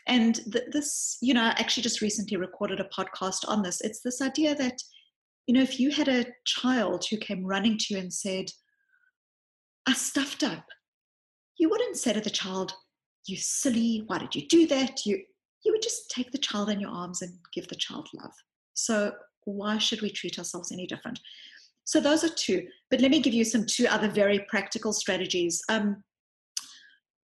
And 0.07 0.37
th- 0.53 0.67
this, 0.73 1.19
you 1.21 1.35
know, 1.35 1.43
I 1.43 1.49
actually 1.49 1.83
just 1.83 2.01
recently 2.01 2.37
recorded 2.37 2.81
a 2.81 2.89
podcast 2.97 3.49
on 3.49 3.63
this. 3.63 3.81
It's 3.81 4.01
this 4.01 4.23
idea 4.23 4.55
that, 4.55 4.81
you 5.47 5.55
know, 5.55 5.63
if 5.63 5.81
you 5.81 5.91
had 5.91 6.09
a 6.09 6.27
child 6.45 7.05
who 7.09 7.17
came 7.17 7.45
running 7.45 7.77
to 7.79 7.95
you 7.95 8.01
and 8.01 8.13
said, 8.13 8.47
I 9.87 9.93
stuffed 9.93 10.43
up, 10.43 10.65
you 11.59 11.69
wouldn't 11.69 11.97
say 11.97 12.13
to 12.13 12.21
the 12.21 12.31
child, 12.31 12.73
You 13.27 13.37
silly, 13.37 14.05
why 14.07 14.19
did 14.19 14.35
you 14.35 14.47
do 14.49 14.67
that? 14.69 15.05
You 15.07 15.23
you 15.65 15.73
would 15.73 15.83
just 15.83 16.11
take 16.11 16.31
the 16.31 16.39
child 16.39 16.71
in 16.71 16.79
your 16.79 16.91
arms 16.91 17.23
and 17.23 17.35
give 17.53 17.67
the 17.67 17.75
child 17.75 18.09
love. 18.15 18.33
So 18.75 19.13
why 19.45 19.79
should 19.79 20.01
we 20.01 20.11
treat 20.11 20.39
ourselves 20.39 20.71
any 20.71 20.87
different? 20.87 21.19
So 21.87 22.01
those 22.01 22.25
are 22.25 22.29
two. 22.29 22.67
But 22.91 23.01
let 23.01 23.11
me 23.11 23.21
give 23.21 23.33
you 23.33 23.45
some 23.45 23.65
two 23.65 23.87
other 23.87 24.09
very 24.09 24.41
practical 24.49 24.93
strategies. 24.93 25.63
Um, 25.69 26.03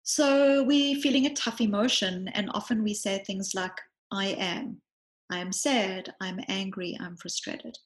so 0.03 0.63
we're 0.63 0.99
feeling 1.01 1.25
a 1.25 1.33
tough 1.33 1.59
emotion, 1.59 2.29
and 2.29 2.49
often 2.53 2.81
we 2.81 2.93
say 2.93 3.19
things 3.19 3.53
like, 3.53 3.77
I 4.09 4.27
am. 4.27 4.81
I 5.29 5.39
am 5.39 5.51
sad. 5.51 6.13
I'm 6.21 6.39
angry. 6.47 6.97
I'm 6.99 7.17
frustrated. 7.17 7.77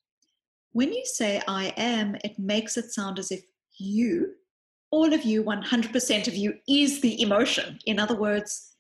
When 0.74 0.94
you 0.94 1.04
say 1.04 1.42
I 1.48 1.74
am, 1.78 2.16
it 2.24 2.38
makes 2.38 2.78
it 2.78 2.94
sound 2.94 3.18
as 3.18 3.32
if 3.32 3.44
you, 3.80 4.34
all 4.92 5.12
of 5.12 5.24
you, 5.24 5.44
100% 5.44 6.28
of 6.28 6.36
you, 6.36 6.54
is 6.70 7.02
the 7.02 7.20
emotion. 7.24 7.80
In 7.88 8.00
other 8.00 8.16
words, 8.16 8.76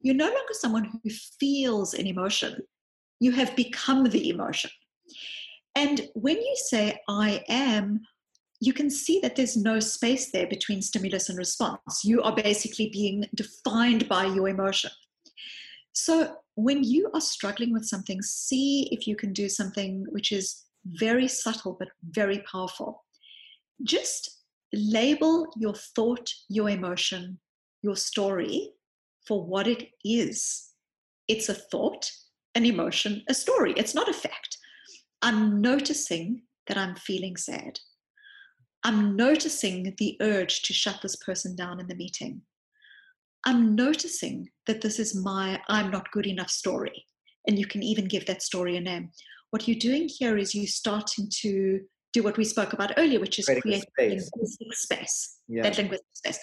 you're 0.00 0.14
no 0.14 0.24
longer 0.24 0.52
someone 0.52 0.90
who 1.04 1.10
feels 1.38 1.92
an 1.92 2.06
emotion. 2.06 2.62
You 3.20 3.32
have 3.32 3.54
become 3.56 4.04
the 4.04 4.30
emotion. 4.30 4.70
And 5.76 6.08
when 6.14 6.38
you 6.38 6.56
say 6.56 6.98
I 7.06 7.44
am, 7.48 8.00
you 8.60 8.72
can 8.72 8.88
see 8.88 9.20
that 9.20 9.36
there's 9.36 9.58
no 9.58 9.78
space 9.78 10.32
there 10.32 10.46
between 10.46 10.80
stimulus 10.80 11.28
and 11.28 11.36
response. 11.36 12.02
You 12.02 12.22
are 12.22 12.34
basically 12.34 12.88
being 12.88 13.26
defined 13.34 14.08
by 14.08 14.24
your 14.24 14.48
emotion. 14.48 14.90
So 15.92 16.36
when 16.54 16.82
you 16.82 17.10
are 17.12 17.20
struggling 17.20 17.74
with 17.74 17.84
something, 17.84 18.22
see 18.22 18.88
if 18.90 19.06
you 19.06 19.16
can 19.16 19.34
do 19.34 19.50
something 19.50 20.06
which 20.08 20.32
is 20.32 20.64
very 20.86 21.28
subtle 21.28 21.76
but 21.78 21.88
very 22.10 22.42
powerful. 22.50 23.04
Just 23.82 24.44
label 24.72 25.46
your 25.58 25.74
thought, 25.74 26.32
your 26.48 26.70
emotion, 26.70 27.38
your 27.82 27.96
story 27.96 28.72
for 29.26 29.44
what 29.44 29.66
it 29.66 29.90
is. 30.02 30.70
It's 31.28 31.50
a 31.50 31.54
thought, 31.54 32.10
an 32.54 32.64
emotion, 32.64 33.22
a 33.28 33.34
story. 33.34 33.74
It's 33.76 33.94
not 33.94 34.08
a 34.08 34.14
fact. 34.14 34.45
I'm 35.22 35.60
noticing 35.60 36.42
that 36.66 36.76
I'm 36.76 36.96
feeling 36.96 37.36
sad. 37.36 37.80
I'm 38.84 39.16
noticing 39.16 39.94
the 39.98 40.16
urge 40.20 40.62
to 40.62 40.72
shut 40.72 41.00
this 41.02 41.16
person 41.16 41.56
down 41.56 41.80
in 41.80 41.88
the 41.88 41.94
meeting. 41.94 42.42
I'm 43.44 43.74
noticing 43.74 44.48
that 44.66 44.80
this 44.80 44.98
is 44.98 45.14
my 45.14 45.60
I'm 45.68 45.90
not 45.90 46.10
good 46.12 46.26
enough 46.26 46.50
story. 46.50 47.06
And 47.48 47.58
you 47.58 47.66
can 47.66 47.82
even 47.82 48.06
give 48.06 48.26
that 48.26 48.42
story 48.42 48.76
a 48.76 48.80
name. 48.80 49.10
What 49.50 49.66
you're 49.68 49.78
doing 49.78 50.08
here 50.08 50.36
is 50.36 50.54
you're 50.54 50.66
starting 50.66 51.28
to 51.42 51.80
do 52.12 52.22
what 52.22 52.36
we 52.36 52.44
spoke 52.44 52.72
about 52.72 52.92
earlier, 52.96 53.20
which 53.20 53.38
is 53.38 53.46
create 53.46 53.82
space. 53.82 54.30
linguistic 54.34 54.74
space. 54.74 55.36
Yeah. 55.48 55.62
That 55.62 55.76
linguistic 55.76 56.06
space. 56.14 56.38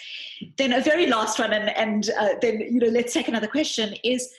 Then 0.57 0.73
a 0.73 0.81
very 0.81 1.07
last 1.07 1.39
one, 1.39 1.51
and, 1.51 1.69
and 1.69 2.09
uh, 2.17 2.35
then 2.41 2.59
you 2.61 2.79
know, 2.79 2.87
let's 2.87 3.13
take 3.13 3.27
another 3.27 3.47
question 3.47 3.95
is 4.03 4.29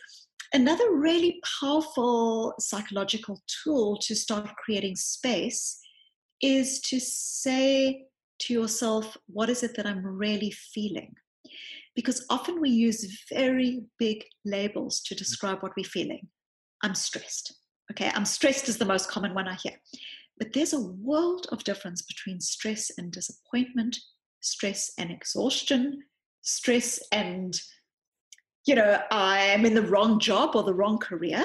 another 0.53 0.95
really 0.95 1.41
powerful 1.61 2.55
psychological 2.59 3.43
tool 3.63 3.99
to 4.03 4.15
start 4.15 4.55
creating 4.57 4.97
space 4.97 5.79
is 6.41 6.81
to 6.83 7.01
say 7.01 8.07
to 8.41 8.53
yourself, 8.53 9.17
what 9.27 9.49
is 9.49 9.63
it 9.63 9.77
that 9.77 9.87
I'm 9.87 10.05
really 10.05 10.51
feeling? 10.51 11.15
Because 11.95 12.25
often 12.31 12.61
we 12.61 12.71
use 12.71 13.25
very 13.33 13.83
big 13.99 14.25
labels 14.45 15.01
to 15.03 15.15
mm. 15.15 15.19
describe 15.19 15.63
what 15.63 15.73
we're 15.77 15.85
feeling. 15.85 16.29
I'm 16.83 16.95
stressed. 16.95 17.55
Okay, 17.91 18.11
I'm 18.15 18.25
stressed 18.25 18.69
is 18.69 18.79
the 18.79 18.85
most 18.85 19.11
common 19.11 19.35
one 19.35 19.47
I 19.47 19.57
hear. 19.63 19.75
But 20.39 20.53
there's 20.53 20.73
a 20.73 20.81
world 20.81 21.47
of 21.53 21.65
difference 21.65 22.03
between 22.03 22.41
stress 22.41 22.91
and 22.99 23.13
disappointment, 23.13 23.99
stress 24.41 24.93
and 24.99 25.11
exhaustion, 25.11 26.03
stress 26.43 26.99
and, 27.13 27.59
you 28.67 28.75
know, 28.75 29.01
I'm 29.11 29.67
in 29.67 29.75
the 29.75 29.83
wrong 29.83 30.19
job 30.19 30.55
or 30.55 30.63
the 30.63 30.75
wrong 30.75 30.99
career. 30.99 31.45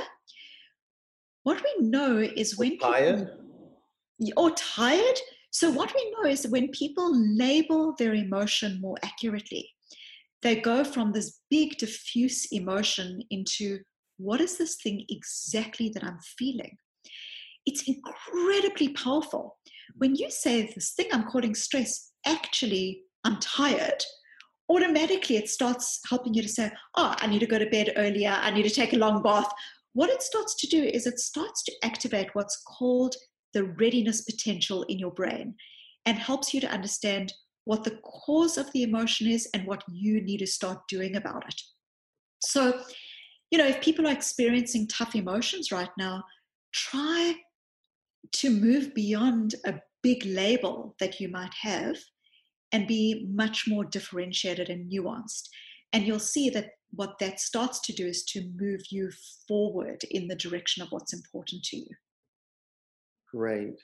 What 1.44 1.62
we 1.64 1.88
know 1.88 2.18
is 2.18 2.58
when 2.58 2.78
tired. 2.78 3.18
people 4.20 4.34
or 4.38 4.52
tired. 4.52 5.20
So, 5.52 5.72
what 5.72 5.94
we 5.96 6.12
know 6.12 6.30
is 6.30 6.48
when 6.48 6.70
people 6.70 7.12
label 7.16 7.96
their 7.98 8.14
emotion 8.14 8.80
more 8.80 8.98
accurately, 9.04 9.70
they 10.42 10.58
go 10.58 10.84
from 10.84 11.12
this 11.12 11.40
big, 11.50 11.78
diffuse 11.78 12.48
emotion 12.52 13.22
into 13.30 13.80
what 14.18 14.42
is 14.42 14.58
this 14.58 14.76
thing 14.76 15.06
exactly 15.10 15.90
that 15.90 16.04
I'm 16.04 16.20
feeling? 16.38 16.78
It's 17.66 17.84
incredibly 17.88 18.90
powerful. 18.90 19.58
When 19.96 20.16
you 20.16 20.30
say 20.30 20.72
this 20.74 20.92
thing 20.92 21.08
I'm 21.12 21.24
calling 21.24 21.56
stress, 21.56 22.12
actually, 22.26 23.04
I'm 23.24 23.40
tired, 23.40 24.04
automatically 24.70 25.38
it 25.38 25.50
starts 25.50 26.00
helping 26.10 26.34
you 26.34 26.42
to 26.42 26.50
say, 26.50 26.72
Oh, 26.96 27.16
I 27.18 27.28
need 27.28 27.40
to 27.40 27.48
go 27.48 27.60
to 27.60 27.70
bed 27.70 27.94
earlier, 27.98 28.32
I 28.32 28.52
need 28.52 28.64
to 28.64 28.70
take 28.70 28.94
a 28.94 28.98
long 28.98 29.22
bath. 29.22 29.52
What 29.94 30.10
it 30.10 30.22
starts 30.22 30.56
to 30.56 30.68
do 30.68 30.84
is 30.84 31.08
it 31.08 31.20
starts 31.20 31.64
to 31.64 31.74
activate 31.84 32.30
what's 32.34 32.62
called 32.68 33.16
the 33.54 33.64
readiness 33.64 34.22
potential 34.22 34.84
in 34.84 35.00
your 35.00 35.12
brain 35.12 35.56
and 36.06 36.18
helps 36.18 36.54
you 36.54 36.62
to 36.62 36.72
understand 36.72 37.34
what 37.66 37.84
the 37.84 38.00
cause 38.04 38.58
of 38.58 38.72
the 38.72 38.84
emotion 38.84 39.28
is 39.28 39.48
and 39.54 39.66
what 39.66 39.84
you 39.88 40.22
need 40.22 40.38
to 40.40 40.48
start 40.48 40.80
doing 40.88 41.16
about 41.16 41.44
it. 41.48 41.62
So, 42.40 42.82
you 43.52 43.58
know, 43.58 43.68
if 43.68 43.82
people 43.82 44.08
are 44.08 44.14
experiencing 44.14 44.88
tough 44.88 45.16
emotions 45.16 45.72
right 45.72 45.90
now, 45.98 46.24
try 46.74 47.36
to 48.32 48.50
move 48.50 48.94
beyond 48.94 49.56
a 49.66 49.76
big 50.02 50.26
label 50.26 50.96
that 51.00 51.20
you 51.20 51.30
might 51.30 51.54
have 51.62 51.98
and 52.72 52.88
be 52.88 53.28
much 53.30 53.66
more 53.68 53.86
differentiated 53.86 54.70
and 54.70 54.92
nuanced. 54.92 55.50
And 55.94 56.06
you'll 56.06 56.20
see 56.20 56.50
that 56.52 56.72
what 56.92 57.18
that 57.20 57.40
starts 57.40 57.80
to 57.82 57.94
do 57.94 58.06
is 58.06 58.24
to 58.26 58.50
move 58.60 58.82
you 58.90 59.10
forward 59.48 60.02
in 60.12 60.28
the 60.28 60.36
direction 60.36 60.84
of 60.84 60.90
what's 60.92 61.14
important 61.14 61.64
to 61.64 61.78
you. 61.78 61.88
Great. 63.32 63.80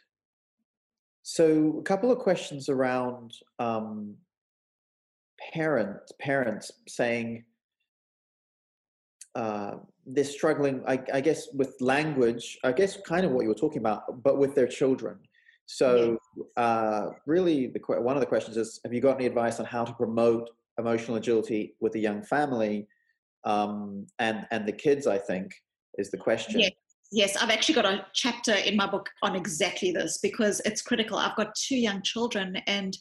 So, 1.23 1.77
a 1.79 1.83
couple 1.83 2.11
of 2.11 2.19
questions 2.19 2.69
around 2.69 3.33
um, 3.59 4.15
parents. 5.53 6.11
Parents 6.19 6.71
saying 6.87 7.43
uh, 9.33 9.71
they're 10.05 10.23
struggling, 10.23 10.83
I, 10.87 10.99
I, 11.13 11.21
guess, 11.21 11.47
with 11.53 11.75
language. 11.81 12.57
I 12.63 12.71
guess 12.71 12.97
kind 13.05 13.25
of 13.25 13.31
what 13.31 13.41
you 13.41 13.49
were 13.49 13.55
talking 13.55 13.79
about, 13.79 14.23
but 14.23 14.37
with 14.37 14.55
their 14.55 14.67
children. 14.67 15.17
So, 15.67 16.17
uh, 16.57 17.09
really, 17.25 17.67
the, 17.67 17.79
one 17.99 18.15
of 18.15 18.19
the 18.19 18.27
questions 18.27 18.57
is: 18.57 18.79
Have 18.83 18.93
you 18.93 19.01
got 19.01 19.15
any 19.15 19.25
advice 19.25 19.59
on 19.59 19.65
how 19.65 19.83
to 19.83 19.93
promote 19.93 20.49
emotional 20.77 21.17
agility 21.17 21.75
with 21.79 21.95
a 21.95 21.99
young 21.99 22.21
family 22.21 22.87
um, 23.45 24.05
and 24.19 24.45
and 24.51 24.67
the 24.67 24.71
kids? 24.71 25.07
I 25.07 25.17
think 25.17 25.51
is 25.97 26.11
the 26.11 26.17
question. 26.17 26.59
Yeah. 26.59 26.69
Yes, 27.11 27.37
I've 27.37 27.51
actually 27.51 27.75
got 27.75 27.85
a 27.85 28.05
chapter 28.13 28.53
in 28.53 28.75
my 28.75 28.87
book 28.87 29.09
on 29.21 29.35
exactly 29.35 29.91
this 29.91 30.17
because 30.17 30.59
it's 30.65 30.81
critical. 30.81 31.17
I've 31.17 31.35
got 31.35 31.55
two 31.55 31.77
young 31.77 32.01
children, 32.01 32.57
and 32.67 32.97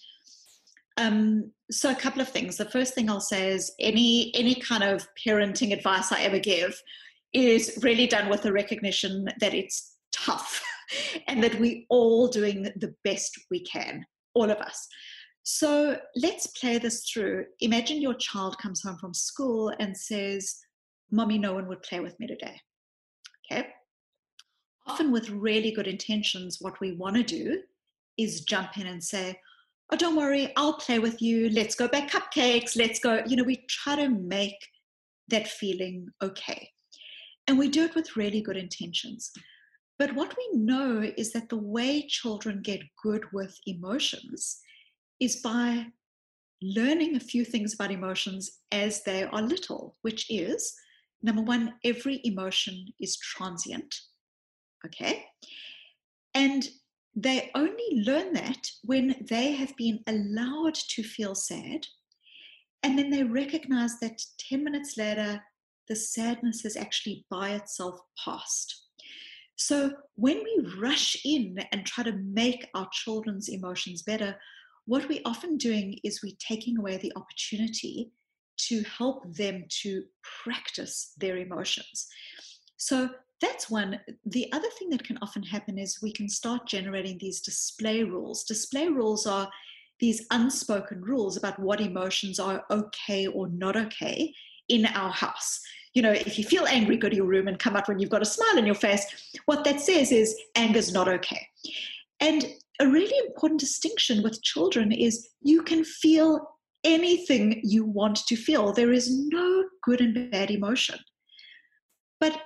um, 0.96 1.50
so 1.70 1.90
a 1.90 1.94
couple 1.94 2.20
of 2.20 2.28
things. 2.28 2.56
The 2.56 2.66
first 2.66 2.94
thing 2.94 3.10
I'll 3.10 3.20
say 3.20 3.50
is 3.50 3.72
any 3.80 4.30
any 4.34 4.54
kind 4.54 4.84
of 4.84 5.06
parenting 5.26 5.72
advice 5.72 6.12
I 6.12 6.20
ever 6.22 6.38
give 6.38 6.80
is 7.32 7.78
really 7.82 8.06
done 8.06 8.28
with 8.28 8.42
the 8.42 8.52
recognition 8.52 9.28
that 9.40 9.54
it's 9.54 9.96
tough 10.12 10.62
and 11.28 11.42
that 11.42 11.58
we're 11.58 11.82
all 11.88 12.28
doing 12.28 12.64
the 12.76 12.94
best 13.04 13.38
we 13.50 13.60
can, 13.60 14.04
all 14.34 14.50
of 14.50 14.58
us. 14.58 14.86
So 15.42 15.98
let's 16.16 16.46
play 16.48 16.78
this 16.78 17.04
through. 17.04 17.44
Imagine 17.60 18.00
your 18.00 18.14
child 18.14 18.56
comes 18.58 18.82
home 18.82 18.96
from 18.98 19.12
school 19.12 19.72
and 19.78 19.96
says, 19.96 20.56
Mommy, 21.10 21.38
no 21.38 21.52
one 21.52 21.68
would 21.68 21.82
play 21.82 22.00
with 22.00 22.18
me 22.18 22.26
today. 22.26 22.58
Okay 23.52 23.66
often 24.86 25.10
with 25.10 25.30
really 25.30 25.70
good 25.70 25.86
intentions, 25.86 26.58
what 26.60 26.78
we 26.80 26.92
want 26.92 27.16
to 27.16 27.22
do 27.22 27.60
is 28.18 28.42
jump 28.42 28.76
in 28.78 28.86
and 28.86 29.02
say, 29.02 29.38
Oh, 29.92 29.96
don't 29.96 30.16
worry, 30.16 30.50
I'll 30.56 30.78
play 30.78 30.98
with 30.98 31.20
you. 31.20 31.50
Let's 31.50 31.74
go 31.74 31.88
bake 31.88 32.08
cupcakes. 32.08 32.74
Let's 32.74 32.98
go. 32.98 33.22
You 33.26 33.36
know, 33.36 33.44
we 33.44 33.66
try 33.68 33.96
to 33.96 34.08
make 34.08 34.56
that 35.28 35.46
feeling 35.46 36.08
okay. 36.22 36.70
And 37.46 37.58
we 37.58 37.68
do 37.68 37.84
it 37.84 37.94
with 37.94 38.16
really 38.16 38.40
good 38.40 38.56
intentions. 38.56 39.30
But 39.98 40.14
what 40.14 40.36
we 40.36 40.58
know 40.58 41.00
is 41.16 41.32
that 41.32 41.48
the 41.48 41.56
way 41.56 42.06
children 42.06 42.62
get 42.62 42.80
good 43.02 43.24
with 43.32 43.56
emotions 43.66 44.58
is 45.20 45.36
by 45.36 45.86
learning 46.60 47.14
a 47.14 47.20
few 47.20 47.44
things 47.44 47.74
about 47.74 47.92
emotions 47.92 48.60
as 48.72 49.02
they 49.04 49.24
are 49.24 49.42
little, 49.42 49.96
which 50.02 50.30
is 50.30 50.74
number 51.22 51.42
one, 51.42 51.74
every 51.84 52.20
emotion 52.24 52.86
is 53.00 53.16
transient. 53.16 53.94
Okay. 54.84 55.24
And 56.34 56.68
they 57.16 57.50
only 57.54 58.02
learn 58.04 58.32
that 58.34 58.66
when 58.82 59.14
they 59.28 59.52
have 59.52 59.74
been 59.76 60.00
allowed 60.06 60.74
to 60.74 61.02
feel 61.02 61.34
sad. 61.34 61.86
And 62.82 62.98
then 62.98 63.10
they 63.10 63.22
recognize 63.22 63.98
that 64.00 64.20
10 64.50 64.62
minutes 64.64 64.96
later, 64.98 65.42
the 65.88 65.96
sadness 65.96 66.62
has 66.62 66.76
actually 66.76 67.24
by 67.30 67.50
itself 67.50 68.00
passed. 68.22 68.83
So 69.56 69.92
when 70.16 70.36
we 70.38 70.66
rush 70.78 71.16
in 71.24 71.58
and 71.72 71.86
try 71.86 72.04
to 72.04 72.12
make 72.12 72.68
our 72.74 72.88
children's 72.92 73.48
emotions 73.48 74.02
better, 74.02 74.36
what 74.86 75.08
we're 75.08 75.20
often 75.24 75.56
doing 75.56 75.98
is 76.04 76.22
we're 76.22 76.32
taking 76.38 76.78
away 76.78 76.96
the 76.98 77.12
opportunity 77.16 78.10
to 78.56 78.82
help 78.82 79.24
them 79.34 79.64
to 79.82 80.04
practice 80.44 81.12
their 81.18 81.38
emotions. 81.38 82.06
So 82.76 83.10
that's 83.40 83.70
one. 83.70 84.00
The 84.26 84.52
other 84.52 84.68
thing 84.78 84.90
that 84.90 85.04
can 85.04 85.18
often 85.20 85.42
happen 85.42 85.78
is 85.78 86.02
we 86.02 86.12
can 86.12 86.28
start 86.28 86.66
generating 86.66 87.18
these 87.18 87.40
display 87.40 88.02
rules. 88.02 88.44
Display 88.44 88.88
rules 88.88 89.26
are 89.26 89.50
these 90.00 90.26
unspoken 90.30 91.02
rules 91.02 91.36
about 91.36 91.58
what 91.58 91.80
emotions 91.80 92.38
are 92.38 92.64
okay 92.70 93.26
or 93.26 93.48
not 93.48 93.76
okay 93.76 94.32
in 94.68 94.86
our 94.86 95.10
house. 95.10 95.60
You 95.94 96.02
know, 96.02 96.12
if 96.12 96.38
you 96.38 96.44
feel 96.44 96.66
angry, 96.66 96.96
go 96.96 97.08
to 97.08 97.16
your 97.16 97.26
room 97.26 97.48
and 97.48 97.58
come 97.58 97.76
out 97.76 97.88
when 97.88 97.98
you've 97.98 98.10
got 98.10 98.22
a 98.22 98.26
smile 98.26 98.58
on 98.58 98.66
your 98.66 98.74
face. 98.74 99.06
What 99.46 99.64
that 99.64 99.80
says 99.80 100.12
is 100.12 100.38
anger's 100.56 100.92
not 100.92 101.08
okay. 101.08 101.48
And 102.20 102.46
a 102.80 102.88
really 102.88 103.16
important 103.26 103.60
distinction 103.60 104.22
with 104.22 104.42
children 104.42 104.90
is 104.90 105.28
you 105.40 105.62
can 105.62 105.84
feel 105.84 106.58
anything 106.82 107.60
you 107.62 107.84
want 107.84 108.26
to 108.26 108.36
feel. 108.36 108.72
There 108.72 108.92
is 108.92 109.10
no 109.28 109.64
good 109.82 110.00
and 110.00 110.30
bad 110.30 110.50
emotion. 110.50 110.98
But 112.20 112.40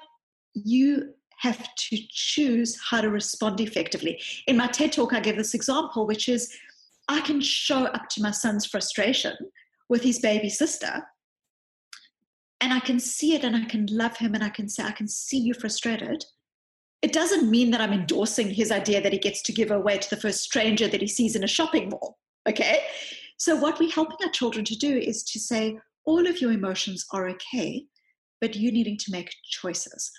you 0.54 1.14
have 1.38 1.74
to 1.74 1.98
choose 2.10 2.78
how 2.90 3.00
to 3.00 3.10
respond 3.10 3.60
effectively. 3.60 4.20
In 4.46 4.56
my 4.56 4.66
TED 4.66 4.92
talk, 4.92 5.12
I 5.12 5.20
give 5.20 5.36
this 5.36 5.54
example, 5.54 6.06
which 6.06 6.28
is 6.28 6.52
I 7.08 7.20
can 7.20 7.40
show 7.40 7.86
up 7.86 8.08
to 8.10 8.22
my 8.22 8.32
son's 8.32 8.66
frustration 8.66 9.36
with 9.88 10.02
his 10.02 10.18
baby 10.18 10.48
sister, 10.48 11.06
and 12.60 12.72
I 12.72 12.80
can 12.80 12.98
see 12.98 13.34
it 13.34 13.44
and 13.44 13.54
I 13.54 13.64
can 13.64 13.86
love 13.86 14.16
him 14.16 14.34
and 14.34 14.42
I 14.42 14.48
can 14.48 14.68
say, 14.68 14.82
I 14.82 14.90
can 14.90 15.08
see 15.08 15.38
you 15.38 15.54
frustrated. 15.54 16.24
It 17.02 17.12
doesn't 17.12 17.48
mean 17.48 17.70
that 17.70 17.80
I'm 17.80 17.92
endorsing 17.92 18.50
his 18.50 18.72
idea 18.72 19.00
that 19.00 19.12
he 19.12 19.18
gets 19.18 19.42
to 19.42 19.52
give 19.52 19.70
away 19.70 19.98
to 19.98 20.10
the 20.10 20.20
first 20.20 20.40
stranger 20.40 20.88
that 20.88 21.00
he 21.00 21.06
sees 21.06 21.36
in 21.36 21.44
a 21.44 21.48
shopping 21.48 21.90
mall. 21.90 22.18
Okay. 22.48 22.82
So, 23.36 23.54
what 23.54 23.78
we're 23.78 23.92
helping 23.92 24.16
our 24.24 24.32
children 24.32 24.64
to 24.64 24.74
do 24.74 24.98
is 24.98 25.22
to 25.24 25.38
say, 25.38 25.78
all 26.04 26.26
of 26.26 26.40
your 26.40 26.50
emotions 26.50 27.06
are 27.12 27.28
okay, 27.28 27.84
but 28.40 28.56
you 28.56 28.72
needing 28.72 28.96
to 28.96 29.12
make 29.12 29.32
choices. 29.48 30.10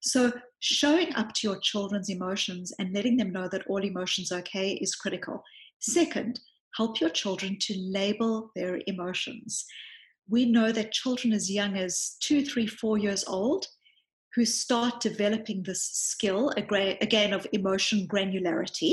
So, 0.00 0.32
showing 0.60 1.14
up 1.14 1.34
to 1.34 1.48
your 1.48 1.60
children's 1.60 2.08
emotions 2.08 2.72
and 2.78 2.94
letting 2.94 3.18
them 3.18 3.32
know 3.32 3.48
that 3.48 3.66
all 3.66 3.84
emotions 3.84 4.32
are 4.32 4.38
okay 4.38 4.72
is 4.74 4.94
critical. 4.94 5.42
Second, 5.80 6.40
help 6.76 7.00
your 7.00 7.10
children 7.10 7.58
to 7.60 7.74
label 7.78 8.50
their 8.56 8.80
emotions. 8.86 9.66
We 10.28 10.46
know 10.46 10.72
that 10.72 10.92
children 10.92 11.32
as 11.32 11.50
young 11.50 11.76
as 11.76 12.16
two, 12.20 12.44
three, 12.44 12.66
four 12.66 12.98
years 12.98 13.24
old 13.26 13.66
who 14.34 14.44
start 14.44 15.00
developing 15.00 15.62
this 15.62 15.84
skill 15.92 16.50
again 16.56 17.32
of 17.32 17.46
emotion 17.52 18.08
granularity. 18.08 18.92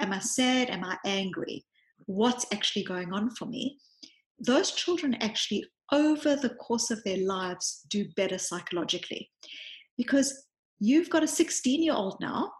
Am 0.00 0.12
I 0.12 0.20
sad? 0.20 0.70
Am 0.70 0.84
I 0.84 0.96
angry? 1.04 1.64
What's 2.06 2.46
actually 2.52 2.84
going 2.84 3.12
on 3.12 3.30
for 3.30 3.44
me? 3.44 3.78
Those 4.38 4.72
children 4.72 5.14
actually, 5.20 5.64
over 5.92 6.34
the 6.34 6.54
course 6.54 6.90
of 6.90 7.04
their 7.04 7.18
lives, 7.18 7.84
do 7.90 8.06
better 8.16 8.38
psychologically 8.38 9.30
because 9.98 10.46
you've 10.78 11.10
got 11.10 11.22
a 11.22 11.28
16 11.28 11.82
year 11.82 11.92
old 11.92 12.16
now. 12.20 12.50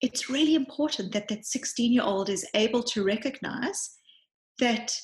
It's 0.00 0.30
really 0.30 0.54
important 0.54 1.12
that 1.12 1.26
that 1.28 1.44
16 1.44 1.92
year 1.92 2.04
old 2.04 2.28
is 2.28 2.46
able 2.54 2.84
to 2.84 3.04
recognize 3.04 3.96
that 4.60 4.94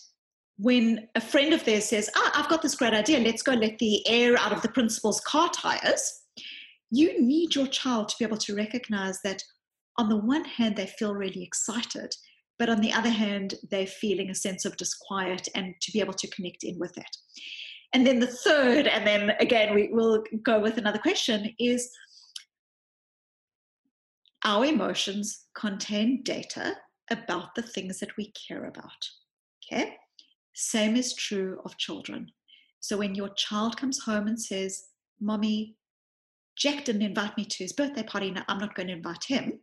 when 0.58 1.08
a 1.14 1.20
friend 1.20 1.54
of 1.54 1.64
theirs 1.64 1.86
says, 1.86 2.10
ah, 2.16 2.32
I've 2.34 2.48
got 2.48 2.62
this 2.62 2.74
great 2.74 2.92
idea, 2.92 3.20
let's 3.20 3.42
go 3.42 3.52
let 3.52 3.78
the 3.78 4.06
air 4.08 4.36
out 4.36 4.52
of 4.52 4.60
the 4.60 4.68
principal's 4.68 5.20
car 5.20 5.48
tires, 5.50 6.22
you 6.90 7.22
need 7.22 7.54
your 7.54 7.68
child 7.68 8.08
to 8.08 8.16
be 8.18 8.24
able 8.24 8.38
to 8.38 8.56
recognize 8.56 9.20
that 9.22 9.42
on 9.98 10.08
the 10.08 10.16
one 10.16 10.44
hand, 10.44 10.76
they 10.76 10.86
feel 10.86 11.14
really 11.14 11.44
excited, 11.44 12.12
but 12.58 12.68
on 12.68 12.80
the 12.80 12.92
other 12.92 13.10
hand, 13.10 13.54
they're 13.70 13.86
feeling 13.86 14.30
a 14.30 14.34
sense 14.34 14.64
of 14.64 14.76
disquiet 14.76 15.48
and 15.54 15.74
to 15.80 15.92
be 15.92 16.00
able 16.00 16.14
to 16.14 16.28
connect 16.28 16.64
in 16.64 16.78
with 16.78 16.92
that. 16.94 17.16
And 17.94 18.06
then 18.06 18.18
the 18.18 18.26
third, 18.26 18.86
and 18.86 19.06
then 19.06 19.30
again, 19.40 19.74
we 19.74 19.90
will 19.92 20.24
go 20.42 20.60
with 20.60 20.76
another 20.76 20.98
question 20.98 21.54
is 21.58 21.90
our 24.44 24.64
emotions 24.64 25.46
contain 25.54 26.22
data 26.22 26.76
about 27.10 27.54
the 27.54 27.62
things 27.62 28.00
that 28.00 28.16
we 28.16 28.32
care 28.48 28.66
about. 28.66 29.08
Okay? 29.72 29.96
Same 30.60 30.96
is 30.96 31.14
true 31.14 31.60
of 31.64 31.78
children. 31.78 32.32
So 32.80 32.96
when 32.96 33.14
your 33.14 33.28
child 33.28 33.76
comes 33.76 34.00
home 34.00 34.26
and 34.26 34.40
says, 34.42 34.88
Mommy, 35.20 35.76
Jack 36.56 36.84
didn't 36.84 37.02
invite 37.02 37.36
me 37.36 37.44
to 37.44 37.62
his 37.62 37.72
birthday 37.72 38.02
party, 38.02 38.32
now 38.32 38.42
I'm 38.48 38.58
not 38.58 38.74
going 38.74 38.88
to 38.88 38.94
invite 38.94 39.22
him, 39.22 39.60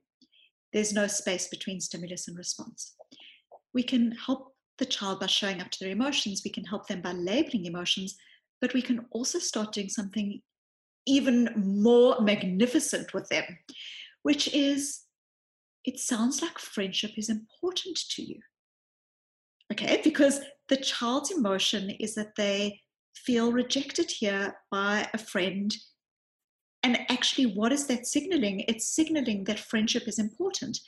there's 0.72 0.93
no 0.93 1.08
space 1.08 1.50
between 1.50 1.82
stimulus 1.82 2.30
and 2.30 2.38
response. 2.38 2.96
We 3.74 3.84
can 3.84 4.14
help 4.14 4.56
the 4.78 4.86
child 4.86 5.20
by 5.20 5.26
showing 5.26 5.60
up 5.60 5.70
to 5.72 5.80
their 5.82 5.91
emotions, 5.91 6.43
we 6.46 6.52
can 6.52 6.64
help 6.64 6.88
them 6.88 7.02
by 7.02 7.12
labeling 7.12 7.66
emotions, 7.66 8.16
but 8.62 8.74
we 8.74 8.82
can 8.82 9.06
also 9.12 9.38
start 9.38 9.74
doing 9.74 9.89
something 9.89 10.41
even 11.06 11.50
more 11.58 12.22
magnificent 12.22 13.14
with 13.14 13.28
them, 13.28 13.43
which 14.24 14.48
is 14.54 15.02
it 15.84 16.00
sounds 16.00 16.41
like 16.41 16.58
friendship 16.58 17.12
is 17.18 17.30
important 17.30 18.00
to 18.12 18.24
you. 18.24 18.39
Okay, 19.74 20.00
because 20.02 20.39
the 20.70 20.78
child's 20.78 21.32
emotion 21.32 21.91
is 21.99 22.16
that 22.16 22.36
they 22.36 22.82
feel 23.16 23.51
rejected 23.51 24.11
here 24.11 24.55
by 24.72 25.07
a 25.13 25.18
friend. 25.18 25.76
And 26.84 26.99
actually, 27.09 27.45
what 27.45 27.72
is 27.72 27.88
that 27.88 28.05
signaling? 28.05 28.63
It's 28.68 28.95
signaling 28.95 29.43
that 29.45 29.59
friendship 29.59 30.07
is 30.07 30.20
important. 30.20 30.80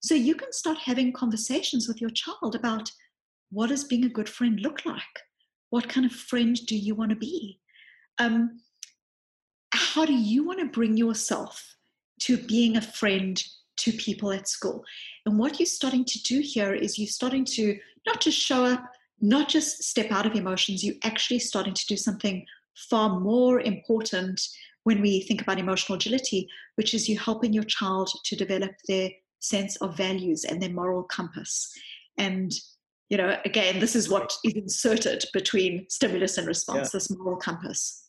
So 0.00 0.14
you 0.14 0.34
can 0.34 0.52
start 0.52 0.78
having 0.78 1.12
conversations 1.12 1.88
with 1.88 2.00
your 2.00 2.10
child 2.10 2.54
about 2.54 2.90
what 3.50 3.68
does 3.68 3.84
being 3.84 4.04
a 4.04 4.10
good 4.10 4.28
friend 4.28 4.60
look 4.60 4.84
like? 4.84 5.02
What 5.70 5.88
kind 5.88 6.06
of 6.06 6.12
friend 6.12 6.58
do 6.66 6.76
you 6.76 6.94
want 6.94 7.10
to 7.10 7.16
be? 7.16 7.60
Um, 8.18 8.60
how 9.72 10.04
do 10.04 10.12
you 10.12 10.44
want 10.44 10.60
to 10.60 10.66
bring 10.66 10.96
yourself 10.96 11.76
to 12.22 12.36
being 12.36 12.76
a 12.76 12.82
friend 12.82 13.42
to 13.78 13.92
people 13.92 14.32
at 14.32 14.48
school? 14.48 14.84
And 15.26 15.38
what 15.38 15.58
you're 15.58 15.66
starting 15.66 16.04
to 16.04 16.22
do 16.22 16.40
here 16.40 16.74
is 16.74 16.98
you're 16.98 17.08
starting 17.08 17.44
to 17.46 17.78
not 18.06 18.20
just 18.20 18.38
show 18.38 18.64
up, 18.64 18.84
not 19.20 19.48
just 19.48 19.82
step 19.82 20.10
out 20.10 20.26
of 20.26 20.34
emotions, 20.34 20.84
you're 20.84 20.94
actually 21.04 21.38
starting 21.38 21.74
to 21.74 21.86
do 21.86 21.96
something 21.96 22.44
far 22.74 23.20
more 23.20 23.60
important 23.60 24.40
when 24.84 25.02
we 25.02 25.20
think 25.20 25.42
about 25.42 25.58
emotional 25.58 25.96
agility, 25.96 26.48
which 26.76 26.94
is 26.94 27.08
you 27.08 27.18
helping 27.18 27.52
your 27.52 27.64
child 27.64 28.08
to 28.24 28.36
develop 28.36 28.70
their 28.86 29.10
sense 29.40 29.76
of 29.76 29.96
values 29.96 30.44
and 30.44 30.62
their 30.62 30.70
moral 30.70 31.02
compass. 31.02 31.70
And 32.16 32.52
you 33.08 33.16
know, 33.16 33.38
again, 33.44 33.80
this 33.80 33.96
is 33.96 34.08
what 34.08 34.34
is 34.44 34.52
inserted 34.54 35.24
between 35.32 35.86
stimulus 35.88 36.36
and 36.36 36.46
response, 36.46 36.88
yeah. 36.88 36.98
this 36.98 37.10
moral 37.10 37.36
compass. 37.36 38.06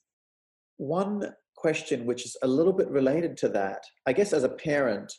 One 0.77 1.33
question, 1.55 2.05
which 2.05 2.25
is 2.25 2.35
a 2.43 2.47
little 2.47 2.73
bit 2.73 2.89
related 2.89 3.37
to 3.37 3.49
that, 3.49 3.83
I 4.05 4.13
guess, 4.13 4.33
as 4.33 4.43
a 4.43 4.49
parent, 4.49 5.13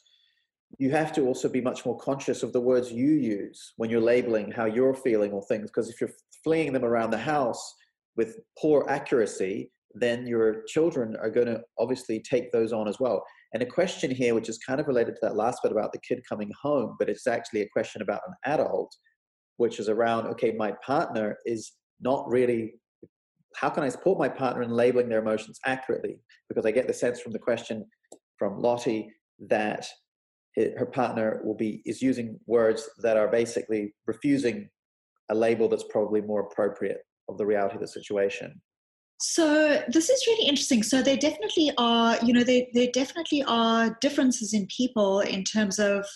you 0.78 0.90
have 0.90 1.12
to 1.12 1.22
also 1.22 1.48
be 1.48 1.60
much 1.60 1.84
more 1.84 1.98
conscious 1.98 2.42
of 2.42 2.52
the 2.52 2.60
words 2.60 2.92
you 2.92 3.10
use 3.12 3.72
when 3.76 3.90
you're 3.90 4.00
labeling 4.00 4.50
how 4.50 4.66
you're 4.66 4.94
feeling 4.94 5.32
or 5.32 5.42
things. 5.42 5.70
Because 5.70 5.90
if 5.90 6.00
you're 6.00 6.12
fleeing 6.44 6.72
them 6.72 6.84
around 6.84 7.10
the 7.10 7.18
house 7.18 7.74
with 8.16 8.38
poor 8.58 8.86
accuracy, 8.88 9.70
then 9.94 10.26
your 10.26 10.62
children 10.68 11.16
are 11.20 11.30
going 11.30 11.48
to 11.48 11.60
obviously 11.78 12.20
take 12.20 12.52
those 12.52 12.72
on 12.72 12.86
as 12.86 13.00
well. 13.00 13.24
And 13.52 13.62
a 13.62 13.66
question 13.66 14.10
here, 14.10 14.34
which 14.34 14.48
is 14.48 14.58
kind 14.58 14.80
of 14.80 14.86
related 14.86 15.16
to 15.16 15.20
that 15.22 15.36
last 15.36 15.60
bit 15.62 15.72
about 15.72 15.92
the 15.92 16.00
kid 16.06 16.22
coming 16.28 16.52
home, 16.60 16.94
but 16.98 17.08
it's 17.08 17.26
actually 17.26 17.62
a 17.62 17.68
question 17.68 18.00
about 18.00 18.20
an 18.28 18.34
adult, 18.44 18.94
which 19.56 19.80
is 19.80 19.88
around 19.88 20.26
okay, 20.28 20.52
my 20.52 20.72
partner 20.84 21.36
is 21.44 21.72
not 22.00 22.28
really. 22.28 22.74
How 23.56 23.68
can 23.68 23.82
I 23.82 23.88
support 23.88 24.16
my 24.16 24.28
partner 24.28 24.62
in 24.62 24.70
labeling 24.70 25.08
their 25.08 25.18
emotions 25.18 25.58
accurately? 25.66 26.20
Because 26.48 26.64
I 26.64 26.70
get 26.70 26.86
the 26.86 26.94
sense 26.94 27.20
from 27.20 27.32
the 27.32 27.38
question 27.40 27.84
from 28.38 28.60
Lottie 28.60 29.12
that 29.48 29.88
her 30.56 30.86
partner 30.86 31.40
will 31.44 31.54
be 31.54 31.82
is 31.86 32.02
using 32.02 32.38
words 32.46 32.88
that 32.98 33.16
are 33.16 33.28
basically 33.28 33.94
refusing 34.06 34.68
a 35.30 35.34
label 35.34 35.68
that's 35.68 35.84
probably 35.84 36.20
more 36.20 36.40
appropriate 36.40 36.98
of 37.28 37.38
the 37.38 37.46
reality 37.46 37.76
of 37.76 37.80
the 37.80 37.88
situation. 37.88 38.60
So 39.20 39.82
this 39.88 40.08
is 40.08 40.26
really 40.26 40.48
interesting. 40.48 40.82
So 40.82 41.02
there 41.02 41.16
definitely 41.16 41.70
are, 41.76 42.16
you 42.22 42.32
know, 42.32 42.42
there, 42.42 42.62
there 42.72 42.88
definitely 42.92 43.44
are 43.46 43.96
differences 44.00 44.54
in 44.54 44.66
people 44.74 45.20
in 45.20 45.44
terms 45.44 45.78
of 45.78 46.06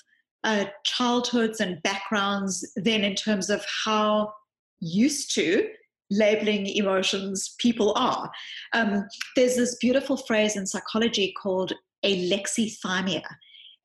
uh, 0.43 0.65
childhoods 0.85 1.61
and 1.61 1.83
backgrounds, 1.83 2.67
then 2.77 3.05
in 3.05 3.15
terms 3.15 3.51
of 3.51 3.65
how 3.85 4.33
used 4.81 5.35
to 5.35 5.69
labeling 6.11 6.67
emotions 6.67 7.55
people 7.59 7.93
are. 7.97 8.31
Um, 8.73 9.07
there's 9.37 9.57
this 9.57 9.77
beautiful 9.77 10.17
phrase 10.17 10.57
in 10.57 10.67
psychology 10.67 11.35
called 11.41 11.73
alexithymia. 12.05 13.23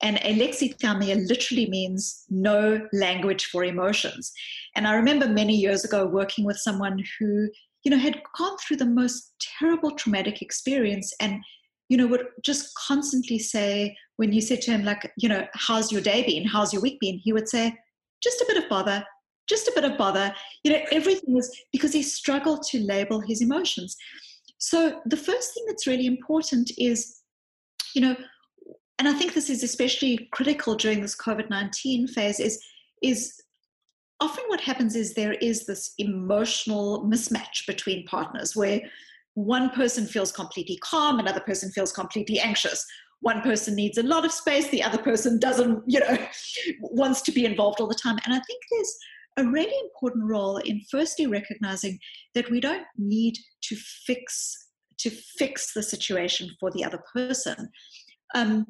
And 0.02 0.18
alexithymia 0.18 1.28
literally 1.28 1.70
means 1.70 2.24
no 2.30 2.88
language 2.94 3.46
for 3.48 3.66
emotions. 3.66 4.32
And 4.76 4.88
I 4.88 4.94
remember 4.94 5.28
many 5.28 5.56
years 5.56 5.84
ago 5.84 6.06
working 6.06 6.46
with 6.46 6.58
someone 6.58 7.04
who 7.20 7.50
you 7.84 7.92
know, 7.92 7.98
had 7.98 8.22
gone 8.38 8.58
through 8.58 8.78
the 8.78 8.86
most 8.86 9.34
terrible 9.60 9.92
traumatic 9.92 10.42
experience 10.42 11.14
and, 11.20 11.42
you 11.88 11.98
know, 11.98 12.08
would 12.08 12.26
just 12.44 12.74
constantly 12.76 13.40
say, 13.40 13.96
when 14.18 14.34
you 14.34 14.42
said 14.42 14.62
to 14.62 14.72
him, 14.72 14.84
like, 14.84 15.12
you 15.18 15.30
know, 15.30 15.48
how's 15.54 15.92
your 15.92 16.02
day 16.02 16.26
been? 16.26 16.46
How's 16.46 16.74
your 16.74 16.82
week 16.82 17.00
been? 17.00 17.20
He 17.24 17.34
would 17.34 17.48
say, 17.48 17.74
just 18.22 18.42
a 18.42 18.46
bit 18.48 18.62
of 18.62 18.70
bother, 18.70 19.04
just 19.48 19.68
a 19.68 19.72
bit 19.74 19.86
of 19.86 19.98
bother. 19.98 20.34
You 20.64 20.74
know, 20.74 20.82
everything 20.92 21.34
was 21.34 21.58
because 21.72 21.94
he 21.94 22.04
struggled 22.04 22.64
to 22.64 22.84
label 22.84 23.22
his 23.22 23.42
emotions. 23.42 23.96
So 24.58 25.02
the 25.06 25.18
first 25.18 25.54
thing 25.54 25.64
that's 25.68 25.88
really 25.88 26.06
important 26.06 26.70
is, 26.78 27.22
you 27.96 28.02
know, 28.02 28.16
and 29.00 29.08
I 29.08 29.14
think 29.14 29.34
this 29.34 29.50
is 29.50 29.64
especially 29.64 30.28
critical 30.32 30.76
during 30.76 31.02
this 31.02 31.16
COVID 31.16 31.50
19 31.50 32.08
phase, 32.08 32.40
is, 32.40 32.62
is 33.02 33.42
often 34.20 34.44
what 34.48 34.60
happens 34.60 34.96
is 34.96 35.14
there 35.14 35.34
is 35.34 35.66
this 35.66 35.94
emotional 35.98 37.06
mismatch 37.06 37.66
between 37.66 38.06
partners 38.06 38.56
where 38.56 38.82
one 39.36 39.70
person 39.70 40.06
feels 40.06 40.34
completely 40.34 40.78
calm, 40.84 41.18
another 41.20 41.40
person 41.40 41.72
feels 41.72 41.94
completely 41.94 42.40
anxious. 42.40 42.86
One 43.22 43.42
person 43.42 43.76
needs 43.76 43.98
a 43.98 44.04
lot 44.04 44.26
of 44.26 44.34
space, 44.34 44.68
the 44.68 44.84
other 44.84 44.98
person 44.98 45.40
doesn't, 45.40 45.82
you 45.88 46.02
know, 46.02 46.18
wants 46.82 47.22
to 47.24 47.32
be 47.32 47.46
involved 47.46 47.80
all 47.80 47.88
the 47.88 47.96
time. 47.96 48.18
And 48.26 48.34
I 48.34 48.40
think 48.40 48.64
there's 48.70 48.98
a 49.38 49.50
really 49.50 49.78
important 49.84 50.26
role 50.26 50.58
in 50.58 50.82
firstly 50.92 51.28
recognizing 51.28 52.00
that 52.36 52.50
we 52.50 52.60
don't 52.60 52.86
need 52.98 53.38
to 53.62 53.76
fix 54.06 54.68
to 54.98 55.10
fix 55.10 55.74
the 55.74 55.82
situation 55.82 56.50
for 56.60 56.72
the 56.72 56.84
other 56.84 57.02
person, 57.14 57.70
um, 58.36 58.66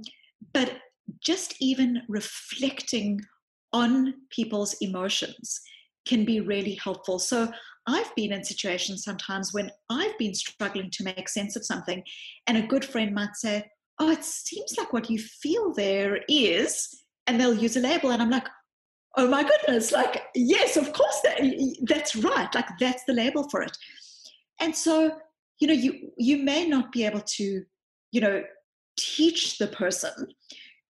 but 0.53 0.79
just 1.21 1.55
even 1.59 2.01
reflecting 2.07 3.19
on 3.73 4.13
people's 4.31 4.75
emotions 4.81 5.61
can 6.07 6.25
be 6.25 6.39
really 6.39 6.75
helpful. 6.75 7.19
So 7.19 7.51
I've 7.87 8.13
been 8.15 8.31
in 8.31 8.43
situations 8.43 9.03
sometimes 9.03 9.53
when 9.53 9.71
I've 9.89 10.17
been 10.17 10.33
struggling 10.33 10.89
to 10.91 11.03
make 11.03 11.29
sense 11.29 11.55
of 11.55 11.65
something, 11.65 12.03
and 12.47 12.57
a 12.57 12.67
good 12.67 12.85
friend 12.85 13.13
might 13.13 13.35
say, 13.35 13.65
Oh, 14.01 14.11
it 14.11 14.23
seems 14.23 14.75
like 14.77 14.93
what 14.93 15.09
you 15.09 15.19
feel 15.19 15.73
there 15.73 16.21
is, 16.29 17.03
and 17.27 17.39
they'll 17.39 17.53
use 17.53 17.75
a 17.75 17.81
label. 17.81 18.11
And 18.11 18.21
I'm 18.21 18.29
like, 18.29 18.47
Oh 19.17 19.27
my 19.27 19.43
goodness, 19.43 19.91
like, 19.91 20.23
yes, 20.35 20.77
of 20.77 20.93
course, 20.93 21.19
that, 21.23 21.41
that's 21.83 22.15
right. 22.15 22.53
Like, 22.53 22.67
that's 22.79 23.03
the 23.05 23.13
label 23.13 23.49
for 23.49 23.61
it. 23.61 23.75
And 24.61 24.75
so, 24.75 25.11
you 25.59 25.67
know, 25.67 25.73
you, 25.73 26.11
you 26.17 26.37
may 26.37 26.67
not 26.67 26.91
be 26.91 27.05
able 27.05 27.21
to, 27.21 27.63
you 28.11 28.21
know, 28.21 28.43
teach 28.99 29.57
the 29.57 29.67
person 29.67 30.27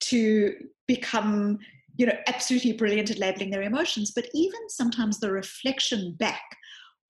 to 0.02 0.56
become 0.88 1.60
you 1.98 2.06
know 2.06 2.18
absolutely 2.28 2.74
brilliant 2.74 3.12
at 3.12 3.20
labeling 3.20 3.52
their 3.52 3.62
emotions 3.62 4.12
but 4.16 4.28
even 4.34 4.60
sometimes 4.70 5.20
the 5.20 5.32
reflection 5.32 6.16
back 6.18 6.58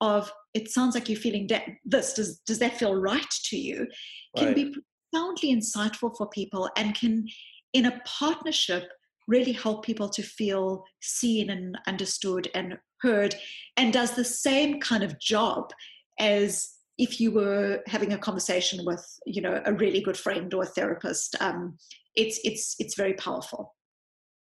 of 0.02 0.32
it 0.54 0.70
sounds 0.70 0.96
like 0.96 1.08
you're 1.08 1.20
feeling 1.20 1.48
de- 1.48 1.78
this 1.86 2.14
does 2.14 2.40
does 2.40 2.60
that 2.60 2.78
feel 2.78 2.96
right 2.96 3.30
to 3.44 3.58
you 3.58 3.88
can 4.36 4.48
right. 4.48 4.56
be 4.56 4.76
profoundly 5.12 5.56
insightful 5.56 6.16
for 6.18 6.28
people 6.30 6.70
and 6.76 6.96
can 6.96 7.28
in 7.74 7.86
a 7.86 8.02
partnership 8.06 8.90
really 9.28 9.52
help 9.52 9.86
people 9.86 10.10
to 10.10 10.24
feel 10.24 10.84
seen 11.02 11.52
and 11.52 11.78
understood 11.88 12.50
and 12.56 12.78
heard 13.02 13.36
and 13.78 13.94
does 13.94 14.16
the 14.16 14.26
same 14.26 14.80
kind 14.80 15.04
of 15.04 15.20
job 15.20 15.72
as 16.20 16.79
if 17.00 17.20
you 17.20 17.32
were 17.32 17.82
having 17.88 18.14
a 18.14 18.18
conversation 18.18 18.86
with 18.86 19.04
you 19.26 19.42
know 19.42 19.62
a 19.66 19.74
really 19.74 20.02
good 20.02 20.18
friend 20.18 20.54
or 20.54 20.64
a 20.64 20.68
therapist 20.68 21.36
um, 21.42 21.78
it's 22.16 22.40
it's 22.44 22.76
it's 22.78 22.96
very 22.96 23.14
powerful 23.14 23.74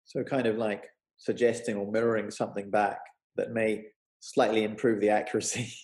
so 0.05 0.23
kind 0.23 0.47
of 0.47 0.57
like 0.57 0.85
suggesting 1.17 1.75
or 1.75 1.91
mirroring 1.91 2.29
something 2.31 2.69
back 2.69 2.99
that 3.35 3.51
may 3.51 3.83
slightly 4.19 4.63
improve 4.63 5.01
the 5.01 5.09
accuracy. 5.09 5.73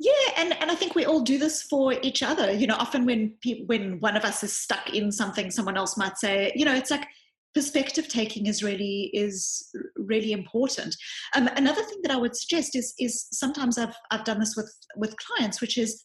Yeah, 0.00 0.12
and, 0.36 0.54
and 0.60 0.68
I 0.68 0.74
think 0.74 0.96
we 0.96 1.04
all 1.04 1.20
do 1.20 1.38
this 1.38 1.62
for 1.62 1.94
each 2.02 2.24
other. 2.24 2.50
You 2.50 2.66
know, 2.66 2.74
often 2.74 3.04
when 3.04 3.34
people, 3.40 3.66
when 3.66 4.00
one 4.00 4.16
of 4.16 4.24
us 4.24 4.42
is 4.42 4.56
stuck 4.56 4.92
in 4.92 5.12
something, 5.12 5.48
someone 5.48 5.76
else 5.76 5.96
might 5.96 6.18
say, 6.18 6.50
you 6.56 6.64
know, 6.64 6.74
it's 6.74 6.90
like 6.90 7.06
perspective 7.54 8.08
taking 8.08 8.46
is 8.46 8.62
really 8.62 9.10
is 9.12 9.68
really 9.96 10.32
important. 10.32 10.94
Um, 11.34 11.48
another 11.56 11.82
thing 11.82 11.98
that 12.02 12.12
I 12.12 12.16
would 12.16 12.36
suggest 12.36 12.76
is 12.76 12.94
is 12.98 13.26
sometimes 13.32 13.78
I've 13.78 13.94
I've 14.10 14.24
done 14.24 14.40
this 14.40 14.56
with 14.56 14.72
with 14.96 15.16
clients, 15.16 15.60
which 15.60 15.78
is 15.78 16.04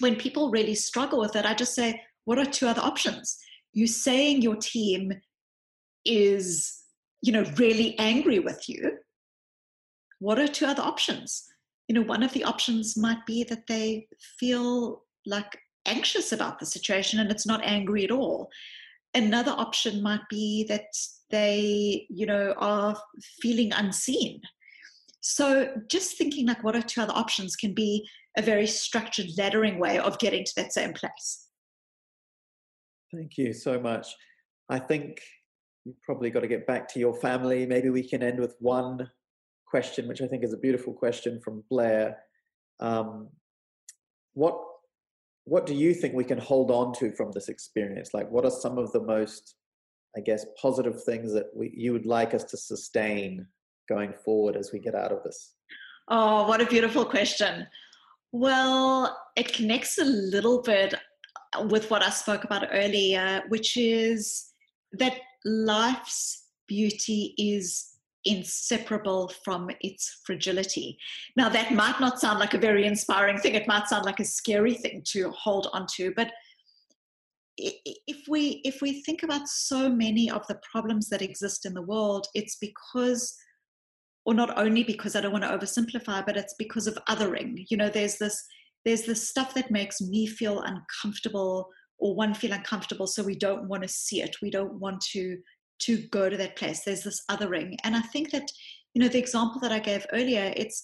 when 0.00 0.16
people 0.16 0.50
really 0.50 0.74
struggle 0.74 1.20
with 1.20 1.36
it, 1.36 1.46
I 1.46 1.54
just 1.54 1.74
say, 1.74 2.00
what 2.24 2.38
are 2.38 2.44
two 2.44 2.66
other 2.66 2.82
options? 2.82 3.38
You 3.72 3.86
saying 3.86 4.42
your 4.42 4.56
team 4.56 5.12
is 6.04 6.82
you 7.22 7.32
know 7.32 7.44
really 7.56 7.98
angry 7.98 8.38
with 8.38 8.68
you 8.68 8.98
what 10.20 10.38
are 10.38 10.46
two 10.46 10.64
other 10.64 10.82
options 10.82 11.44
you 11.88 11.94
know 11.94 12.02
one 12.02 12.22
of 12.22 12.32
the 12.32 12.44
options 12.44 12.96
might 12.96 13.24
be 13.26 13.44
that 13.44 13.66
they 13.66 14.06
feel 14.38 15.02
like 15.26 15.58
anxious 15.86 16.32
about 16.32 16.58
the 16.58 16.66
situation 16.66 17.20
and 17.20 17.30
it's 17.30 17.46
not 17.46 17.60
angry 17.64 18.04
at 18.04 18.10
all 18.10 18.48
another 19.16 19.52
option 19.52 20.02
might 20.02 20.26
be 20.30 20.64
that 20.68 20.86
they 21.30 22.06
you 22.08 22.26
know 22.26 22.54
are 22.58 22.96
feeling 23.42 23.72
unseen 23.72 24.40
so 25.20 25.68
just 25.88 26.16
thinking 26.16 26.46
like 26.46 26.62
what 26.62 26.76
are 26.76 26.82
two 26.82 27.00
other 27.00 27.12
options 27.14 27.56
can 27.56 27.74
be 27.74 28.06
a 28.36 28.42
very 28.42 28.66
structured 28.66 29.26
laddering 29.36 29.78
way 29.78 29.98
of 29.98 30.18
getting 30.20 30.44
to 30.44 30.52
that 30.54 30.72
same 30.72 30.92
place 30.92 31.48
thank 33.12 33.36
you 33.36 33.52
so 33.52 33.80
much 33.80 34.14
i 34.68 34.78
think 34.78 35.20
you've 35.86 36.02
probably 36.02 36.30
got 36.30 36.40
to 36.40 36.48
get 36.48 36.66
back 36.66 36.88
to 36.88 36.98
your 36.98 37.14
family. 37.14 37.64
Maybe 37.64 37.90
we 37.90 38.06
can 38.06 38.22
end 38.22 38.40
with 38.40 38.56
one 38.58 39.08
question, 39.66 40.08
which 40.08 40.20
I 40.20 40.26
think 40.26 40.42
is 40.42 40.52
a 40.52 40.58
beautiful 40.58 40.92
question 40.92 41.40
from 41.40 41.62
Blair. 41.70 42.18
Um, 42.80 43.28
what 44.34 44.60
what 45.46 45.64
do 45.64 45.74
you 45.74 45.94
think 45.94 46.12
we 46.12 46.24
can 46.24 46.38
hold 46.38 46.72
on 46.72 46.92
to 46.94 47.12
from 47.12 47.30
this 47.30 47.48
experience? 47.48 48.12
Like, 48.12 48.28
what 48.30 48.44
are 48.44 48.50
some 48.50 48.78
of 48.78 48.90
the 48.90 49.00
most, 49.00 49.54
I 50.16 50.20
guess, 50.20 50.44
positive 50.60 51.02
things 51.04 51.32
that 51.32 51.46
we, 51.54 51.72
you 51.74 51.92
would 51.92 52.04
like 52.04 52.34
us 52.34 52.42
to 52.44 52.56
sustain 52.56 53.46
going 53.88 54.12
forward 54.12 54.56
as 54.56 54.72
we 54.72 54.80
get 54.80 54.96
out 54.96 55.12
of 55.12 55.22
this? 55.22 55.54
Oh, 56.08 56.48
what 56.48 56.60
a 56.60 56.66
beautiful 56.66 57.04
question. 57.04 57.64
Well, 58.32 59.16
it 59.36 59.52
connects 59.52 59.98
a 59.98 60.04
little 60.04 60.62
bit 60.62 60.94
with 61.70 61.90
what 61.92 62.02
I 62.02 62.10
spoke 62.10 62.42
about 62.42 62.66
earlier, 62.72 63.44
which 63.48 63.76
is 63.76 64.52
that 64.92 65.14
life's 65.44 66.42
beauty 66.66 67.34
is 67.38 67.95
inseparable 68.26 69.32
from 69.44 69.70
its 69.80 70.20
fragility. 70.24 70.98
Now, 71.36 71.48
that 71.48 71.72
might 71.72 72.00
not 72.00 72.20
sound 72.20 72.38
like 72.38 72.54
a 72.54 72.58
very 72.58 72.86
inspiring 72.86 73.38
thing, 73.38 73.54
it 73.54 73.68
might 73.68 73.88
sound 73.88 74.04
like 74.04 74.20
a 74.20 74.24
scary 74.24 74.74
thing 74.74 75.02
to 75.12 75.30
hold 75.30 75.68
on 75.72 75.86
to, 75.96 76.12
but 76.14 76.32
if 77.58 78.28
we 78.28 78.60
if 78.64 78.82
we 78.82 79.00
think 79.00 79.22
about 79.22 79.48
so 79.48 79.88
many 79.88 80.30
of 80.30 80.46
the 80.46 80.60
problems 80.70 81.08
that 81.08 81.22
exist 81.22 81.64
in 81.64 81.72
the 81.72 81.80
world 81.80 82.26
it's 82.34 82.56
because 82.56 83.34
or 84.26 84.34
not 84.34 84.58
only 84.58 84.84
because 84.84 85.16
i 85.16 85.22
don't 85.22 85.32
want 85.32 85.42
to 85.42 85.48
oversimplify 85.48 86.22
but 86.26 86.36
it's 86.36 86.54
because 86.58 86.86
of 86.86 86.98
othering. 87.08 87.64
You 87.70 87.78
know 87.78 87.88
there's 87.88 88.18
this 88.18 88.44
there's 88.84 89.02
this 89.02 89.28
stuff 89.28 89.52
that 89.54 89.70
makes 89.70 90.00
me 90.00 90.26
feel 90.26 90.60
uncomfortable 90.60 91.68
or 91.98 92.14
one 92.14 92.34
feel 92.34 92.52
uncomfortable 92.52 93.06
so 93.06 93.22
we 93.22 93.34
don't 93.34 93.68
want 93.68 93.82
to 93.82 93.88
see 93.88 94.22
it. 94.22 94.36
We 94.40 94.50
don't 94.50 94.74
want 94.74 95.00
to 95.12 95.38
to 95.80 95.98
go 96.08 96.28
to 96.28 96.36
that 96.36 96.56
place. 96.56 96.84
There's 96.84 97.02
this 97.02 97.22
othering 97.30 97.76
and 97.84 97.96
i 97.96 98.00
think 98.00 98.30
that 98.30 98.50
you 98.94 99.02
know 99.02 99.08
the 99.08 99.18
example 99.18 99.60
that 99.60 99.72
i 99.72 99.78
gave 99.78 100.06
earlier 100.12 100.52
it's 100.56 100.82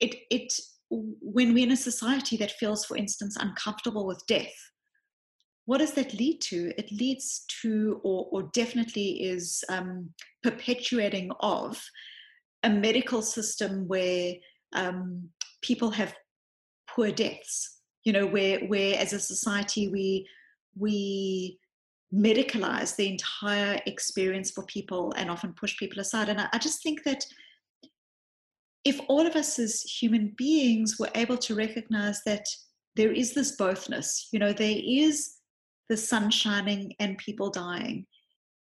it 0.00 0.14
it 0.30 0.52
when 0.90 1.52
we're 1.52 1.66
in 1.66 1.72
a 1.72 1.76
society 1.76 2.36
that 2.36 2.52
feels 2.52 2.84
for 2.84 2.96
instance 2.96 3.36
uncomfortable 3.40 4.06
with 4.06 4.22
death 4.26 4.54
what 5.66 5.78
does 5.78 5.94
that 5.94 6.14
lead 6.14 6.40
to? 6.42 6.72
It 6.78 6.92
leads 6.92 7.44
to 7.62 8.00
or, 8.04 8.28
or 8.30 8.50
definitely 8.54 9.24
is 9.24 9.64
um, 9.68 10.10
perpetuating 10.44 11.32
of 11.40 11.82
a 12.62 12.70
medical 12.70 13.20
system 13.20 13.88
where 13.88 14.34
um, 14.74 15.28
people 15.62 15.90
have 15.90 16.14
poor 16.88 17.10
deaths 17.10 17.80
you 18.04 18.12
know 18.12 18.26
where 18.26 18.60
where 18.66 18.96
as 18.98 19.12
a 19.12 19.18
society 19.18 19.88
we 19.88 20.26
we 20.78 21.58
medicalize 22.14 22.94
the 22.96 23.08
entire 23.08 23.80
experience 23.86 24.50
for 24.50 24.64
people 24.64 25.12
and 25.16 25.30
often 25.30 25.52
push 25.52 25.76
people 25.76 26.00
aside 26.00 26.28
and 26.28 26.40
I, 26.40 26.48
I 26.52 26.58
just 26.58 26.82
think 26.82 27.02
that 27.04 27.24
if 28.84 29.00
all 29.08 29.26
of 29.26 29.34
us 29.34 29.58
as 29.58 29.82
human 29.82 30.32
beings 30.36 30.96
were 30.98 31.10
able 31.14 31.36
to 31.38 31.56
recognize 31.56 32.22
that 32.24 32.46
there 32.96 33.12
is 33.12 33.34
this 33.34 33.56
bothness. 33.56 34.26
You 34.32 34.38
know, 34.38 34.52
there 34.52 34.78
is 34.82 35.34
the 35.88 35.96
sun 35.96 36.30
shining 36.30 36.94
and 36.98 37.18
people 37.18 37.50
dying. 37.50 38.06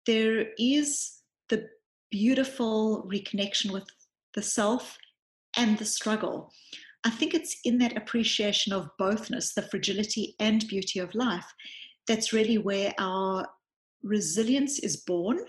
There 0.08 0.48
is 0.58 1.12
the 1.50 1.68
beautiful 2.10 3.08
reconnection 3.12 3.72
with 3.72 3.88
the 4.34 4.42
self 4.42 4.98
and 5.58 5.78
the 5.78 5.86
struggle. 5.86 6.52
I 7.04 7.10
think 7.10 7.34
it's 7.34 7.58
in 7.66 7.78
that 7.80 7.98
appreciation 7.98 8.74
of 8.74 8.90
bothness, 9.00 9.54
the 9.54 9.64
fragility 9.64 10.36
and 10.40 10.66
beauty 10.68 11.00
of 11.00 11.14
life, 11.14 11.46
that's 12.08 12.34
really 12.34 12.58
where 12.58 12.94
our 13.00 13.48
resilience 14.04 14.80
is 14.80 14.98
born, 14.98 15.40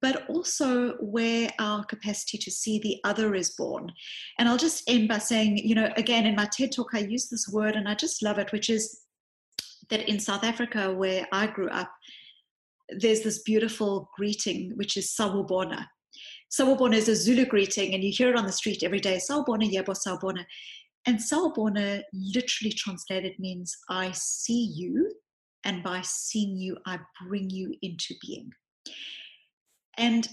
but 0.00 0.28
also 0.28 0.94
where 0.94 1.50
our 1.58 1.84
capacity 1.84 2.38
to 2.38 2.50
see 2.50 2.78
the 2.78 2.98
other 3.04 3.34
is 3.34 3.50
born. 3.50 3.90
And 4.38 4.48
I'll 4.48 4.56
just 4.56 4.82
end 4.88 5.08
by 5.08 5.18
saying, 5.18 5.58
you 5.58 5.74
know, 5.74 5.90
again, 5.96 6.26
in 6.26 6.36
my 6.36 6.48
TED 6.50 6.72
talk, 6.72 6.90
I 6.94 7.00
use 7.00 7.28
this 7.28 7.48
word 7.48 7.76
and 7.76 7.88
I 7.88 7.94
just 7.94 8.22
love 8.22 8.38
it, 8.38 8.52
which 8.52 8.70
is 8.70 9.02
that 9.90 10.08
in 10.08 10.18
South 10.18 10.44
Africa, 10.44 10.92
where 10.92 11.26
I 11.32 11.46
grew 11.46 11.68
up, 11.68 11.90
there's 12.88 13.22
this 13.22 13.42
beautiful 13.42 14.10
greeting, 14.16 14.72
which 14.76 14.96
is 14.96 15.14
Sawubona. 15.18 15.86
Sawubona 16.50 16.94
is 16.94 17.08
a 17.08 17.16
Zulu 17.16 17.46
greeting, 17.46 17.94
and 17.94 18.04
you 18.04 18.12
hear 18.12 18.30
it 18.30 18.36
on 18.36 18.46
the 18.46 18.52
street 18.52 18.82
every 18.82 19.00
day. 19.00 19.18
Sawubona, 19.18 19.70
yebo, 19.70 19.96
Sawubona. 19.96 20.44
And 21.06 21.18
Sawubona 21.18 22.02
literally 22.12 22.72
translated 22.72 23.38
means 23.38 23.76
I 23.90 24.12
see 24.12 24.72
you, 24.74 25.10
and 25.64 25.82
by 25.82 26.02
seeing 26.02 26.56
you, 26.56 26.76
I 26.86 26.98
bring 27.26 27.50
you 27.50 27.74
into 27.82 28.14
being. 28.20 28.52
And 29.96 30.28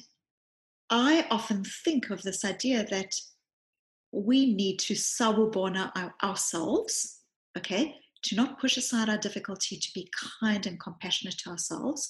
I 0.89 1.25
often 1.31 1.63
think 1.63 2.09
of 2.09 2.21
this 2.21 2.43
idea 2.43 2.85
that 2.89 3.13
we 4.11 4.53
need 4.53 4.77
to 4.79 4.93
Sawubona 4.93 5.91
ourselves, 6.21 7.19
okay, 7.57 7.95
to 8.23 8.35
not 8.35 8.59
push 8.59 8.77
aside 8.77 9.09
our 9.09 9.17
difficulty, 9.17 9.77
to 9.77 9.91
be 9.95 10.09
kind 10.41 10.65
and 10.65 10.79
compassionate 10.79 11.37
to 11.39 11.49
ourselves, 11.51 12.09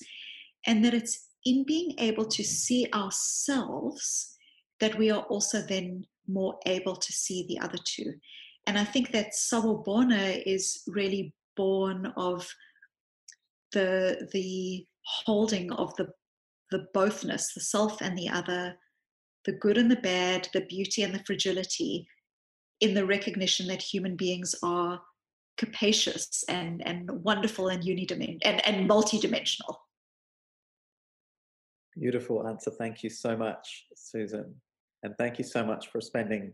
and 0.66 0.84
that 0.84 0.94
it's 0.94 1.28
in 1.46 1.64
being 1.64 1.94
able 2.00 2.26
to 2.26 2.44
see 2.44 2.88
ourselves 2.94 4.36
that 4.80 4.98
we 4.98 5.12
are 5.12 5.24
also 5.24 5.62
then 5.62 6.06
more 6.28 6.58
able 6.66 6.96
to 6.96 7.12
see 7.12 7.46
the 7.48 7.60
other 7.60 7.78
two. 7.84 8.14
And 8.68 8.78
I 8.78 8.84
think 8.84 9.12
that 9.12 9.34
Sawubona 9.34 10.42
is 10.46 10.84
really 10.88 11.34
born 11.56 12.14
of 12.18 12.48
the 13.74 14.30
the 14.34 14.86
holding 15.04 15.72
of 15.74 15.96
the 15.96 16.08
the 16.72 16.88
bothness, 16.96 17.54
the 17.54 17.60
self 17.60 18.02
and 18.02 18.18
the 18.18 18.30
other, 18.30 18.76
the 19.46 19.52
good 19.52 19.78
and 19.78 19.92
the 19.92 19.98
bad, 19.98 20.48
the 20.54 20.62
beauty 20.62 21.04
and 21.04 21.14
the 21.14 21.24
fragility, 21.26 22.08
in 22.80 22.94
the 22.94 23.06
recognition 23.06 23.68
that 23.68 23.82
human 23.82 24.16
beings 24.16 24.56
are 24.64 25.02
capacious 25.58 26.44
and, 26.50 26.82
and 26.88 27.10
wonderful 27.24 27.68
and 27.68 27.84
unidimensional 27.84 28.40
and, 28.44 28.68
and 28.68 28.90
multidimensional. 28.90 29.76
Beautiful 31.98 32.48
answer. 32.48 32.72
Thank 32.72 33.04
you 33.04 33.10
so 33.10 33.38
much, 33.38 33.86
Susan. 33.96 34.56
And 35.04 35.14
thank 35.18 35.38
you 35.38 35.44
so 35.44 35.64
much 35.64 35.92
for 35.92 36.02
spending 36.02 36.54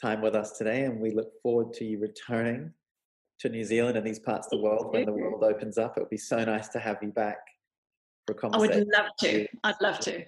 time 0.00 0.20
with 0.20 0.34
us 0.34 0.58
today. 0.58 0.84
And 0.84 1.00
we 1.00 1.10
look 1.10 1.32
forward 1.42 1.72
to 1.74 1.84
you 1.84 1.98
returning 1.98 2.72
to 3.40 3.48
New 3.48 3.64
Zealand 3.64 3.96
and 3.96 4.06
these 4.06 4.18
parts 4.18 4.46
of 4.46 4.50
the 4.58 4.64
world 4.64 4.92
when 4.92 5.06
the 5.06 5.12
world 5.12 5.42
opens 5.42 5.78
up. 5.78 5.96
It 5.96 6.00
would 6.00 6.10
be 6.10 6.16
so 6.16 6.44
nice 6.44 6.68
to 6.68 6.78
have 6.78 6.98
you 7.02 7.08
back 7.08 7.38
for 8.26 8.32
a 8.32 8.34
conversation. 8.36 8.72
I 8.72 8.78
would 8.78 8.88
love 8.92 9.06
to. 9.20 9.46
I'd 9.64 9.80
love 9.80 9.98
to. 10.00 10.24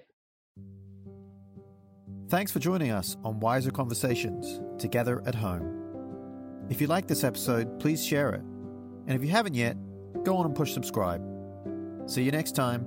Thanks 2.29 2.51
for 2.51 2.59
joining 2.59 2.91
us 2.91 3.17
on 3.25 3.41
Wiser 3.41 3.71
Conversations 3.71 4.61
Together 4.79 5.23
at 5.27 5.35
Home. 5.35 6.67
If 6.71 6.81
you 6.81 6.87
like 6.87 7.07
this 7.07 7.25
episode, 7.25 7.79
please 7.79 8.05
share 8.05 8.31
it. 8.31 8.41
And 9.07 9.11
if 9.11 9.23
you 9.23 9.29
haven't 9.29 9.55
yet, 9.55 9.77
go 10.25 10.37
on 10.37 10.47
and 10.47 10.55
push 10.55 10.73
subscribe. 10.73 11.23
See 12.07 12.23
you 12.23 12.31
next 12.31 12.53
time. 12.53 12.87